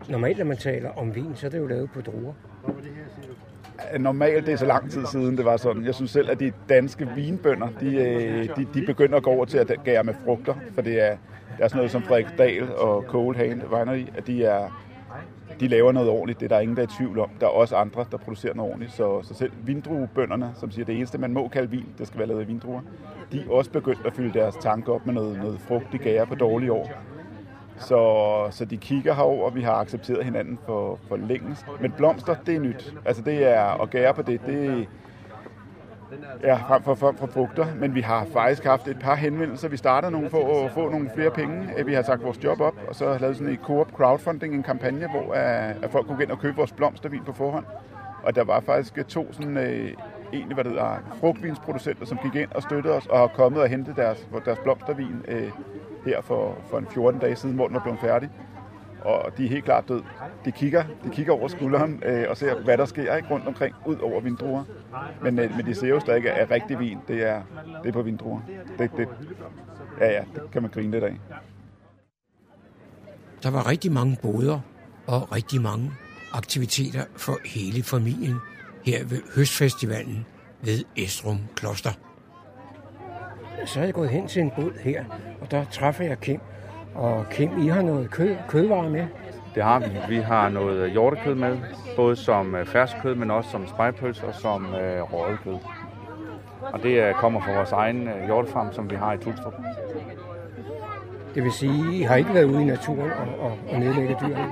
normalt, 0.10 0.38
når 0.38 0.46
man 0.46 0.58
taler 0.58 0.90
om 0.90 1.16
vin, 1.16 1.32
så 1.36 1.46
er 1.46 1.52
det 1.52 1.58
jo 1.58 1.68
lavet 1.68 1.92
på 1.92 2.02
druer. 2.02 2.34
Øh, 3.94 4.02
normalt, 4.02 4.46
det 4.46 4.54
er 4.54 4.58
så 4.58 4.66
lang 4.66 4.92
tid 4.92 5.06
siden, 5.06 5.38
det 5.38 5.46
var 5.46 5.58
sådan. 5.58 5.86
Jeg 5.86 5.96
synes 5.96 6.12
selv, 6.12 6.30
at 6.32 6.40
de 6.40 6.52
danske 6.70 7.10
vinbønder, 7.16 7.68
de, 7.80 7.96
øh, 7.96 8.50
de, 8.56 8.68
de 8.74 8.86
begynder 8.86 9.18
at 9.18 9.24
gå 9.24 9.30
over 9.30 9.46
til 9.46 9.58
at 9.58 9.72
gære 9.84 10.04
med 10.04 10.14
frugter, 10.26 10.54
for 10.74 10.82
det 10.82 11.02
er, 11.02 11.18
det 11.58 11.64
er 11.64 11.68
sådan 11.68 11.78
noget 11.78 11.92
som 11.92 12.04
Frederik 12.04 12.38
Dahl 12.38 12.74
og 12.74 13.04
Cold 13.08 13.36
Hand 13.36 13.62
Winery, 13.64 14.06
at 14.18 14.28
de 14.28 14.46
er, 14.46 14.85
de 15.60 15.68
laver 15.68 15.92
noget 15.92 16.10
ordentligt. 16.10 16.40
Det 16.40 16.46
er 16.46 16.56
der 16.56 16.60
ingen, 16.60 16.78
der 16.78 16.84
er 16.84 16.88
i 16.88 16.98
tvivl 16.98 17.20
om. 17.20 17.30
Der 17.40 17.46
er 17.46 17.52
også 17.52 17.76
andre, 17.76 18.06
der 18.12 18.18
producerer 18.18 18.54
noget 18.54 18.72
ordentligt. 18.72 18.94
Så, 18.94 19.22
så 19.24 19.34
selv 19.34 19.52
vindruebønderne, 19.64 20.52
som 20.56 20.72
siger, 20.72 20.86
det 20.86 20.96
eneste, 20.96 21.18
man 21.18 21.34
må 21.34 21.48
kalde 21.48 21.70
vin, 21.70 21.86
det 21.98 22.08
skal 22.08 22.20
være 22.20 22.28
lavet 22.28 22.42
af 22.42 22.48
vindruer, 22.48 22.82
de 23.32 23.40
er 23.40 23.52
også 23.52 23.72
begyndt 23.72 24.06
at 24.06 24.14
fylde 24.14 24.40
deres 24.40 24.56
tanker 24.56 24.94
op 24.94 25.06
med 25.06 25.14
noget, 25.14 25.38
noget 25.38 25.60
frugt, 25.60 25.86
de 25.92 25.98
gærer 25.98 26.26
på 26.26 26.36
dårlige 26.36 26.72
år. 26.74 26.90
Så, 27.78 28.48
så 28.52 28.66
de 28.66 28.78
kigger 28.78 29.14
herover, 29.14 29.46
og 29.46 29.56
vi 29.56 29.62
har 29.62 29.74
accepteret 29.74 30.24
hinanden 30.26 30.60
for, 30.66 31.00
for 31.08 31.18
længst. 31.18 31.66
Men 31.82 31.92
blomster, 31.98 32.36
det 32.46 32.56
er 32.56 32.60
nyt. 32.60 32.94
Altså 33.06 33.22
det 33.22 33.44
er 33.44 33.82
at 33.82 33.90
gære 33.90 34.14
på 34.14 34.22
det, 34.22 34.42
det 34.46 34.88
Ja, 36.44 36.56
frem 36.68 36.84
for, 36.84 36.96
for, 36.96 37.14
for 37.18 37.28
frugter, 37.28 37.66
men 37.80 37.96
vi 37.96 38.02
har 38.02 38.26
faktisk 38.34 38.64
haft 38.64 38.88
et 38.88 39.00
par 39.00 39.16
henvendelser. 39.16 39.68
Vi 39.68 39.78
startede 39.78 40.12
nogle 40.12 40.30
for 40.30 40.66
at 40.66 40.72
få 40.72 40.90
nogle 40.90 41.10
flere 41.16 41.32
penge. 41.32 41.86
Vi 41.86 41.94
har 41.94 42.02
sagt 42.02 42.24
vores 42.24 42.44
job 42.44 42.62
op, 42.62 42.74
og 42.88 42.96
så 42.96 43.12
har 43.12 43.20
lavet 43.20 43.38
sådan 43.38 43.54
en 43.54 43.60
co-op 43.64 43.92
crowdfunding, 43.92 44.56
en 44.56 44.64
kampagne, 44.64 45.08
hvor 45.10 45.34
at, 45.34 45.76
at 45.84 45.92
folk 45.92 46.08
kunne 46.08 46.16
gå 46.18 46.24
ind 46.24 46.32
og 46.32 46.40
købe 46.40 46.58
vores 46.58 46.72
blomstervin 46.72 47.24
på 47.26 47.34
forhånd. 47.34 47.66
Og 48.24 48.36
der 48.36 48.44
var 48.44 48.60
faktisk 48.60 49.08
to 49.08 49.34
sådan, 49.34 49.58
øh, 49.58 49.94
egentlig, 50.34 50.54
hvad 50.54 50.64
det 50.64 50.72
hedder, 50.72 50.98
frugtvinsproducenter, 51.20 52.06
som 52.06 52.18
gik 52.24 52.36
ind 52.36 52.52
og 52.52 52.62
støttede 52.62 52.94
os, 52.94 53.06
og 53.08 53.20
har 53.20 53.28
kommet 53.28 53.62
og 53.62 53.68
hentet 53.68 53.96
deres, 53.96 54.28
deres 54.46 54.60
blomstervin 54.60 55.26
øh, 55.28 55.52
her 56.06 56.22
for, 56.22 56.58
for 56.70 56.78
en 56.78 56.88
14 56.92 57.20
dage 57.20 57.36
siden, 57.36 57.56
hvor 57.56 57.68
den 57.68 57.76
var 57.76 57.82
blevet 57.82 58.00
færdig. 58.00 58.30
Og 59.06 59.38
de 59.38 59.46
er 59.46 59.50
helt 59.50 59.66
klart 59.66 59.88
død. 59.88 60.02
De 60.46 60.52
kigger, 60.52 60.84
de 61.04 61.10
kigger 61.10 61.34
over 61.34 61.48
skulderen 61.48 62.04
øh, 62.06 62.26
og 62.30 62.38
ser, 62.38 62.62
hvad 62.64 62.78
der 62.78 62.86
sker 62.86 63.16
ikke 63.16 63.30
rundt 63.30 63.48
omkring, 63.48 63.76
ud 63.86 63.98
over 63.98 64.22
vindruer. 64.22 64.64
Men, 65.22 65.40
øh, 65.40 65.56
men 65.58 65.66
de 65.66 65.76
ser 65.76 65.88
jo 65.88 66.00
stadig 66.00 66.26
er 66.26 66.52
rigtig 66.52 66.80
vin. 66.80 66.98
Det 67.08 67.28
er, 67.28 67.42
det 67.84 67.90
er 67.90 67.94
på 67.94 68.02
vindruer. 68.02 68.42
Det, 68.78 68.92
det, 68.98 69.08
ja, 70.00 70.12
ja, 70.12 70.24
det 70.36 70.52
kan 70.52 70.62
man 70.62 70.72
grine 70.72 70.92
lidt 70.92 71.04
af. 71.04 71.18
Der 73.44 73.52
var 73.52 73.70
rigtig 73.70 73.92
mange 73.92 74.18
boder 74.22 74.60
og 75.08 75.36
rigtig 75.36 75.62
mange 75.62 75.92
aktiviteter 76.34 77.04
for 77.16 77.38
hele 77.46 77.84
familien 77.84 78.36
her 78.86 79.06
ved 79.06 79.22
Høstfestivalen 79.36 80.26
ved 80.62 80.84
Estrum 80.96 81.40
Kloster. 81.56 81.92
Så 83.66 83.80
er 83.80 83.84
jeg 83.84 83.94
gået 83.94 84.10
hen 84.10 84.28
til 84.28 84.42
en 84.42 84.52
bod 84.56 84.72
her, 84.80 85.06
og 85.42 85.52
der 85.52 85.66
træffer 85.72 86.04
jeg 86.04 86.20
Kim. 86.20 86.40
Og 86.96 87.26
Kim, 87.32 87.60
I 87.60 87.68
har 87.68 87.82
noget 87.82 88.12
kød, 88.12 88.36
kødvarer 88.48 88.90
med? 88.90 89.08
Det 89.56 89.64
har 89.64 89.80
vi. 89.80 89.86
Vi 90.10 90.18
har 90.18 90.50
noget 90.50 90.92
hjortekød 90.92 91.36
med, 91.36 91.58
både 91.96 92.16
som 92.16 92.56
øh, 92.56 92.66
fersk 92.66 92.94
kød, 93.02 93.16
men 93.16 93.32
også 93.32 93.50
som 93.50 93.68
spejpøls 93.68 94.24
og 94.24 94.34
som 94.34 94.66
øh, 94.66 95.14
røget 95.14 95.40
kød. 95.44 95.58
Og 96.62 96.84
det 96.84 97.04
øh, 97.04 97.14
kommer 97.14 97.42
fra 97.42 97.56
vores 97.56 97.72
egen 97.72 98.08
øh, 98.08 98.26
hjortefarm, 98.26 98.74
som 98.74 98.90
vi 98.90 98.96
har 98.96 99.14
i 99.14 99.18
Tulstrup. 99.18 99.54
Det 101.36 101.44
vil 101.44 101.52
sige, 101.52 101.98
I 101.98 102.02
har 102.02 102.16
ikke 102.16 102.34
været 102.34 102.46
ude 102.46 102.62
i 102.62 102.66
naturen 102.66 103.12
og, 103.12 103.40
og, 103.40 103.58
og 103.72 103.80
nedlægge 103.80 104.18
dyrene? 104.22 104.52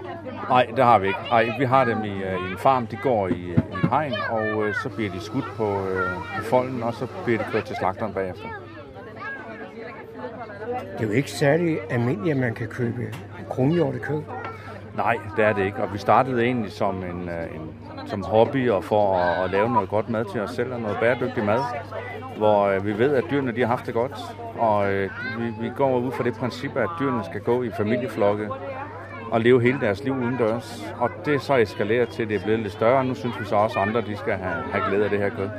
Nej, 0.49 0.67
det 0.75 0.83
har 0.83 0.99
vi 0.99 1.07
ikke. 1.07 1.19
Ej, 1.31 1.49
vi 1.59 1.65
har 1.65 1.85
dem 1.85 2.03
i, 2.03 2.23
øh, 2.23 2.33
i 2.33 2.51
en 2.51 2.57
farm. 2.57 2.87
De 2.87 2.97
går 3.03 3.27
i, 3.27 3.31
øh, 3.31 3.57
i 3.57 3.83
en 3.83 3.89
hegn, 3.89 4.13
og 4.29 4.67
øh, 4.67 4.75
så 4.83 4.89
bliver 4.89 5.11
de 5.11 5.19
skudt 5.19 5.45
på, 5.57 5.67
øh, 5.67 6.09
på 6.37 6.43
folden, 6.43 6.83
og 6.83 6.93
så 6.93 7.07
bliver 7.23 7.39
de 7.39 7.45
kørt 7.51 7.63
til 7.63 7.75
slagteren 7.75 8.13
bagefter. 8.13 8.47
Det 10.97 11.03
er 11.03 11.07
jo 11.07 11.13
ikke 11.13 11.31
særlig 11.31 11.79
almindeligt, 11.89 12.35
at 12.35 12.41
man 12.41 12.53
kan 12.53 12.67
købe 12.67 13.13
kronhjortekød. 13.49 14.21
Nej, 14.95 15.17
det 15.37 15.45
er 15.45 15.53
det 15.53 15.65
ikke. 15.65 15.83
Og 15.83 15.93
vi 15.93 15.97
startede 15.97 16.43
egentlig 16.43 16.71
som 16.71 16.95
en, 16.95 17.29
øh, 17.29 17.55
en 17.55 17.61
som 18.05 18.23
hobby 18.23 18.69
og 18.69 18.83
for 18.83 19.17
at, 19.17 19.43
at 19.43 19.51
lave 19.51 19.69
noget 19.69 19.89
godt 19.89 20.09
mad 20.09 20.25
til 20.31 20.41
os 20.41 20.51
selv 20.51 20.73
og 20.73 20.81
noget 20.81 20.97
bæredygtig 20.99 21.43
mad, 21.43 21.59
hvor 22.37 22.63
øh, 22.63 22.85
vi 22.85 22.97
ved, 22.97 23.15
at 23.15 23.23
dyrene 23.31 23.51
de 23.51 23.61
har 23.61 23.67
haft 23.67 23.85
det 23.85 23.93
godt. 23.93 24.17
Og 24.59 24.93
øh, 24.93 25.09
vi, 25.39 25.53
vi 25.61 25.71
går 25.75 25.99
ud 25.99 26.11
fra 26.11 26.23
det 26.23 26.33
princip, 26.33 26.77
at 26.77 26.89
dyrene 26.99 27.23
skal 27.23 27.41
gå 27.41 27.63
i 27.63 27.71
familieflokke 27.77 28.49
og 29.31 29.41
leve 29.41 29.61
hele 29.61 29.79
deres 29.81 30.03
liv 30.03 30.13
udendørs. 30.13 30.93
Og 30.99 31.09
det 31.25 31.35
er 31.35 31.39
så 31.39 31.55
eskaleret 31.55 32.09
til, 32.09 32.23
at 32.23 32.29
det 32.29 32.35
er 32.35 32.43
blevet 32.43 32.59
lidt 32.59 32.73
større, 32.73 32.97
og 32.97 33.05
nu 33.05 33.15
synes 33.15 33.39
vi 33.39 33.45
så 33.45 33.55
også, 33.55 33.79
at 33.79 33.87
andre 33.87 34.01
de 34.01 34.17
skal 34.17 34.33
have, 34.33 34.63
have 34.71 34.83
glæde 34.89 35.03
af 35.03 35.09
det 35.09 35.19
her 35.19 35.29
kød. 35.29 35.49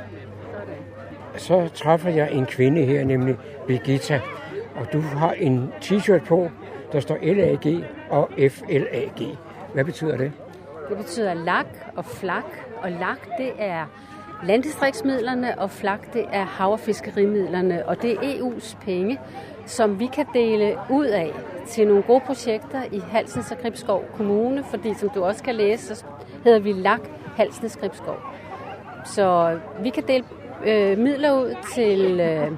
Så 1.37 1.69
træffer 1.73 2.09
jeg 2.09 2.31
en 2.31 2.45
kvinde 2.45 2.85
her, 2.85 3.05
nemlig 3.05 3.37
Birgitta, 3.67 4.21
og 4.75 4.93
du 4.93 5.01
har 5.01 5.31
en 5.31 5.73
t-shirt 5.81 6.25
på, 6.25 6.49
der 6.91 6.99
står 6.99 7.17
LAG 7.21 7.83
og 8.09 8.29
FLAG. 8.49 9.37
Hvad 9.73 9.85
betyder 9.85 10.17
det? 10.17 10.31
Det 10.89 10.97
betyder 10.97 11.33
lak 11.33 11.65
og 11.95 12.05
flak, 12.05 12.45
og 12.81 12.91
lak 12.91 13.19
det 13.37 13.51
er 13.57 13.85
landdistriktsmidlerne, 14.43 15.59
og 15.59 15.71
FLAG 15.71 15.99
det 16.13 16.25
er 16.31 16.43
hav- 16.43 16.71
og 16.71 16.79
fiskerimidlerne, 16.79 17.85
og 17.85 18.01
det 18.01 18.11
er 18.11 18.17
EU's 18.17 18.77
penge, 18.85 19.19
som 19.65 19.99
vi 19.99 20.05
kan 20.05 20.25
dele 20.33 20.77
ud 20.89 21.05
af 21.05 21.31
til 21.67 21.87
nogle 21.87 22.03
gode 22.03 22.19
projekter 22.19 22.83
i 22.91 22.99
Halsens 22.99 23.51
og 23.51 23.57
Gribskov 23.57 24.03
Kommune, 24.17 24.63
fordi 24.63 24.93
som 24.93 25.09
du 25.09 25.23
også 25.23 25.43
kan 25.43 25.55
læse, 25.55 25.95
så 25.95 26.05
hedder 26.43 26.59
vi 26.59 26.71
LAK 26.71 27.01
Halsens 27.35 27.77
Gribskov. 27.77 28.17
Så 29.05 29.59
vi 29.83 29.89
kan 29.89 30.03
dele 30.07 30.23
øh, 30.65 30.97
midler 30.97 31.31
ud 31.31 31.55
til 31.73 32.19
øh, 32.19 32.51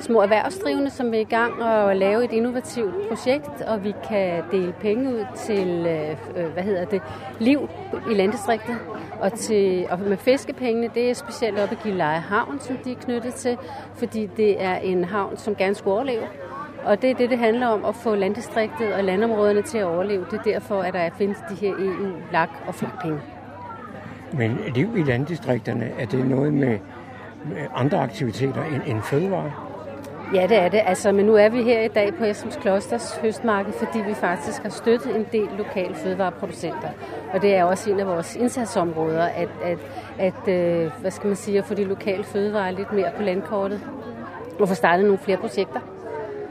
små 0.00 0.20
erhvervsdrivende, 0.20 0.90
som 0.90 1.12
vil 1.12 1.20
i 1.20 1.24
gang 1.24 1.62
og 1.62 1.96
lave 1.96 2.24
et 2.24 2.32
innovativt 2.32 3.08
projekt, 3.08 3.62
og 3.66 3.84
vi 3.84 3.94
kan 4.08 4.42
dele 4.50 4.74
penge 4.80 5.14
ud 5.14 5.24
til, 5.36 5.86
øh, 5.86 6.44
øh 6.44 6.52
hvad 6.52 6.62
hedder 6.62 6.84
det, 6.84 7.02
liv 7.38 7.68
i 8.10 8.14
landdistriktet. 8.14 8.76
Og, 9.20 9.32
til, 9.32 9.86
og 9.90 10.00
med 10.00 10.16
fiskepengene, 10.16 10.90
det 10.94 11.10
er 11.10 11.14
specielt 11.14 11.58
op 11.58 11.72
i 11.72 11.76
Gilleleje 11.82 12.20
Havn, 12.20 12.60
som 12.60 12.76
de 12.76 12.92
er 12.92 12.96
knyttet 12.96 13.34
til, 13.34 13.58
fordi 13.94 14.28
det 14.36 14.62
er 14.62 14.76
en 14.76 15.04
havn, 15.04 15.36
som 15.36 15.54
gerne 15.54 15.74
skulle 15.74 15.94
overleve. 15.94 16.26
Og 16.84 17.02
det 17.02 17.10
er 17.10 17.14
det, 17.14 17.30
det 17.30 17.38
handler 17.38 17.66
om, 17.66 17.84
at 17.84 17.94
få 17.94 18.14
landdistriktet 18.14 18.94
og 18.94 19.04
landområderne 19.04 19.62
til 19.62 19.78
at 19.78 19.84
overleve. 19.84 20.26
Det 20.30 20.38
er 20.38 20.42
derfor, 20.42 20.80
at 20.82 20.94
der 20.94 21.10
findes 21.18 21.38
de 21.50 21.54
her 21.54 21.70
EU, 21.70 22.12
lag 22.32 22.48
og 22.66 22.74
flagpenge. 22.74 23.20
Men 24.32 24.58
liv 24.74 24.96
i 24.96 25.02
landdistrikterne, 25.02 25.90
er 25.98 26.06
det 26.06 26.26
noget 26.26 26.52
med 26.52 26.78
Øh, 27.52 27.82
andre 27.82 27.98
aktiviteter 27.98 28.64
end, 28.64 28.82
end 28.86 29.02
fødevare? 29.02 29.52
Ja, 30.34 30.46
det 30.46 30.56
er 30.56 30.68
det. 30.68 30.80
Altså, 30.86 31.12
men 31.12 31.26
nu 31.26 31.34
er 31.34 31.48
vi 31.48 31.62
her 31.62 31.80
i 31.80 31.88
dag 31.88 32.14
på 32.14 32.24
Esens 32.24 32.56
Klosters 32.56 33.16
høstmarked, 33.22 33.72
fordi 33.72 33.98
vi 34.08 34.14
faktisk 34.14 34.62
har 34.62 34.68
støttet 34.68 35.16
en 35.16 35.26
del 35.32 35.48
lokale 35.58 35.94
fødevareproducenter. 35.94 36.88
Og 37.32 37.42
det 37.42 37.54
er 37.54 37.64
også 37.64 37.90
en 37.90 38.00
af 38.00 38.06
vores 38.06 38.36
indsatsområder, 38.36 39.24
at, 39.24 39.48
at, 39.64 39.78
at 40.18 40.48
øh, 40.48 40.90
hvad 41.00 41.10
skal 41.10 41.26
man 41.26 41.36
sige, 41.36 41.58
at 41.58 41.64
få 41.64 41.74
de 41.74 41.84
lokale 41.84 42.24
fødevarer 42.24 42.70
lidt 42.70 42.92
mere 42.92 43.10
på 43.16 43.22
landkortet. 43.22 43.80
Og 44.60 44.68
få 44.68 44.74
startet 44.74 45.04
nogle 45.04 45.18
flere 45.18 45.36
projekter. 45.36 45.80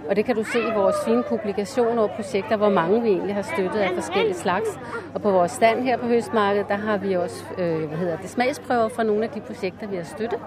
Og 0.10 0.16
det 0.16 0.26
kan 0.26 0.36
du 0.36 0.44
se 0.44 0.60
i 0.60 0.74
vores 0.76 0.96
fine 1.06 1.24
publikationer 1.24 2.02
og 2.02 2.12
projekter, 2.12 2.58
hvor 2.58 2.70
mange 2.70 3.02
vi 3.02 3.10
egentlig 3.10 3.36
har 3.36 3.42
støttet 3.42 3.80
af 3.80 3.90
forskellige 3.94 4.34
slags. 4.34 4.70
Og 5.14 5.22
på 5.22 5.32
vores 5.32 5.52
stand 5.52 5.84
her 5.84 5.98
på 5.98 6.06
Høstmarkedet, 6.06 6.68
der 6.68 6.76
har 6.76 6.98
vi 6.98 7.14
også 7.14 7.46
øh, 7.58 7.88
hvad 7.88 7.98
hedder 7.98 8.18
det, 8.18 8.30
smagsprøver 8.30 8.90
fra 8.90 9.04
nogle 9.04 9.24
af 9.24 9.30
de 9.30 9.42
projekter, 9.42 9.88
vi 9.88 9.96
har 9.96 10.04
støttet. 10.04 10.40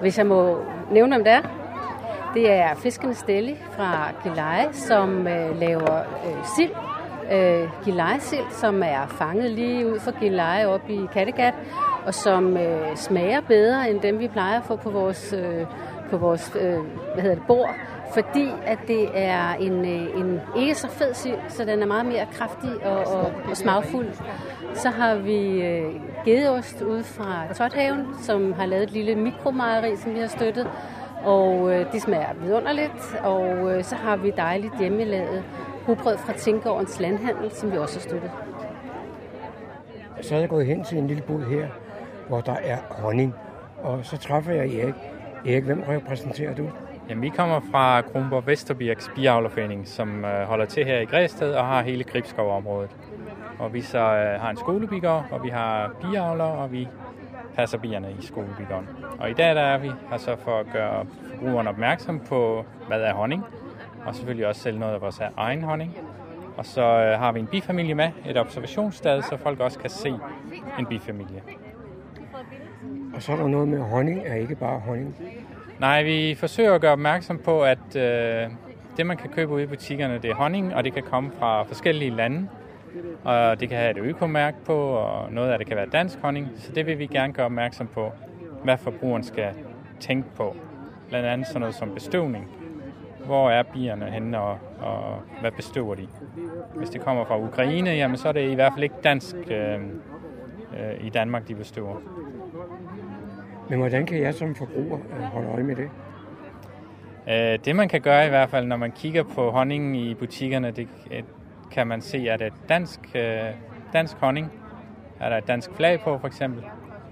Hvis 0.00 0.18
jeg 0.18 0.26
må 0.26 0.58
nævne, 0.90 1.14
hvem 1.14 1.24
det 1.24 1.32
er. 1.32 1.42
Det 2.34 2.50
er 2.50 2.74
Fiskerne 2.74 3.14
Stelle 3.14 3.56
fra 3.76 4.12
Gilleleje, 4.22 4.68
som 4.72 5.26
øh, 5.26 5.60
laver 5.60 5.98
øh, 5.98 6.44
sild. 6.56 6.70
Øh, 7.32 7.68
Gilleleje-sild, 7.84 8.50
som 8.50 8.82
er 8.82 9.06
fanget 9.18 9.50
lige 9.50 9.92
ud 9.92 10.00
fra 10.00 10.12
Gilleleje 10.20 10.66
op 10.66 10.90
i 10.90 11.00
Kattegat, 11.12 11.54
og 12.06 12.14
som 12.14 12.56
øh, 12.56 12.96
smager 12.96 13.40
bedre 13.40 13.90
end 13.90 14.00
dem, 14.00 14.18
vi 14.18 14.28
plejer 14.28 14.58
at 14.58 14.64
få 14.64 14.76
på 14.76 14.90
vores, 14.90 15.34
øh, 15.38 15.66
på 16.10 16.16
vores 16.16 16.52
øh, 16.60 16.78
hvad 17.14 17.22
hedder 17.22 17.34
det, 17.34 17.46
bord 17.46 17.74
fordi 18.12 18.48
at 18.66 18.78
det 18.88 19.08
er 19.14 19.54
en, 19.54 19.84
øh, 19.84 20.20
en 20.20 20.40
ikke 20.56 20.74
så 20.74 20.88
fed 20.88 21.14
sild, 21.14 21.38
så 21.48 21.64
den 21.64 21.82
er 21.82 21.86
meget 21.86 22.06
mere 22.06 22.26
kraftig 22.32 22.86
og, 22.86 22.98
og, 22.98 23.32
og 23.50 23.56
smagfuld. 23.56 24.06
Så 24.74 24.90
har 24.90 25.14
vi 25.14 25.62
øh, 25.62 25.94
gedeost 26.24 26.82
ude 26.82 27.04
fra 27.04 27.54
Tothaven, 27.54 28.06
som 28.22 28.52
har 28.52 28.66
lavet 28.66 28.82
et 28.82 28.90
lille 28.90 29.14
mikromejeri, 29.14 29.96
som 29.96 30.14
vi 30.14 30.18
har 30.20 30.26
støttet. 30.26 30.70
Og 31.24 31.72
øh, 31.74 31.92
de 31.92 32.00
smager 32.00 32.34
vidunderligt. 32.42 33.16
Og 33.22 33.76
øh, 33.76 33.84
så 33.84 33.94
har 33.94 34.16
vi 34.16 34.32
dejligt 34.36 34.78
hjemmelavet 34.80 35.44
rugbrød 35.88 36.18
fra 36.18 36.32
Tinkårens 36.32 37.00
Landhandel, 37.00 37.50
som 37.50 37.72
vi 37.72 37.76
også 37.76 37.98
har 37.98 38.02
støttet. 38.02 38.30
Så 40.20 40.34
er 40.34 40.38
jeg 40.38 40.48
gået 40.48 40.66
hen 40.66 40.84
til 40.84 40.98
en 40.98 41.06
lille 41.06 41.22
bod 41.22 41.42
her, 41.44 41.68
hvor 42.28 42.40
der 42.40 42.56
er 42.64 42.78
honning. 42.88 43.34
Og 43.82 44.04
så 44.04 44.18
træffer 44.18 44.52
jeg 44.52 44.74
Erik. 44.74 44.94
Erik, 45.46 45.64
hvem 45.64 45.82
repræsenterer 45.88 46.54
du? 46.54 46.70
Jamen, 47.08 47.22
vi 47.22 47.28
kommer 47.28 47.60
fra 47.70 48.00
Kronborg 48.00 48.46
Vesterbirks 48.46 49.10
Biavlerforening, 49.14 49.88
som 49.88 50.24
øh, 50.24 50.42
holder 50.42 50.64
til 50.64 50.84
her 50.84 51.00
i 51.00 51.04
Græsted 51.04 51.54
og 51.54 51.66
har 51.66 51.82
hele 51.82 52.04
Gribskov-området. 52.04 52.90
Og 53.60 53.74
vi 53.74 53.80
så 53.80 53.98
øh, 53.98 54.40
har 54.40 54.50
en 54.50 54.56
skolebigård, 54.56 55.26
og 55.30 55.44
vi 55.44 55.48
har 55.48 55.90
biavler, 56.00 56.44
og 56.44 56.72
vi 56.72 56.88
passer 57.54 57.78
bierne 57.78 58.08
i 58.20 58.22
skolebigården. 58.22 58.88
Og 59.18 59.30
i 59.30 59.32
dag 59.32 59.54
der 59.54 59.62
er 59.62 59.78
vi 59.78 59.90
her 60.10 60.16
så 60.18 60.36
for 60.36 60.58
at 60.58 60.66
gøre 60.72 61.06
forbrugerne 61.30 61.68
opmærksom 61.68 62.20
på, 62.20 62.64
hvad 62.88 63.00
er 63.02 63.14
honning, 63.14 63.44
og 64.06 64.14
selvfølgelig 64.14 64.46
også 64.46 64.60
sælge 64.60 64.78
noget 64.78 64.94
af 64.94 65.00
vores 65.00 65.20
egen 65.36 65.62
honning. 65.62 65.96
Og 66.56 66.66
så 66.66 66.82
øh, 66.82 67.18
har 67.18 67.32
vi 67.32 67.40
en 67.40 67.46
bifamilie 67.46 67.94
med, 67.94 68.10
et 68.26 68.36
observationssted, 68.36 69.22
så 69.22 69.36
folk 69.36 69.60
også 69.60 69.78
kan 69.78 69.90
se 69.90 70.14
en 70.78 70.86
bifamilie. 70.86 71.42
Og 73.14 73.22
så 73.22 73.32
er 73.32 73.36
der 73.36 73.46
noget 73.46 73.68
med 73.68 73.80
honning, 73.80 74.22
er 74.26 74.34
ikke 74.34 74.54
bare 74.54 74.80
honning. 74.80 75.16
Nej, 75.80 76.02
vi 76.02 76.34
forsøger 76.34 76.74
at 76.74 76.80
gøre 76.80 76.92
opmærksom 76.92 77.38
på, 77.38 77.62
at 77.62 77.96
øh, 77.96 78.50
det, 78.96 79.06
man 79.06 79.16
kan 79.16 79.30
købe 79.30 79.52
ude 79.52 79.62
i 79.62 79.66
butikkerne, 79.66 80.18
det 80.18 80.30
er 80.30 80.34
honning, 80.34 80.74
og 80.74 80.84
det 80.84 80.94
kan 80.94 81.02
komme 81.02 81.30
fra 81.38 81.62
forskellige 81.62 82.10
lande. 82.10 82.48
Og 83.24 83.60
det 83.60 83.68
kan 83.68 83.78
have 83.78 83.90
et 83.90 83.98
økomærke 83.98 84.56
på, 84.64 84.76
og 84.76 85.32
noget 85.32 85.50
af 85.50 85.58
det 85.58 85.66
kan 85.66 85.76
være 85.76 85.86
dansk 85.86 86.18
honning. 86.18 86.48
Så 86.56 86.72
det 86.72 86.86
vil 86.86 86.98
vi 86.98 87.06
gerne 87.06 87.32
gøre 87.32 87.46
opmærksom 87.46 87.86
på, 87.86 88.12
hvad 88.64 88.78
forbrugeren 88.78 89.22
skal 89.22 89.48
tænke 90.00 90.28
på. 90.36 90.56
Blandt 91.08 91.28
andet 91.28 91.46
sådan 91.46 91.60
noget 91.60 91.74
som 91.74 91.94
bestøvning. 91.94 92.48
Hvor 93.24 93.50
er 93.50 93.62
bierne 93.62 94.06
henne, 94.10 94.40
og, 94.40 94.58
og 94.80 95.22
hvad 95.40 95.50
bestøver 95.50 95.94
de? 95.94 96.08
Hvis 96.76 96.90
det 96.90 97.00
kommer 97.00 97.24
fra 97.24 97.38
Ukraine, 97.38 97.90
jamen 97.90 98.16
så 98.16 98.28
er 98.28 98.32
det 98.32 98.50
i 98.50 98.54
hvert 98.54 98.72
fald 98.72 98.82
ikke 98.82 98.94
dansk 99.04 99.36
øh, 99.50 99.80
øh, 100.78 101.06
i 101.06 101.10
Danmark, 101.10 101.48
de 101.48 101.54
bestøver. 101.54 101.96
Men 103.68 103.78
hvordan 103.78 104.06
kan 104.06 104.22
jeg 104.22 104.34
som 104.34 104.54
forbruger 104.54 104.98
øh, 105.16 105.22
holde 105.22 105.48
øje 105.48 105.62
med 105.62 105.76
det? 105.76 105.90
Øh, 107.28 107.58
det 107.64 107.76
man 107.76 107.88
kan 107.88 108.00
gøre 108.00 108.26
i 108.26 108.28
hvert 108.28 108.50
fald, 108.50 108.66
når 108.66 108.76
man 108.76 108.92
kigger 108.92 109.22
på 109.22 109.50
honningen 109.50 109.94
i 109.94 110.14
butikkerne, 110.14 110.70
det 110.70 110.88
kan 111.70 111.86
man 111.86 112.00
se, 112.00 112.30
at 112.30 112.40
det 112.40 112.52
dansk, 112.68 113.00
øh, 113.14 113.44
dansk 113.92 114.16
honning. 114.16 114.52
Er 115.20 115.28
der 115.28 115.38
et 115.38 115.48
dansk 115.48 115.70
flag 115.76 116.00
på 116.00 116.18
for 116.18 116.26
eksempel, 116.26 116.64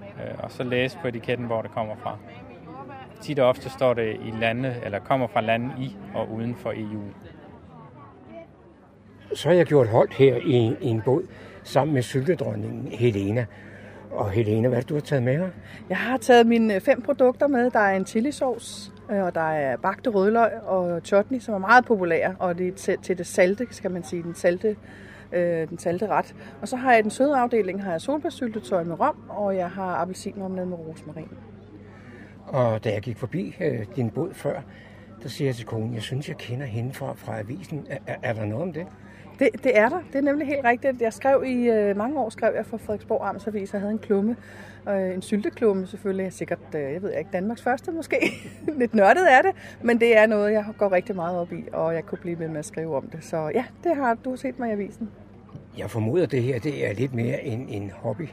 øh, 0.02 0.34
og 0.38 0.50
så 0.50 0.64
læse 0.64 0.98
på 1.02 1.08
etiketten, 1.08 1.46
hvor 1.46 1.62
det 1.62 1.70
kommer 1.70 1.96
fra. 1.96 2.16
Tit 3.20 3.38
og 3.38 3.48
ofte 3.48 3.70
står 3.70 3.94
det 3.94 4.16
i 4.24 4.30
lande, 4.40 4.76
eller 4.84 4.98
kommer 4.98 5.26
fra 5.26 5.40
lande 5.40 5.74
i 5.78 5.96
og 6.14 6.32
uden 6.32 6.54
for 6.54 6.72
EU. 6.76 7.02
Så 9.34 9.48
har 9.48 9.56
jeg 9.56 9.66
gjort 9.66 9.88
holdt 9.88 10.14
her 10.14 10.36
i, 10.36 10.76
i 10.80 10.88
en 10.88 11.02
båd 11.02 11.22
sammen 11.62 11.94
med 11.94 12.02
syltedronningen 12.02 12.88
Helena. 12.92 13.46
Og 14.10 14.30
Helene, 14.30 14.68
hvad 14.68 14.82
du 14.82 14.94
har 14.94 15.00
taget 15.00 15.22
med 15.22 15.36
her? 15.38 15.48
Jeg 15.88 15.96
har 15.96 16.16
taget 16.16 16.46
mine 16.46 16.80
fem 16.80 17.02
produkter 17.02 17.46
med. 17.46 17.70
Der 17.70 17.78
er 17.78 17.96
en 17.96 18.06
chili 18.06 18.32
sauce, 18.32 18.92
øh, 19.10 19.22
og 19.22 19.34
der 19.34 19.50
er 19.50 19.76
bagte 19.76 20.10
rødløg 20.10 20.50
og 20.62 21.00
chutney, 21.04 21.38
som 21.38 21.54
er 21.54 21.58
meget 21.58 21.84
populære, 21.84 22.36
og 22.38 22.58
det 22.58 22.68
er 22.68 22.72
til, 22.72 22.98
til 23.02 23.18
det 23.18 23.26
salte, 23.26 23.66
skal 23.70 23.90
man 23.90 24.02
sige, 24.02 24.22
den 24.22 24.34
salte, 24.34 24.76
øh, 25.32 25.68
den 25.68 25.78
salte 25.78 26.06
ret. 26.06 26.34
Og 26.60 26.68
så 26.68 26.76
har 26.76 26.92
jeg 26.92 27.02
den 27.02 27.10
søde 27.10 27.36
afdeling, 27.36 27.82
har 27.82 27.90
jeg 27.90 28.00
solbærsyltetøj 28.00 28.84
med 28.84 29.00
rom, 29.00 29.16
og 29.28 29.56
jeg 29.56 29.70
har 29.70 29.94
appelsinrumlade 29.94 30.66
med 30.66 30.76
rosmarin. 30.76 31.28
Og 32.46 32.84
da 32.84 32.92
jeg 32.92 33.02
gik 33.02 33.16
forbi 33.16 33.56
øh, 33.60 33.86
din 33.96 34.10
båd 34.10 34.34
før, 34.34 34.60
der 35.22 35.28
siger 35.28 35.48
jeg 35.48 35.54
til 35.54 35.66
konen, 35.66 35.94
jeg 35.94 36.02
synes, 36.02 36.28
jeg 36.28 36.36
kender 36.36 36.66
hende 36.66 36.94
fra, 36.94 37.12
fra 37.16 37.38
avisen. 37.38 37.86
Er, 37.90 37.98
er, 38.06 38.16
er 38.22 38.32
der 38.32 38.44
noget 38.44 38.62
om 38.62 38.72
det? 38.72 38.86
Det, 39.38 39.48
det 39.64 39.78
er 39.78 39.88
der. 39.88 40.00
Det 40.12 40.18
er 40.18 40.22
nemlig 40.22 40.46
helt 40.46 40.64
rigtigt. 40.64 41.02
Jeg 41.02 41.12
skrev 41.12 41.44
i 41.46 41.70
øh, 41.70 41.96
mange 41.96 42.20
år 42.20 42.30
skrev 42.30 42.52
jeg 42.54 42.66
for 42.66 42.76
Frederiksborg 42.76 43.28
Amtsavis. 43.28 43.72
Jeg 43.72 43.80
havde 43.80 43.92
en 43.92 43.98
klumme, 43.98 44.36
øh, 44.88 45.14
en 45.14 45.22
sylteklumme 45.22 45.86
selvfølgelig. 45.86 46.32
Sikkert, 46.32 46.58
øh, 46.74 46.80
jeg 46.80 47.02
ved 47.02 47.12
ikke, 47.18 47.30
Danmarks 47.32 47.62
første 47.62 47.92
måske. 47.92 48.16
Lidt 48.78 48.94
nørdet 48.94 49.32
er 49.32 49.42
det, 49.42 49.50
men 49.82 50.00
det 50.00 50.18
er 50.18 50.26
noget, 50.26 50.52
jeg 50.52 50.64
går 50.78 50.92
rigtig 50.92 51.16
meget 51.16 51.38
op 51.38 51.52
i, 51.52 51.64
og 51.72 51.94
jeg 51.94 52.04
kunne 52.06 52.18
blive 52.18 52.38
ved 52.38 52.48
med 52.48 52.58
at 52.58 52.66
skrive 52.66 52.96
om 52.96 53.08
det. 53.12 53.24
Så 53.24 53.50
ja, 53.54 53.64
det 53.84 53.96
har 53.96 54.14
du 54.14 54.36
set 54.36 54.58
mig 54.58 54.68
i 54.68 54.72
avisen. 54.72 55.10
Jeg 55.78 55.90
formoder, 55.90 56.26
det 56.26 56.42
her 56.42 56.58
det 56.58 56.88
er 56.90 56.94
lidt 56.94 57.14
mere 57.14 57.44
en, 57.44 57.68
en 57.68 57.90
hobby. 57.94 58.28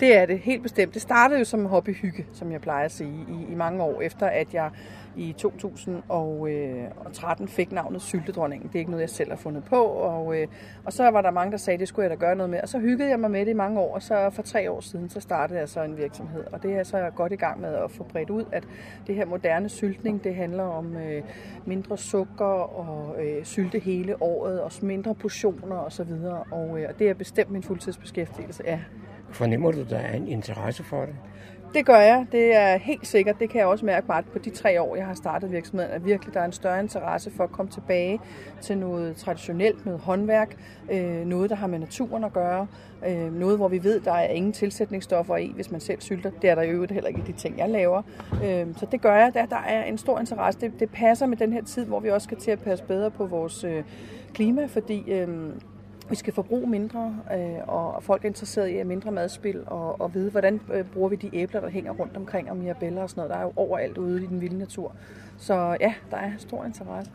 Det 0.00 0.16
er 0.16 0.26
det, 0.26 0.38
helt 0.38 0.62
bestemt. 0.62 0.94
Det 0.94 1.02
startede 1.02 1.38
jo 1.38 1.44
som 1.44 1.66
hobbyhygge, 1.66 2.26
som 2.32 2.52
jeg 2.52 2.60
plejer 2.60 2.84
at 2.84 2.92
sige, 2.92 3.26
i, 3.28 3.52
i 3.52 3.54
mange 3.54 3.82
år 3.82 4.00
efter, 4.00 4.26
at 4.26 4.54
jeg 4.54 4.70
i 5.16 5.32
2013 5.32 7.44
øh, 7.44 7.48
fik 7.48 7.72
navnet 7.72 8.02
Syltedronningen. 8.02 8.68
Det 8.68 8.74
er 8.74 8.78
ikke 8.78 8.90
noget, 8.90 9.02
jeg 9.02 9.10
selv 9.10 9.30
har 9.30 9.36
fundet 9.36 9.64
på. 9.64 9.84
Og, 9.84 10.40
øh, 10.40 10.46
og 10.84 10.92
så 10.92 11.10
var 11.10 11.20
der 11.20 11.30
mange, 11.30 11.52
der 11.52 11.56
sagde, 11.56 11.74
at 11.74 11.80
det 11.80 11.88
skulle 11.88 12.02
jeg 12.02 12.10
da 12.10 12.26
gøre 12.26 12.36
noget 12.36 12.50
med. 12.50 12.60
Og 12.62 12.68
så 12.68 12.78
hyggede 12.78 13.10
jeg 13.10 13.20
mig 13.20 13.30
med 13.30 13.40
det 13.40 13.50
i 13.50 13.54
mange 13.54 13.80
år, 13.80 13.94
og 13.94 14.02
så 14.02 14.30
for 14.30 14.42
tre 14.42 14.70
år 14.70 14.80
siden, 14.80 15.10
så 15.10 15.20
startede 15.20 15.58
jeg 15.58 15.68
så 15.68 15.82
en 15.82 15.96
virksomhed. 15.96 16.44
Og 16.52 16.62
det 16.62 16.72
er 16.72 16.82
så 16.82 17.10
godt 17.16 17.32
i 17.32 17.36
gang 17.36 17.60
med 17.60 17.74
at 17.74 17.90
få 17.90 18.04
bredt 18.04 18.30
ud, 18.30 18.44
at 18.52 18.64
det 19.06 19.14
her 19.14 19.26
moderne 19.26 19.68
syltning, 19.68 20.24
det 20.24 20.34
handler 20.34 20.64
om 20.64 20.96
øh, 20.96 21.22
mindre 21.64 21.98
sukker 21.98 22.44
og 22.44 23.24
øh, 23.24 23.44
sylte 23.44 23.78
hele 23.78 24.22
året, 24.22 24.60
og 24.60 24.72
mindre 24.82 25.14
portioner 25.14 25.76
osv. 25.76 26.10
Og, 26.10 26.46
og, 26.50 26.80
øh, 26.80 26.86
og 26.88 26.98
det 26.98 27.10
er 27.10 27.14
bestemt 27.14 27.50
min 27.50 27.62
fuldtidsbeskæftigelse, 27.62 28.62
ja. 28.66 28.80
Fornemmer 29.30 29.72
du, 29.72 29.82
der 29.82 29.98
er 29.98 30.16
en 30.16 30.28
interesse 30.28 30.84
for 30.84 31.00
det? 31.00 31.14
Det 31.74 31.86
gør 31.86 31.98
jeg. 31.98 32.26
Det 32.32 32.56
er 32.56 32.76
helt 32.76 33.06
sikkert. 33.06 33.40
Det 33.40 33.50
kan 33.50 33.58
jeg 33.58 33.66
også 33.66 33.86
mærke 33.86 34.06
bare 34.06 34.22
på 34.22 34.38
de 34.38 34.50
tre 34.50 34.82
år, 34.82 34.96
jeg 34.96 35.06
har 35.06 35.14
startet 35.14 35.52
virksomheden, 35.52 35.92
at 35.92 36.04
virkelig 36.04 36.34
der 36.34 36.40
er 36.40 36.44
en 36.44 36.52
større 36.52 36.80
interesse 36.80 37.30
for 37.30 37.44
at 37.44 37.52
komme 37.52 37.72
tilbage 37.72 38.20
til 38.60 38.78
noget 38.78 39.16
traditionelt, 39.16 39.86
noget 39.86 40.00
håndværk, 40.00 40.56
øh, 40.92 41.26
noget, 41.26 41.50
der 41.50 41.56
har 41.56 41.66
med 41.66 41.78
naturen 41.78 42.24
at 42.24 42.32
gøre, 42.32 42.66
øh, 43.08 43.34
noget, 43.34 43.56
hvor 43.56 43.68
vi 43.68 43.84
ved, 43.84 44.00
der 44.00 44.12
er 44.12 44.28
ingen 44.28 44.52
tilsætningsstoffer 44.52 45.36
i, 45.36 45.52
hvis 45.54 45.70
man 45.70 45.80
selv 45.80 46.00
sylter. 46.00 46.30
Det 46.42 46.50
er 46.50 46.54
der 46.54 46.62
i 46.62 46.70
øvrigt 46.70 46.92
heller 46.92 47.08
ikke 47.08 47.20
i 47.20 47.32
de 47.32 47.32
ting, 47.32 47.58
jeg 47.58 47.70
laver. 47.70 48.02
Øh, 48.44 48.66
så 48.76 48.86
det 48.92 49.00
gør 49.00 49.16
jeg. 49.16 49.30
Der, 49.34 49.46
der 49.46 49.62
er 49.66 49.84
en 49.84 49.98
stor 49.98 50.20
interesse. 50.20 50.60
Det, 50.60 50.80
det 50.80 50.90
passer 50.90 51.26
med 51.26 51.36
den 51.36 51.52
her 51.52 51.64
tid, 51.64 51.84
hvor 51.86 52.00
vi 52.00 52.10
også 52.10 52.24
skal 52.24 52.38
til 52.38 52.50
at 52.50 52.60
passe 52.60 52.84
bedre 52.84 53.10
på 53.10 53.26
vores 53.26 53.64
øh, 53.64 53.84
klima, 54.34 54.66
fordi... 54.66 55.12
Øh, 55.12 55.28
vi 56.10 56.14
skal 56.14 56.32
forbruge 56.32 56.70
mindre, 56.70 57.16
øh, 57.34 57.68
og 57.68 58.02
folk 58.02 58.24
er 58.24 58.28
interesseret 58.28 58.70
i 58.70 58.82
mindre 58.82 59.12
madspil, 59.12 59.62
og, 59.66 60.00
og 60.00 60.14
vide, 60.14 60.30
hvordan 60.30 60.60
øh, 60.72 60.84
bruger 60.84 61.08
vi 61.08 61.16
de 61.16 61.30
æbler, 61.32 61.60
der 61.60 61.68
hænger 61.68 61.92
rundt 61.92 62.16
omkring, 62.16 62.50
og 62.50 62.56
mirabeller 62.56 63.02
og 63.02 63.10
sådan 63.10 63.20
noget. 63.20 63.30
Der 63.30 63.36
er 63.36 63.42
jo 63.42 63.52
overalt 63.56 63.98
ude 63.98 64.22
i 64.22 64.26
den 64.26 64.40
vilde 64.40 64.58
natur. 64.58 64.92
Så 65.38 65.76
ja, 65.80 65.94
der 66.10 66.16
er 66.16 66.30
stor 66.38 66.64
interesse. 66.64 67.10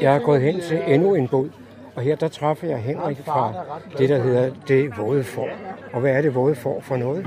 Jeg 0.00 0.16
er 0.16 0.20
gået 0.20 0.40
hen 0.40 0.60
til 0.60 0.82
endnu 0.86 1.14
en 1.14 1.28
båd, 1.28 1.50
og 1.98 2.04
her 2.04 2.16
der 2.16 2.28
træffer 2.28 2.68
jeg 2.68 2.78
Henrik 2.78 3.18
fra 3.24 3.52
det, 3.98 4.08
der 4.08 4.18
hedder 4.18 4.50
Det 4.68 4.98
Våde 4.98 5.24
For. 5.24 5.48
Og 5.92 6.00
hvad 6.00 6.12
er 6.12 6.22
Det 6.22 6.34
Våde 6.34 6.54
For 6.54 6.80
for 6.80 6.96
noget? 6.96 7.26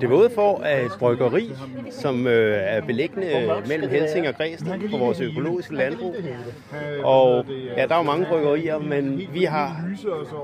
Det 0.00 0.10
Våde 0.10 0.30
For 0.34 0.60
er 0.60 0.80
et 0.80 0.92
bryggeri, 0.98 1.52
som 1.90 2.26
øh, 2.26 2.58
er 2.62 2.80
beliggende 2.80 3.52
mellem 3.68 3.90
Helsing 3.90 4.28
og 4.28 4.34
Græsted 4.34 4.90
på 4.90 4.96
vores 4.96 5.20
økologiske 5.20 5.74
landbrug. 5.74 6.14
Og 7.02 7.44
ja, 7.76 7.86
der 7.86 7.94
er 7.94 7.98
jo 7.98 8.02
mange 8.02 8.26
bryggerier, 8.26 8.78
men 8.78 9.22
vi 9.32 9.44
har 9.44 9.76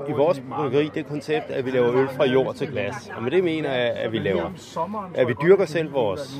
i 0.09 0.11
vores 0.11 0.41
bryggeri 0.55 0.91
det 0.95 1.05
koncept, 1.07 1.51
at 1.51 1.65
vi 1.65 1.71
laver 1.71 1.95
øl 1.95 2.07
fra 2.15 2.25
jord 2.25 2.55
til 2.55 2.67
glas. 2.67 3.11
Og 3.17 3.23
med 3.23 3.31
det 3.31 3.43
mener 3.43 3.73
jeg, 3.73 3.91
at 3.91 4.11
vi 4.11 4.19
laver, 4.19 4.51
at 5.15 5.27
vi 5.27 5.33
dyrker 5.41 5.65
selv 5.65 5.93
vores 5.93 6.35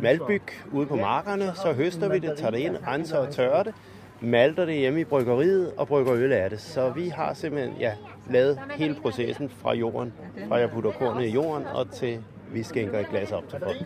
malbyg 0.00 0.42
ude 0.72 0.86
på 0.86 0.96
markerne, 0.96 1.52
så 1.62 1.72
høster 1.72 2.08
vi 2.08 2.18
det, 2.18 2.38
tager 2.38 2.50
det 2.50 2.58
ind, 2.58 2.76
renser 2.86 3.18
og 3.18 3.30
tørrer 3.30 3.62
det, 3.62 3.74
malter 4.20 4.64
det 4.64 4.74
hjemme 4.74 5.00
i 5.00 5.04
bryggeriet 5.04 5.72
og 5.76 5.88
brygger 5.88 6.14
øl 6.14 6.32
af 6.32 6.50
det. 6.50 6.60
Så 6.60 6.90
vi 6.90 7.08
har 7.08 7.34
simpelthen 7.34 7.74
ja, 7.80 7.92
lavet 8.30 8.58
hele 8.76 8.94
processen 8.94 9.48
fra 9.48 9.74
jorden, 9.74 10.12
fra 10.48 10.60
jeg 10.60 10.70
putter 10.70 10.90
kornet 10.90 11.26
i 11.26 11.30
jorden 11.30 11.66
og 11.66 11.90
til 11.90 12.18
vi 12.56 12.62
skænker 12.62 12.98
et 12.98 13.08
glas 13.10 13.32
op 13.32 13.48
til 13.48 13.58
folk. 13.58 13.76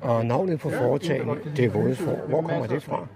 Og 0.00 0.26
navnet 0.26 0.60
på 0.60 0.70
foretagendet, 0.70 1.38
det 1.56 1.64
er 1.64 1.68
våde 1.70 1.94
for. 1.94 2.10
Hvor 2.28 2.42
kommer 2.42 2.66
det 2.66 2.82
fra? 2.82 3.06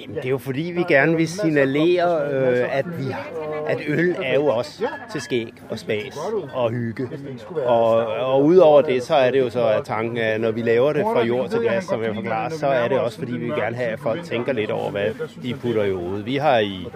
Jamen, 0.00 0.16
det 0.16 0.24
er 0.24 0.28
jo 0.30 0.38
fordi, 0.38 0.62
vi 0.62 0.84
gerne 0.88 1.16
vil 1.16 1.28
signalere, 1.28 2.32
øh, 2.32 2.78
at, 2.78 2.86
vi, 2.98 3.04
at 3.66 3.78
øl 3.88 4.16
er 4.22 4.34
jo 4.34 4.46
også 4.46 4.82
til 5.12 5.20
skæg 5.20 5.52
og 5.70 5.78
spas 5.78 6.18
og 6.54 6.70
hygge. 6.70 7.08
Og, 7.66 8.06
og 8.06 8.44
udover 8.44 8.82
det, 8.82 9.02
så 9.02 9.14
er 9.14 9.30
det 9.30 9.38
jo 9.40 9.50
så 9.50 9.68
at 9.68 9.84
tanken, 9.84 10.18
at 10.18 10.40
når 10.40 10.50
vi 10.50 10.62
laver 10.62 10.92
det 10.92 11.02
fra 11.02 11.24
jord 11.24 11.50
til 11.50 11.60
glas, 11.60 11.84
som 11.84 12.02
jeg 12.02 12.14
forklarer, 12.14 12.50
så 12.50 12.66
er 12.66 12.88
det 12.88 12.98
også 13.00 13.18
fordi, 13.18 13.32
vi 13.32 13.44
vil 13.44 13.54
gerne 13.54 13.76
have, 13.76 13.88
at 13.88 14.00
folk 14.00 14.24
tænker 14.24 14.52
lidt 14.52 14.70
over, 14.70 14.90
hvad 14.90 15.10
de 15.42 15.54
putter 15.54 15.82
i 15.84 15.92
hovedet. 15.92 16.26
Vi 16.26 16.36
har 16.36 16.58
i 16.58 16.86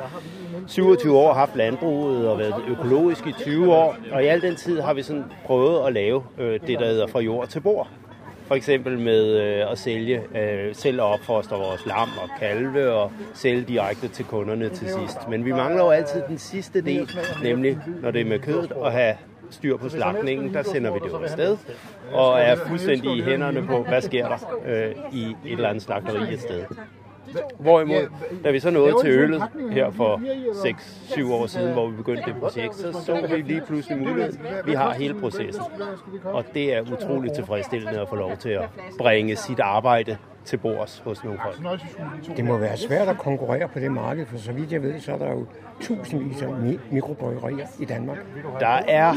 27 0.67 1.17
år 1.19 1.33
haft 1.35 1.57
landbruget 1.57 2.29
og 2.29 2.39
været 2.39 2.55
økologisk 2.69 3.27
i 3.27 3.33
20 3.33 3.75
år, 3.75 3.97
og 4.13 4.25
i 4.25 4.27
al 4.27 4.43
den 4.43 4.57
tid 4.57 4.81
har 4.81 4.95
vi 4.95 5.03
sådan 5.03 5.25
prøvet 5.47 5.87
at 5.87 5.93
lave 5.93 6.23
øh, 6.39 6.61
det, 6.67 6.79
der 6.79 6.87
hedder 6.87 7.07
fra 7.07 7.21
jord 7.29 7.49
til 7.49 7.61
bord. 7.61 7.89
For 8.47 8.55
eksempel 8.55 8.99
med 8.99 9.41
øh, 9.41 9.71
at 9.73 9.79
sælge, 9.79 10.23
øh, 10.35 10.75
selv 10.75 11.01
opfoster 11.01 11.57
vores 11.57 11.87
lam 11.87 12.09
og 12.23 12.29
kalve 12.39 12.93
og 12.93 13.13
sælge 13.35 13.63
direkte 13.63 14.09
til 14.09 14.25
kunderne 14.25 14.69
til 14.69 14.89
sidst. 14.89 15.29
Men 15.29 15.45
vi 15.45 15.53
mangler 15.53 15.85
jo 15.85 15.91
altid 15.91 16.23
den 16.29 16.39
sidste 16.39 16.81
del, 16.81 17.11
nemlig 17.43 17.79
når 18.03 18.11
det 18.11 18.21
er 18.21 18.25
med 18.25 18.39
kødet, 18.39 18.73
at 18.85 18.93
have 18.93 19.15
styr 19.51 19.77
på 19.77 19.89
slagtningen, 19.89 20.55
der 20.55 20.63
sender 20.63 20.93
vi 20.93 20.99
det 21.05 21.13
jo 21.13 21.17
afsted, 21.17 21.57
og 22.13 22.41
er 22.41 22.57
fuldstændig 22.57 23.17
i 23.17 23.23
hænderne 23.23 23.67
på, 23.67 23.83
hvad 23.83 24.03
sker 24.03 24.29
der 24.29 24.39
øh, 24.67 24.95
i 25.13 25.23
et 25.25 25.37
eller 25.53 25.69
andet 25.69 25.83
slagteri 25.83 26.35
et 26.35 26.41
sted. 26.41 26.65
Hvorimod, 27.59 28.09
da 28.45 28.51
vi 28.51 28.61
så 28.61 28.71
nåede 28.71 28.95
til 29.03 29.11
øllet 29.11 29.43
her? 29.71 29.91
for 29.91 30.17
6-7 31.27 31.33
år 31.33 31.47
siden, 31.47 31.73
hvor 31.73 31.89
vi 31.89 31.97
begyndte 31.97 32.23
det 32.27 32.37
projekt, 32.41 32.75
så 32.77 32.93
så 32.93 33.27
vi 33.31 33.43
lige 33.43 33.63
pludselig 33.67 33.99
muligheden. 33.99 34.41
Vi 34.65 34.73
har 34.73 34.93
hele 34.93 35.15
processen. 35.15 35.65
Og 36.25 36.45
det 36.55 36.75
er 36.75 36.83
utroligt 36.93 37.35
tilfredsstillende 37.35 38.01
at 38.01 38.09
få 38.09 38.17
lov 38.17 38.37
til 38.37 38.49
at 38.49 38.69
bringe 38.99 39.37
sit 39.37 39.61
arbejde 39.61 40.17
til 40.49 40.57
bords 40.57 40.99
hos 41.05 41.25
nogle 41.25 41.39
folk. 41.43 41.57
Det 42.37 42.45
må 42.45 42.57
være 42.59 42.77
svært 42.77 43.09
at 43.09 43.19
konkurrere 43.19 43.69
på 43.69 43.79
det 43.79 43.93
marked, 43.93 44.27
for 44.27 44.39
så 44.39 44.53
vidt 44.53 44.73
jeg 44.73 44.83
ved, 44.83 45.01
så 45.01 45.13
er 45.13 45.19
der 45.19 45.31
jo 45.31 45.47
tusindvis 45.81 46.43
af 46.43 46.47
mi- 46.47 46.79
mikrobryggerier 46.91 47.67
i 47.81 47.85
Danmark. 47.85 48.17
Der 48.61 48.67
er, 48.89 49.15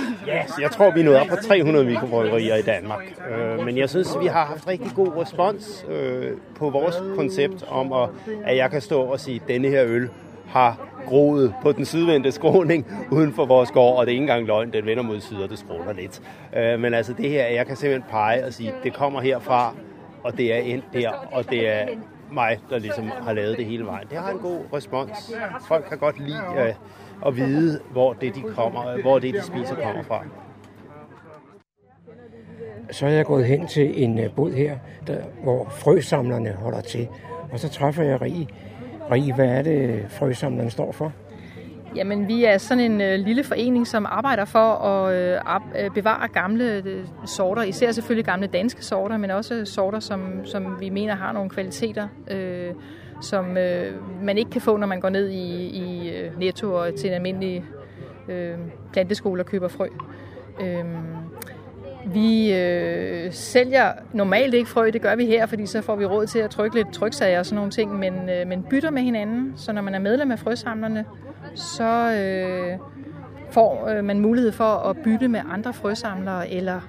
jeg 0.61 0.71
tror, 0.71 0.91
vi 0.91 0.99
er 0.99 1.03
nået 1.03 1.17
op 1.19 1.27
på 1.27 1.35
300 1.35 1.85
mikrobryggerier 1.85 2.55
i 2.55 2.61
Danmark. 2.61 3.03
Øh, 3.31 3.65
men 3.65 3.77
jeg 3.77 3.89
synes, 3.89 4.17
vi 4.21 4.25
har 4.25 4.45
haft 4.45 4.67
rigtig 4.67 4.91
god 4.95 5.07
respons 5.21 5.85
øh, 5.89 6.31
på 6.55 6.69
vores 6.69 6.95
koncept 7.15 7.63
om, 7.69 7.93
at, 7.93 8.09
at 8.45 8.57
jeg 8.57 8.71
kan 8.71 8.81
stå 8.81 9.01
og 9.01 9.19
sige, 9.19 9.35
at 9.43 9.47
denne 9.47 9.67
her 9.67 9.83
øl 9.85 10.09
har 10.47 10.87
groet 11.07 11.53
på 11.61 11.71
den 11.71 11.85
sydvendte 11.85 12.31
skråning 12.31 12.87
uden 13.11 13.33
for 13.33 13.45
vores 13.45 13.71
gård, 13.71 13.97
og 13.99 14.05
det 14.05 14.11
er 14.11 14.13
ikke 14.13 14.21
engang 14.21 14.47
løgn, 14.47 14.73
den 14.73 14.85
vender 14.85 15.03
mod 15.03 15.19
syd, 15.21 15.37
og 15.37 15.49
det 15.49 15.59
skråner 15.59 15.93
lidt. 15.93 16.21
Øh, 16.57 16.79
men 16.79 16.93
altså 16.93 17.13
det 17.13 17.29
her, 17.29 17.45
jeg 17.47 17.67
kan 17.67 17.75
simpelthen 17.75 18.11
pege 18.11 18.45
og 18.45 18.53
sige, 18.53 18.73
det 18.83 18.93
kommer 18.93 19.21
herfra, 19.21 19.73
og 20.23 20.37
det 20.37 20.53
er 20.53 20.57
endt 20.57 20.85
der, 20.93 21.09
og 21.31 21.49
det 21.49 21.69
er 21.69 21.87
mig, 22.31 22.59
der 22.69 22.79
ligesom 22.79 23.07
har 23.07 23.33
lavet 23.33 23.57
det 23.57 23.65
hele 23.65 23.85
vejen. 23.85 24.07
Det 24.09 24.17
har 24.17 24.31
en 24.31 24.39
god 24.39 24.59
respons. 24.73 25.33
Folk 25.67 25.85
kan 25.89 25.97
godt 25.97 26.19
lide 26.19 26.43
øh, 26.57 26.73
at 27.25 27.35
vide, 27.35 27.79
hvor 27.91 28.13
det, 28.13 28.35
de 28.35 28.41
kommer, 28.41 29.01
hvor 29.01 29.19
det, 29.19 29.33
de 29.33 29.41
spiser, 29.41 29.75
kommer 29.75 30.03
fra. 30.03 30.25
Så 32.91 33.05
er 33.05 33.09
jeg 33.09 33.25
gået 33.25 33.45
hen 33.45 33.67
til 33.67 34.03
en 34.03 34.19
øh, 34.19 34.35
båd 34.35 34.51
her, 34.51 34.77
der, 35.07 35.21
hvor 35.43 35.69
frøsamlerne 35.69 36.53
holder 36.53 36.81
til. 36.81 37.07
Og 37.51 37.59
så 37.59 37.69
træffer 37.69 38.03
jeg 38.03 38.21
Rie. 38.21 38.47
Rie, 39.11 39.33
hvad 39.33 39.47
er 39.47 39.61
det, 39.61 40.05
frøsamlerne 40.09 40.69
står 40.69 40.91
for? 40.91 41.13
Jamen, 41.95 42.27
vi 42.27 42.43
er 42.43 42.57
sådan 42.57 42.91
en 42.91 43.01
øh, 43.01 43.19
lille 43.19 43.43
forening, 43.43 43.87
som 43.87 44.05
arbejder 44.09 44.45
for 44.45 44.59
at 44.59 45.15
øh, 45.15 45.39
op, 45.45 45.61
øh, 45.79 45.91
bevare 45.91 46.27
gamle 46.27 46.83
øh, 46.85 47.05
sorter, 47.25 47.63
især 47.63 47.91
selvfølgelig 47.91 48.25
gamle 48.25 48.47
danske 48.47 48.85
sorter, 48.85 49.17
men 49.17 49.31
også 49.31 49.65
sorter, 49.65 49.99
som, 49.99 50.45
som 50.45 50.79
vi 50.79 50.89
mener 50.89 51.15
har 51.15 51.31
nogle 51.31 51.49
kvaliteter, 51.49 52.07
øh, 52.31 52.73
som 53.21 53.57
øh, 53.57 53.93
man 54.23 54.37
ikke 54.37 54.51
kan 54.51 54.61
få, 54.61 54.77
når 54.77 54.87
man 54.87 54.99
går 54.99 55.09
ned 55.09 55.29
i, 55.29 55.67
i 55.67 56.11
øh, 56.15 56.39
Netto 56.39 56.73
og 56.73 56.95
til 56.95 57.07
en 57.07 57.13
almindelig 57.13 57.65
øh, 58.29 58.57
planteskole 58.93 59.41
og 59.41 59.45
køber 59.45 59.67
frø. 59.67 59.87
Øh, 60.61 60.85
vi 62.05 62.53
øh, 62.53 63.33
sælger 63.33 63.91
normalt 64.13 64.53
ikke 64.53 64.69
frø, 64.69 64.89
det 64.93 65.01
gør 65.01 65.15
vi 65.15 65.25
her, 65.25 65.45
fordi 65.45 65.65
så 65.65 65.81
får 65.81 65.95
vi 65.95 66.05
råd 66.05 66.25
til 66.25 66.39
at 66.39 66.49
trykke 66.49 66.75
lidt 66.75 66.93
tryksager 66.93 67.39
og 67.39 67.45
sådan 67.45 67.55
nogle 67.55 67.71
ting, 67.71 67.99
men, 67.99 68.29
øh, 68.29 68.47
men 68.47 68.63
bytter 68.63 68.89
med 68.89 69.01
hinanden. 69.01 69.53
Så 69.55 69.71
når 69.73 69.81
man 69.81 69.95
er 69.95 69.99
medlem 69.99 70.31
af 70.31 70.39
frøsamlerne, 70.39 71.05
så 71.55 72.13
øh, 72.13 72.77
får 73.51 73.87
øh, 73.87 74.03
man 74.03 74.19
mulighed 74.19 74.51
for 74.51 74.63
at 74.63 74.97
bytte 75.03 75.27
med 75.27 75.41
andre 75.51 75.73
frøsamlere, 75.73 76.49
eller 76.49 76.81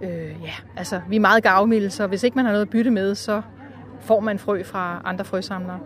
øh, 0.00 0.10
ja, 0.42 0.54
altså 0.76 1.00
vi 1.08 1.16
er 1.16 1.20
meget 1.20 1.42
gavmilde, 1.42 1.90
så 1.90 2.06
hvis 2.06 2.22
ikke 2.22 2.34
man 2.34 2.44
har 2.44 2.52
noget 2.52 2.66
at 2.66 2.70
bytte 2.70 2.90
med, 2.90 3.14
så 3.14 3.42
får 4.00 4.20
man 4.20 4.38
frø 4.38 4.62
fra 4.62 5.02
andre 5.04 5.24
frøsamlere. 5.24 5.78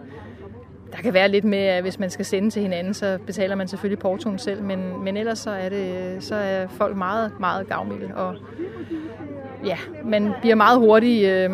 Der 0.92 0.98
kan 1.02 1.14
være 1.14 1.28
lidt 1.28 1.44
med, 1.44 1.58
at 1.58 1.82
hvis 1.82 1.98
man 1.98 2.10
skal 2.10 2.24
sende 2.24 2.50
til 2.50 2.62
hinanden, 2.62 2.94
så 2.94 3.18
betaler 3.26 3.54
man 3.54 3.68
selvfølgelig 3.68 3.98
portoen 3.98 4.38
selv, 4.38 4.62
men, 4.62 5.04
men 5.04 5.16
ellers 5.16 5.38
så 5.38 5.50
er, 5.50 5.68
det, 5.68 6.16
så 6.24 6.34
er 6.34 6.66
folk 6.66 6.96
meget, 6.96 7.32
meget 7.40 7.68
gavmilde, 7.68 8.14
og 8.14 8.36
ja, 9.64 9.76
man 10.04 10.32
bliver 10.40 10.54
meget 10.54 10.78
hurtigt 10.78 11.28
øh, 11.28 11.50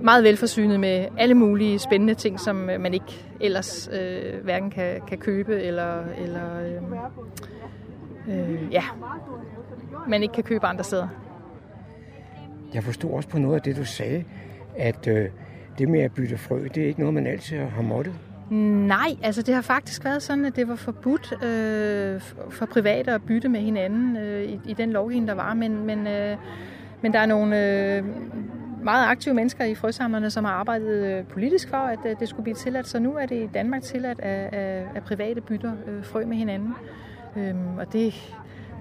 meget 0.00 0.24
velforsynet 0.24 0.80
med 0.80 1.06
alle 1.18 1.34
mulige 1.34 1.78
spændende 1.78 2.14
ting, 2.14 2.40
som 2.40 2.56
man 2.56 2.94
ikke 2.94 3.26
ellers 3.40 3.90
øh, 3.92 4.44
hverken 4.44 4.70
kan, 4.70 5.00
kan 5.08 5.18
købe 5.18 5.62
eller, 5.62 6.04
eller 6.18 6.60
øh, 8.28 8.38
øh, 8.38 8.72
ja, 8.72 8.82
man 10.08 10.22
ikke 10.22 10.34
kan 10.34 10.44
købe 10.44 10.66
andre 10.66 10.84
steder. 10.84 11.08
Jeg 12.74 12.84
forstod 12.84 13.10
også 13.10 13.28
på 13.28 13.38
noget 13.38 13.54
af 13.54 13.62
det, 13.62 13.76
du 13.76 13.84
sagde, 13.84 14.24
at 14.76 15.06
øh, 15.06 15.28
det 15.78 15.88
med 15.88 16.00
at 16.00 16.12
bytte 16.12 16.38
frø, 16.38 16.64
det 16.74 16.82
er 16.82 16.86
ikke 16.86 17.00
noget, 17.00 17.14
man 17.14 17.26
altid 17.26 17.58
har 17.58 17.82
måttet. 17.82 18.14
Nej, 18.50 19.16
altså 19.22 19.42
det 19.42 19.54
har 19.54 19.62
faktisk 19.62 20.04
været 20.04 20.22
sådan, 20.22 20.44
at 20.44 20.56
det 20.56 20.68
var 20.68 20.76
forbudt 20.76 21.32
øh, 21.44 22.20
for 22.50 22.66
private 22.66 23.12
at 23.12 23.22
bytte 23.22 23.48
med 23.48 23.60
hinanden 23.60 24.16
øh, 24.16 24.42
i, 24.42 24.60
i 24.66 24.72
den 24.72 24.90
lovgivning, 24.90 25.28
der 25.28 25.34
var, 25.34 25.54
men, 25.54 25.86
men, 25.86 26.06
øh, 26.06 26.36
men 27.02 27.12
der 27.12 27.18
er 27.18 27.26
nogle 27.26 27.96
øh, 27.96 28.04
meget 28.82 29.06
aktive 29.06 29.34
mennesker 29.34 29.64
i 29.64 29.74
frøsamlerne, 29.74 30.30
som 30.30 30.44
har 30.44 30.52
arbejdet 30.52 31.06
øh, 31.06 31.24
politisk 31.24 31.68
for, 31.68 31.76
at 31.76 31.98
øh, 32.06 32.16
det 32.20 32.28
skulle 32.28 32.42
blive 32.42 32.54
tilladt, 32.54 32.88
så 32.88 32.98
nu 32.98 33.16
er 33.16 33.26
det 33.26 33.42
i 33.42 33.48
Danmark 33.54 33.82
tilladt, 33.82 34.20
at, 34.20 34.54
at, 34.54 34.86
at 34.94 35.02
private 35.02 35.40
bytter 35.40 35.72
øh, 35.86 36.04
frø 36.04 36.24
med 36.24 36.36
hinanden. 36.36 36.74
Øhm, 37.36 37.78
og 37.78 37.92
det, 37.92 38.14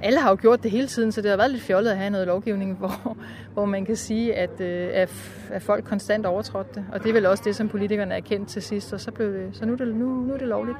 alle 0.05 0.19
har 0.19 0.29
jo 0.29 0.37
gjort 0.41 0.63
det 0.63 0.71
hele 0.71 0.87
tiden, 0.87 1.11
så 1.11 1.21
det 1.21 1.29
har 1.29 1.37
været 1.37 1.51
lidt 1.51 1.63
fjollet 1.63 1.91
at 1.91 1.97
have 1.97 2.09
noget 2.09 2.27
lovgivning, 2.27 2.73
hvor, 2.79 3.17
hvor 3.53 3.65
man 3.65 3.85
kan 3.85 3.95
sige, 3.95 4.35
at, 4.35 4.61
at, 4.61 5.11
at 5.51 5.61
folk 5.61 5.85
konstant 5.85 6.25
overtrådte 6.25 6.69
det. 6.75 6.85
Og 6.91 7.03
det 7.03 7.09
er 7.09 7.13
vel 7.13 7.25
også 7.25 7.43
det, 7.45 7.55
som 7.55 7.69
politikerne 7.69 8.15
er 8.15 8.19
kendt 8.19 8.49
til 8.49 8.61
sidst, 8.61 8.93
og 8.93 9.01
så, 9.01 9.11
blev 9.11 9.33
det, 9.33 9.49
så 9.53 9.65
nu, 9.65 9.73
er 9.73 9.77
det, 9.77 9.95
nu, 9.95 10.09
nu 10.09 10.33
er 10.33 10.37
det 10.37 10.47
lovligt. 10.47 10.77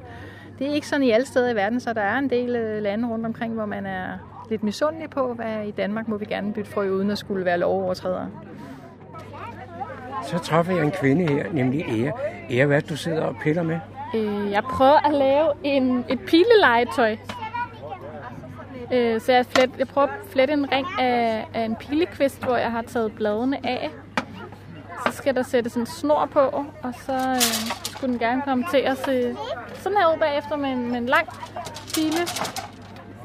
Det 0.59 0.67
er 0.67 0.73
ikke 0.73 0.88
sådan 0.88 1.03
i 1.03 1.11
alle 1.11 1.28
steder 1.28 1.49
i 1.49 1.55
verden, 1.55 1.80
så 1.80 1.93
der 1.93 2.01
er 2.01 2.17
en 2.17 2.30
del 2.30 2.49
lande 2.82 3.07
rundt 3.07 3.26
omkring, 3.26 3.53
hvor 3.53 3.65
man 3.65 3.86
er 3.86 4.07
lidt 4.49 4.63
misundelige 4.63 5.07
på, 5.07 5.34
hvad 5.34 5.67
i 5.67 5.71
Danmark 5.71 6.07
må 6.07 6.17
vi 6.17 6.26
gerne 6.26 6.53
bytte 6.53 6.71
frø, 6.71 6.89
uden 6.89 7.11
at 7.11 7.17
skulle 7.17 7.45
være 7.45 7.57
lovovertrædere. 7.57 8.30
Så 10.23 10.38
træffer 10.38 10.73
jeg 10.73 10.86
en 10.86 10.91
kvinde 10.91 11.28
her, 11.34 11.45
nemlig 11.53 11.82
Ea. 11.82 12.11
Ea, 12.49 12.65
hvad 12.65 12.82
du 12.82 12.95
sidder 12.95 13.21
og 13.21 13.36
piller 13.43 13.63
med? 13.63 13.80
Øh, 14.15 14.51
jeg 14.51 14.63
prøver 14.63 15.07
at 15.07 15.13
lave 15.13 15.51
en, 15.63 16.05
et 16.09 16.19
pilelegetøj. 16.19 17.15
Øh, 18.94 19.22
så 19.22 19.32
jeg, 19.32 19.46
flet, 19.46 19.72
jeg 19.78 19.88
prøver 19.88 20.08
at 20.08 20.14
flette 20.30 20.54
en 20.54 20.72
ring 20.72 20.88
af, 21.00 21.48
af 21.54 21.62
en 21.62 21.76
pilekvist, 21.76 22.44
hvor 22.44 22.58
jeg 22.58 22.72
har 22.72 22.82
taget 22.82 23.12
bladene 23.16 23.66
af. 23.68 23.90
Så 25.06 25.12
skal 25.12 25.36
der 25.36 25.44
sættes 25.44 25.74
en 25.76 25.86
snor 25.86 26.26
på, 26.32 26.40
og 26.84 26.94
så 27.06 27.14
øh, 27.14 27.42
skulle 27.84 28.12
den 28.12 28.20
gerne 28.20 28.42
komme 28.42 28.66
til 28.72 28.78
at 28.78 28.98
se 28.98 29.36
sådan 29.76 29.98
her 29.98 30.14
ud 30.14 30.20
bagefter 30.20 30.56
med 30.56 30.70
en, 30.70 30.88
med 30.92 30.98
en 30.98 31.06
lang 31.06 31.28
pile 31.94 32.28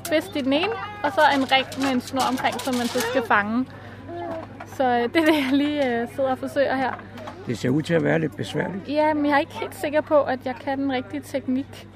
kvist 0.08 0.36
i 0.36 0.40
den 0.40 0.52
ene, 0.52 0.72
og 1.04 1.12
så 1.12 1.20
en 1.36 1.52
ring 1.52 1.66
med 1.78 1.90
en 1.92 2.00
snor 2.00 2.22
omkring, 2.30 2.60
som 2.60 2.74
man 2.74 2.86
så 2.86 3.00
skal 3.00 3.22
fange. 3.26 3.66
Så 4.76 4.84
øh, 4.84 5.02
det 5.02 5.16
er 5.16 5.24
det, 5.24 5.36
jeg 5.36 5.52
lige 5.52 6.00
øh, 6.00 6.08
sidder 6.14 6.30
og 6.30 6.38
forsøger 6.38 6.76
her. 6.76 6.92
Det 7.46 7.58
ser 7.58 7.68
ud 7.68 7.82
til 7.82 7.94
at 7.94 8.04
være 8.04 8.18
lidt 8.18 8.36
besværligt. 8.36 8.88
Ja, 8.88 9.14
men 9.14 9.26
jeg 9.26 9.34
er 9.34 9.38
ikke 9.38 9.58
helt 9.60 9.74
sikker 9.74 10.00
på, 10.00 10.22
at 10.22 10.38
jeg 10.44 10.54
kan 10.54 10.78
den 10.78 10.92
rigtige 10.92 11.20
teknik. 11.20 11.88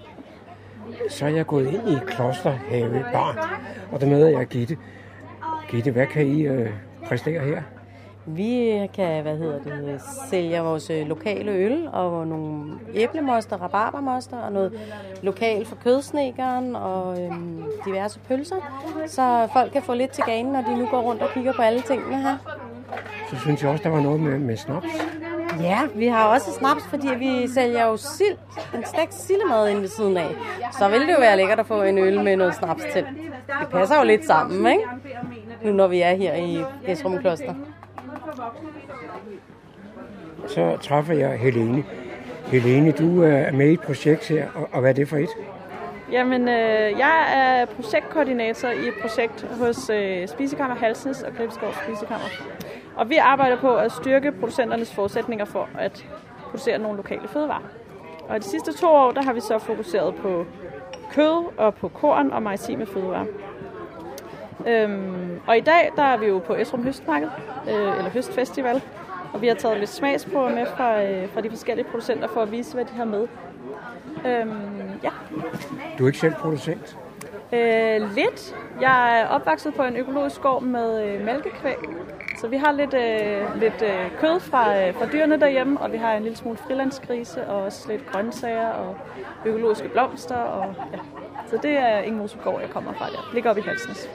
Så 1.08 1.26
er 1.26 1.30
jeg 1.30 1.46
gået 1.46 1.66
ind 1.66 1.88
i 1.88 1.96
Klosterhave 2.06 3.04
Bar, 3.12 3.60
og 3.92 4.00
der 4.00 4.06
møder 4.06 4.28
jeg 4.28 4.46
Gitte. 4.46 4.76
Gitte, 5.70 5.90
hvad 5.90 6.06
kan 6.06 6.26
I 6.26 6.42
øh, 6.42 6.70
præstere 7.08 7.40
her? 7.40 7.62
Vi 8.26 8.88
kan, 8.94 9.22
hvad 9.22 9.36
hedder 9.36 9.58
det, 9.62 10.00
sælge 10.30 10.60
vores 10.60 10.90
øh, 10.90 11.06
lokale 11.06 11.50
øl 11.50 11.88
og 11.92 12.26
nogle 12.26 12.72
æblemoster, 12.94 13.56
rabarbermoster 13.56 14.36
og 14.36 14.52
noget 14.52 14.72
lokal 15.22 15.66
for 15.66 15.76
kødsnekeren 15.84 16.76
og 16.76 17.22
øhm, 17.22 17.64
diverse 17.86 18.20
pølser. 18.28 18.56
Så 19.06 19.48
folk 19.52 19.72
kan 19.72 19.82
få 19.82 19.94
lidt 19.94 20.10
til 20.10 20.24
ganen, 20.26 20.52
når 20.52 20.60
de 20.62 20.78
nu 20.78 20.86
går 20.86 21.00
rundt 21.00 21.22
og 21.22 21.28
kigger 21.34 21.52
på 21.52 21.62
alle 21.62 21.80
tingene 21.80 22.22
her. 22.22 22.36
Så 23.30 23.36
synes 23.40 23.62
jeg 23.62 23.70
også, 23.70 23.84
der 23.84 23.90
var 23.90 24.00
noget 24.00 24.20
med, 24.20 24.38
med 24.38 24.56
snaps. 24.56 24.86
Ja, 25.60 25.80
vi 25.94 26.06
har 26.06 26.24
også 26.24 26.52
snaps, 26.52 26.84
fordi 26.90 27.08
vi 27.18 27.48
sælger 27.48 27.86
jo 27.86 27.96
sild, 27.96 28.36
en 28.74 28.84
stegt 28.86 29.14
sildemad 29.14 29.68
ind 29.68 29.80
ved 29.80 29.88
siden 29.88 30.16
af. 30.16 30.34
Så 30.78 30.88
ville 30.88 31.06
det 31.06 31.12
jo 31.12 31.18
være 31.20 31.36
lækkert 31.36 31.58
at 31.58 31.66
få 31.66 31.82
en 31.82 31.98
øl 31.98 32.24
med 32.24 32.36
noget 32.36 32.54
snaps 32.54 32.82
til. 32.92 33.06
Det 33.60 33.68
passer 33.70 33.98
jo 33.98 34.04
lidt 34.04 34.26
sammen, 34.26 34.72
ikke? 34.72 34.84
Nu 35.62 35.72
når 35.72 35.86
vi 35.86 36.00
er 36.00 36.14
her 36.14 36.34
i 36.34 36.64
Esrum 36.86 37.18
Kloster. 37.18 37.54
Så 40.46 40.76
træffer 40.80 41.14
jeg 41.14 41.38
Helene. 41.38 41.84
Helene, 42.46 42.90
du 42.92 43.22
er 43.22 43.52
med 43.52 43.70
i 43.70 43.72
et 43.72 43.80
projekt 43.80 44.28
her, 44.28 44.46
og, 44.54 44.68
og 44.72 44.80
hvad 44.80 44.90
er 44.90 44.94
det 44.94 45.08
for 45.08 45.16
et? 45.16 45.28
Jamen, 46.12 46.48
øh, 46.48 46.98
jeg 46.98 47.24
er 47.34 47.66
projektkoordinator 47.66 48.68
i 48.68 48.88
et 48.88 48.94
projekt 49.02 49.46
hos 49.58 49.90
øh, 49.90 50.28
Spisekammer 50.28 50.76
Halsnes 50.76 51.22
og 51.22 51.32
Gribskov 51.36 51.68
Spisekammer. 51.84 52.26
Og 52.96 53.10
vi 53.10 53.16
arbejder 53.16 53.56
på 53.60 53.76
at 53.76 53.92
styrke 53.92 54.32
producenternes 54.32 54.94
forudsætninger 54.94 55.44
for 55.44 55.68
at 55.78 56.06
producere 56.42 56.78
nogle 56.78 56.96
lokale 56.96 57.28
fødevarer. 57.28 57.62
Og 58.28 58.38
de 58.38 58.44
sidste 58.44 58.72
to 58.72 58.86
år, 58.86 59.10
der 59.10 59.22
har 59.22 59.32
vi 59.32 59.40
så 59.40 59.58
fokuseret 59.58 60.14
på 60.14 60.46
kød 61.12 61.44
og 61.56 61.74
på 61.74 61.88
korn 61.88 62.30
og 62.30 62.42
maritime 62.42 62.86
fødevarer. 62.86 63.26
Øhm, 64.66 65.40
og 65.46 65.56
i 65.56 65.60
dag, 65.60 65.92
der 65.96 66.02
er 66.02 66.16
vi 66.16 66.26
jo 66.26 66.38
på 66.38 66.54
Esrum 66.54 66.84
Høstmarked, 66.84 67.28
øh, 67.68 67.98
eller 67.98 68.10
Høstfestival, 68.10 68.82
og 69.32 69.42
vi 69.42 69.46
har 69.48 69.54
taget 69.54 69.78
lidt 69.78 69.90
smagsprøver 69.90 70.50
med 70.50 70.66
fra, 70.66 71.02
øh, 71.02 71.28
fra 71.28 71.40
de 71.40 71.50
forskellige 71.50 71.86
producenter 71.90 72.28
for 72.28 72.42
at 72.42 72.52
vise, 72.52 72.74
hvad 72.74 72.84
de 72.84 72.92
har 72.96 73.04
med. 73.04 73.28
Øhm, 74.26 75.00
ja. 75.02 75.10
Du 75.98 76.04
er 76.04 76.06
ikke 76.06 76.18
selv 76.18 76.34
producent? 76.34 76.98
Øh, 77.52 78.14
lidt. 78.14 78.56
Jeg 78.80 79.20
er 79.20 79.26
opvokset 79.26 79.74
på 79.74 79.82
en 79.82 79.96
økologisk 79.96 80.40
gård 80.40 80.62
med 80.62 81.04
øh, 81.04 81.24
mælkekvæg. 81.24 81.76
Så 82.44 82.50
vi 82.50 82.56
har 82.56 82.72
lidt, 82.72 82.94
øh, 82.94 83.60
lidt 83.60 83.82
øh, 83.82 84.20
kød 84.20 84.40
fra, 84.40 84.78
øh, 84.78 84.94
fra 84.94 85.06
dyrene 85.12 85.40
derhjemme, 85.40 85.80
og 85.80 85.92
vi 85.92 85.96
har 85.96 86.14
en 86.14 86.22
lille 86.22 86.38
smule 86.38 86.58
frilandsgrise, 86.66 87.46
og 87.46 87.62
også 87.62 87.88
lidt 87.88 88.06
grøntsager 88.06 88.68
og 88.68 88.96
økologiske 89.46 89.88
blomster. 89.88 90.36
Og, 90.36 90.74
ja. 90.92 90.98
Så 91.50 91.58
det 91.62 91.70
er 91.70 91.98
Inge 91.98 92.28
gård, 92.42 92.60
jeg 92.60 92.70
kommer 92.70 92.92
fra 92.94 93.06
der. 93.10 93.30
Ligger 93.34 93.50
op 93.50 93.58
i 93.58 93.60
Halsnes. 93.60 94.08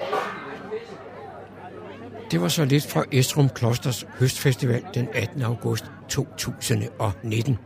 Det 2.31 2.41
var 2.41 2.47
så 2.47 2.65
lidt 2.65 2.87
fra 2.87 3.03
Estrum 3.11 3.49
Klosters 3.49 4.05
Høstfestival 4.19 4.85
den 4.93 5.07
18. 5.13 5.41
august 5.41 5.91
2019. 6.07 7.57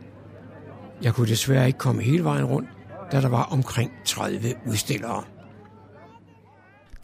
Jeg 1.02 1.14
kunne 1.14 1.28
desværre 1.28 1.66
ikke 1.66 1.78
komme 1.78 2.02
hele 2.02 2.24
vejen 2.24 2.44
rundt, 2.44 2.68
da 3.12 3.20
der 3.20 3.28
var 3.28 3.48
omkring 3.52 3.92
30 4.04 4.54
udstillere. 4.66 5.24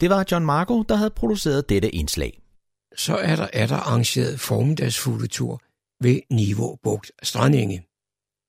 Det 0.01 0.09
var 0.09 0.25
John 0.31 0.45
Marco, 0.45 0.81
der 0.81 0.95
havde 0.95 1.09
produceret 1.09 1.69
dette 1.69 1.89
indslag. 1.89 2.40
Så 2.95 3.17
er 3.17 3.35
der, 3.35 3.49
er 3.53 3.67
der 3.67 3.75
arrangeret 3.75 4.39
formiddagsfugletur 4.39 5.61
ved 5.99 6.21
Niveau 6.29 6.75
Bugt 6.75 7.11
Strandinge. 7.23 7.85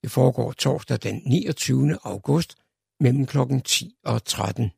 Det 0.03 0.11
foregår 0.11 0.53
torsdag 0.53 0.99
den 1.03 1.23
29. 1.27 1.99
august 2.03 2.55
mellem 3.01 3.27
kl. 3.27 3.39
10 3.65 3.95
og 4.05 4.25
13. 4.25 4.71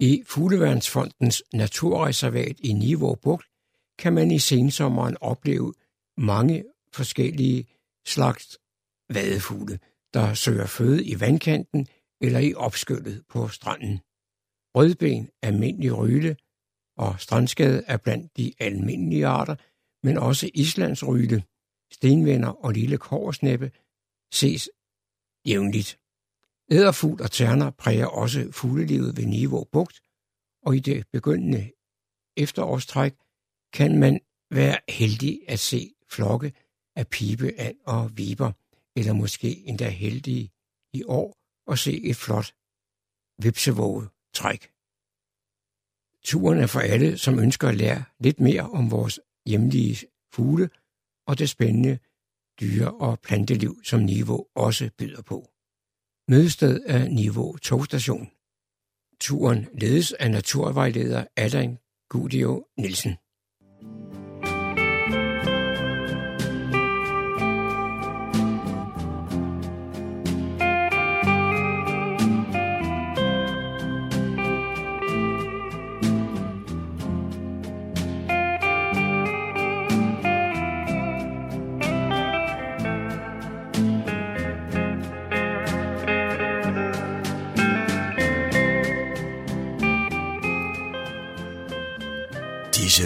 I 0.00 0.22
Fugleværnsfondens 0.26 1.42
naturreservat 1.52 2.56
i 2.60 2.72
Niveau 2.72 3.14
Bugt 3.14 3.46
kan 3.98 4.12
man 4.12 4.30
i 4.30 4.38
sensommeren 4.38 5.16
opleve 5.20 5.74
mange 6.16 6.64
forskellige 6.92 7.66
slags 8.06 8.58
vadefugle, 9.08 9.78
der 10.14 10.34
søger 10.34 10.66
føde 10.66 11.04
i 11.04 11.20
vandkanten 11.20 11.88
eller 12.20 12.38
i 12.38 12.54
opskyllet 12.54 13.24
på 13.28 13.48
stranden. 13.48 14.00
Rødben, 14.74 15.30
almindelig 15.42 15.98
ryle 15.98 16.36
og 16.96 17.20
strandskade 17.20 17.84
er 17.86 17.96
blandt 17.96 18.36
de 18.36 18.52
almindelige 18.58 19.26
arter, 19.26 19.56
men 20.02 20.18
også 20.18 20.50
islandsryle, 20.54 21.44
stenvender 21.92 22.48
og 22.48 22.72
lille 22.72 22.98
korsnæppe 22.98 23.72
ses 24.32 24.70
jævnligt. 25.46 25.98
Æderfugl 26.70 27.22
og 27.22 27.30
terner 27.30 27.70
præger 27.70 28.06
også 28.06 28.52
fuglelivet 28.52 29.16
ved 29.16 29.26
Niveau 29.26 29.64
Bugt, 29.72 30.00
og 30.62 30.76
i 30.76 30.78
det 30.78 31.06
begyndende 31.12 31.70
efterårstræk 32.36 33.14
kan 33.72 33.98
man 33.98 34.20
være 34.50 34.78
heldig 34.88 35.40
at 35.48 35.58
se 35.58 35.94
flokke 36.10 36.52
af 36.96 37.08
pibeand 37.08 37.76
og 37.84 38.18
viber, 38.18 38.52
eller 38.96 39.12
måske 39.12 39.66
endda 39.66 39.88
heldig 39.88 40.50
i 40.92 41.04
år 41.04 41.36
at 41.72 41.78
se 41.78 42.04
et 42.04 42.16
flot 42.16 42.54
vipsevåget 43.42 44.08
træk. 44.34 44.75
Turen 46.26 46.58
er 46.58 46.66
for 46.66 46.80
alle, 46.80 47.18
som 47.18 47.38
ønsker 47.38 47.68
at 47.68 47.76
lære 47.76 48.04
lidt 48.20 48.40
mere 48.40 48.62
om 48.62 48.90
vores 48.90 49.20
hjemlige 49.46 49.96
fugle 50.34 50.68
og 51.26 51.38
det 51.38 51.48
spændende 51.48 51.98
dyre- 52.60 52.94
og 52.94 53.20
planteliv, 53.20 53.80
som 53.84 54.00
Niveau 54.00 54.46
også 54.54 54.90
byder 54.98 55.22
på. 55.22 55.50
Mødested 56.28 56.80
er 56.86 57.08
Niveau 57.08 57.56
togstation. 57.56 58.30
Turen 59.20 59.66
ledes 59.80 60.12
af 60.12 60.30
naturvejleder 60.30 61.24
Allan 61.36 61.78
Gudio 62.08 62.66
Nielsen. 62.78 63.16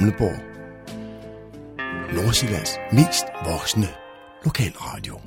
Humleborg, 0.00 0.40
Nordsjællands 2.14 2.70
mest 2.92 3.24
voksne 3.44 3.88
lokalradio. 4.44 5.20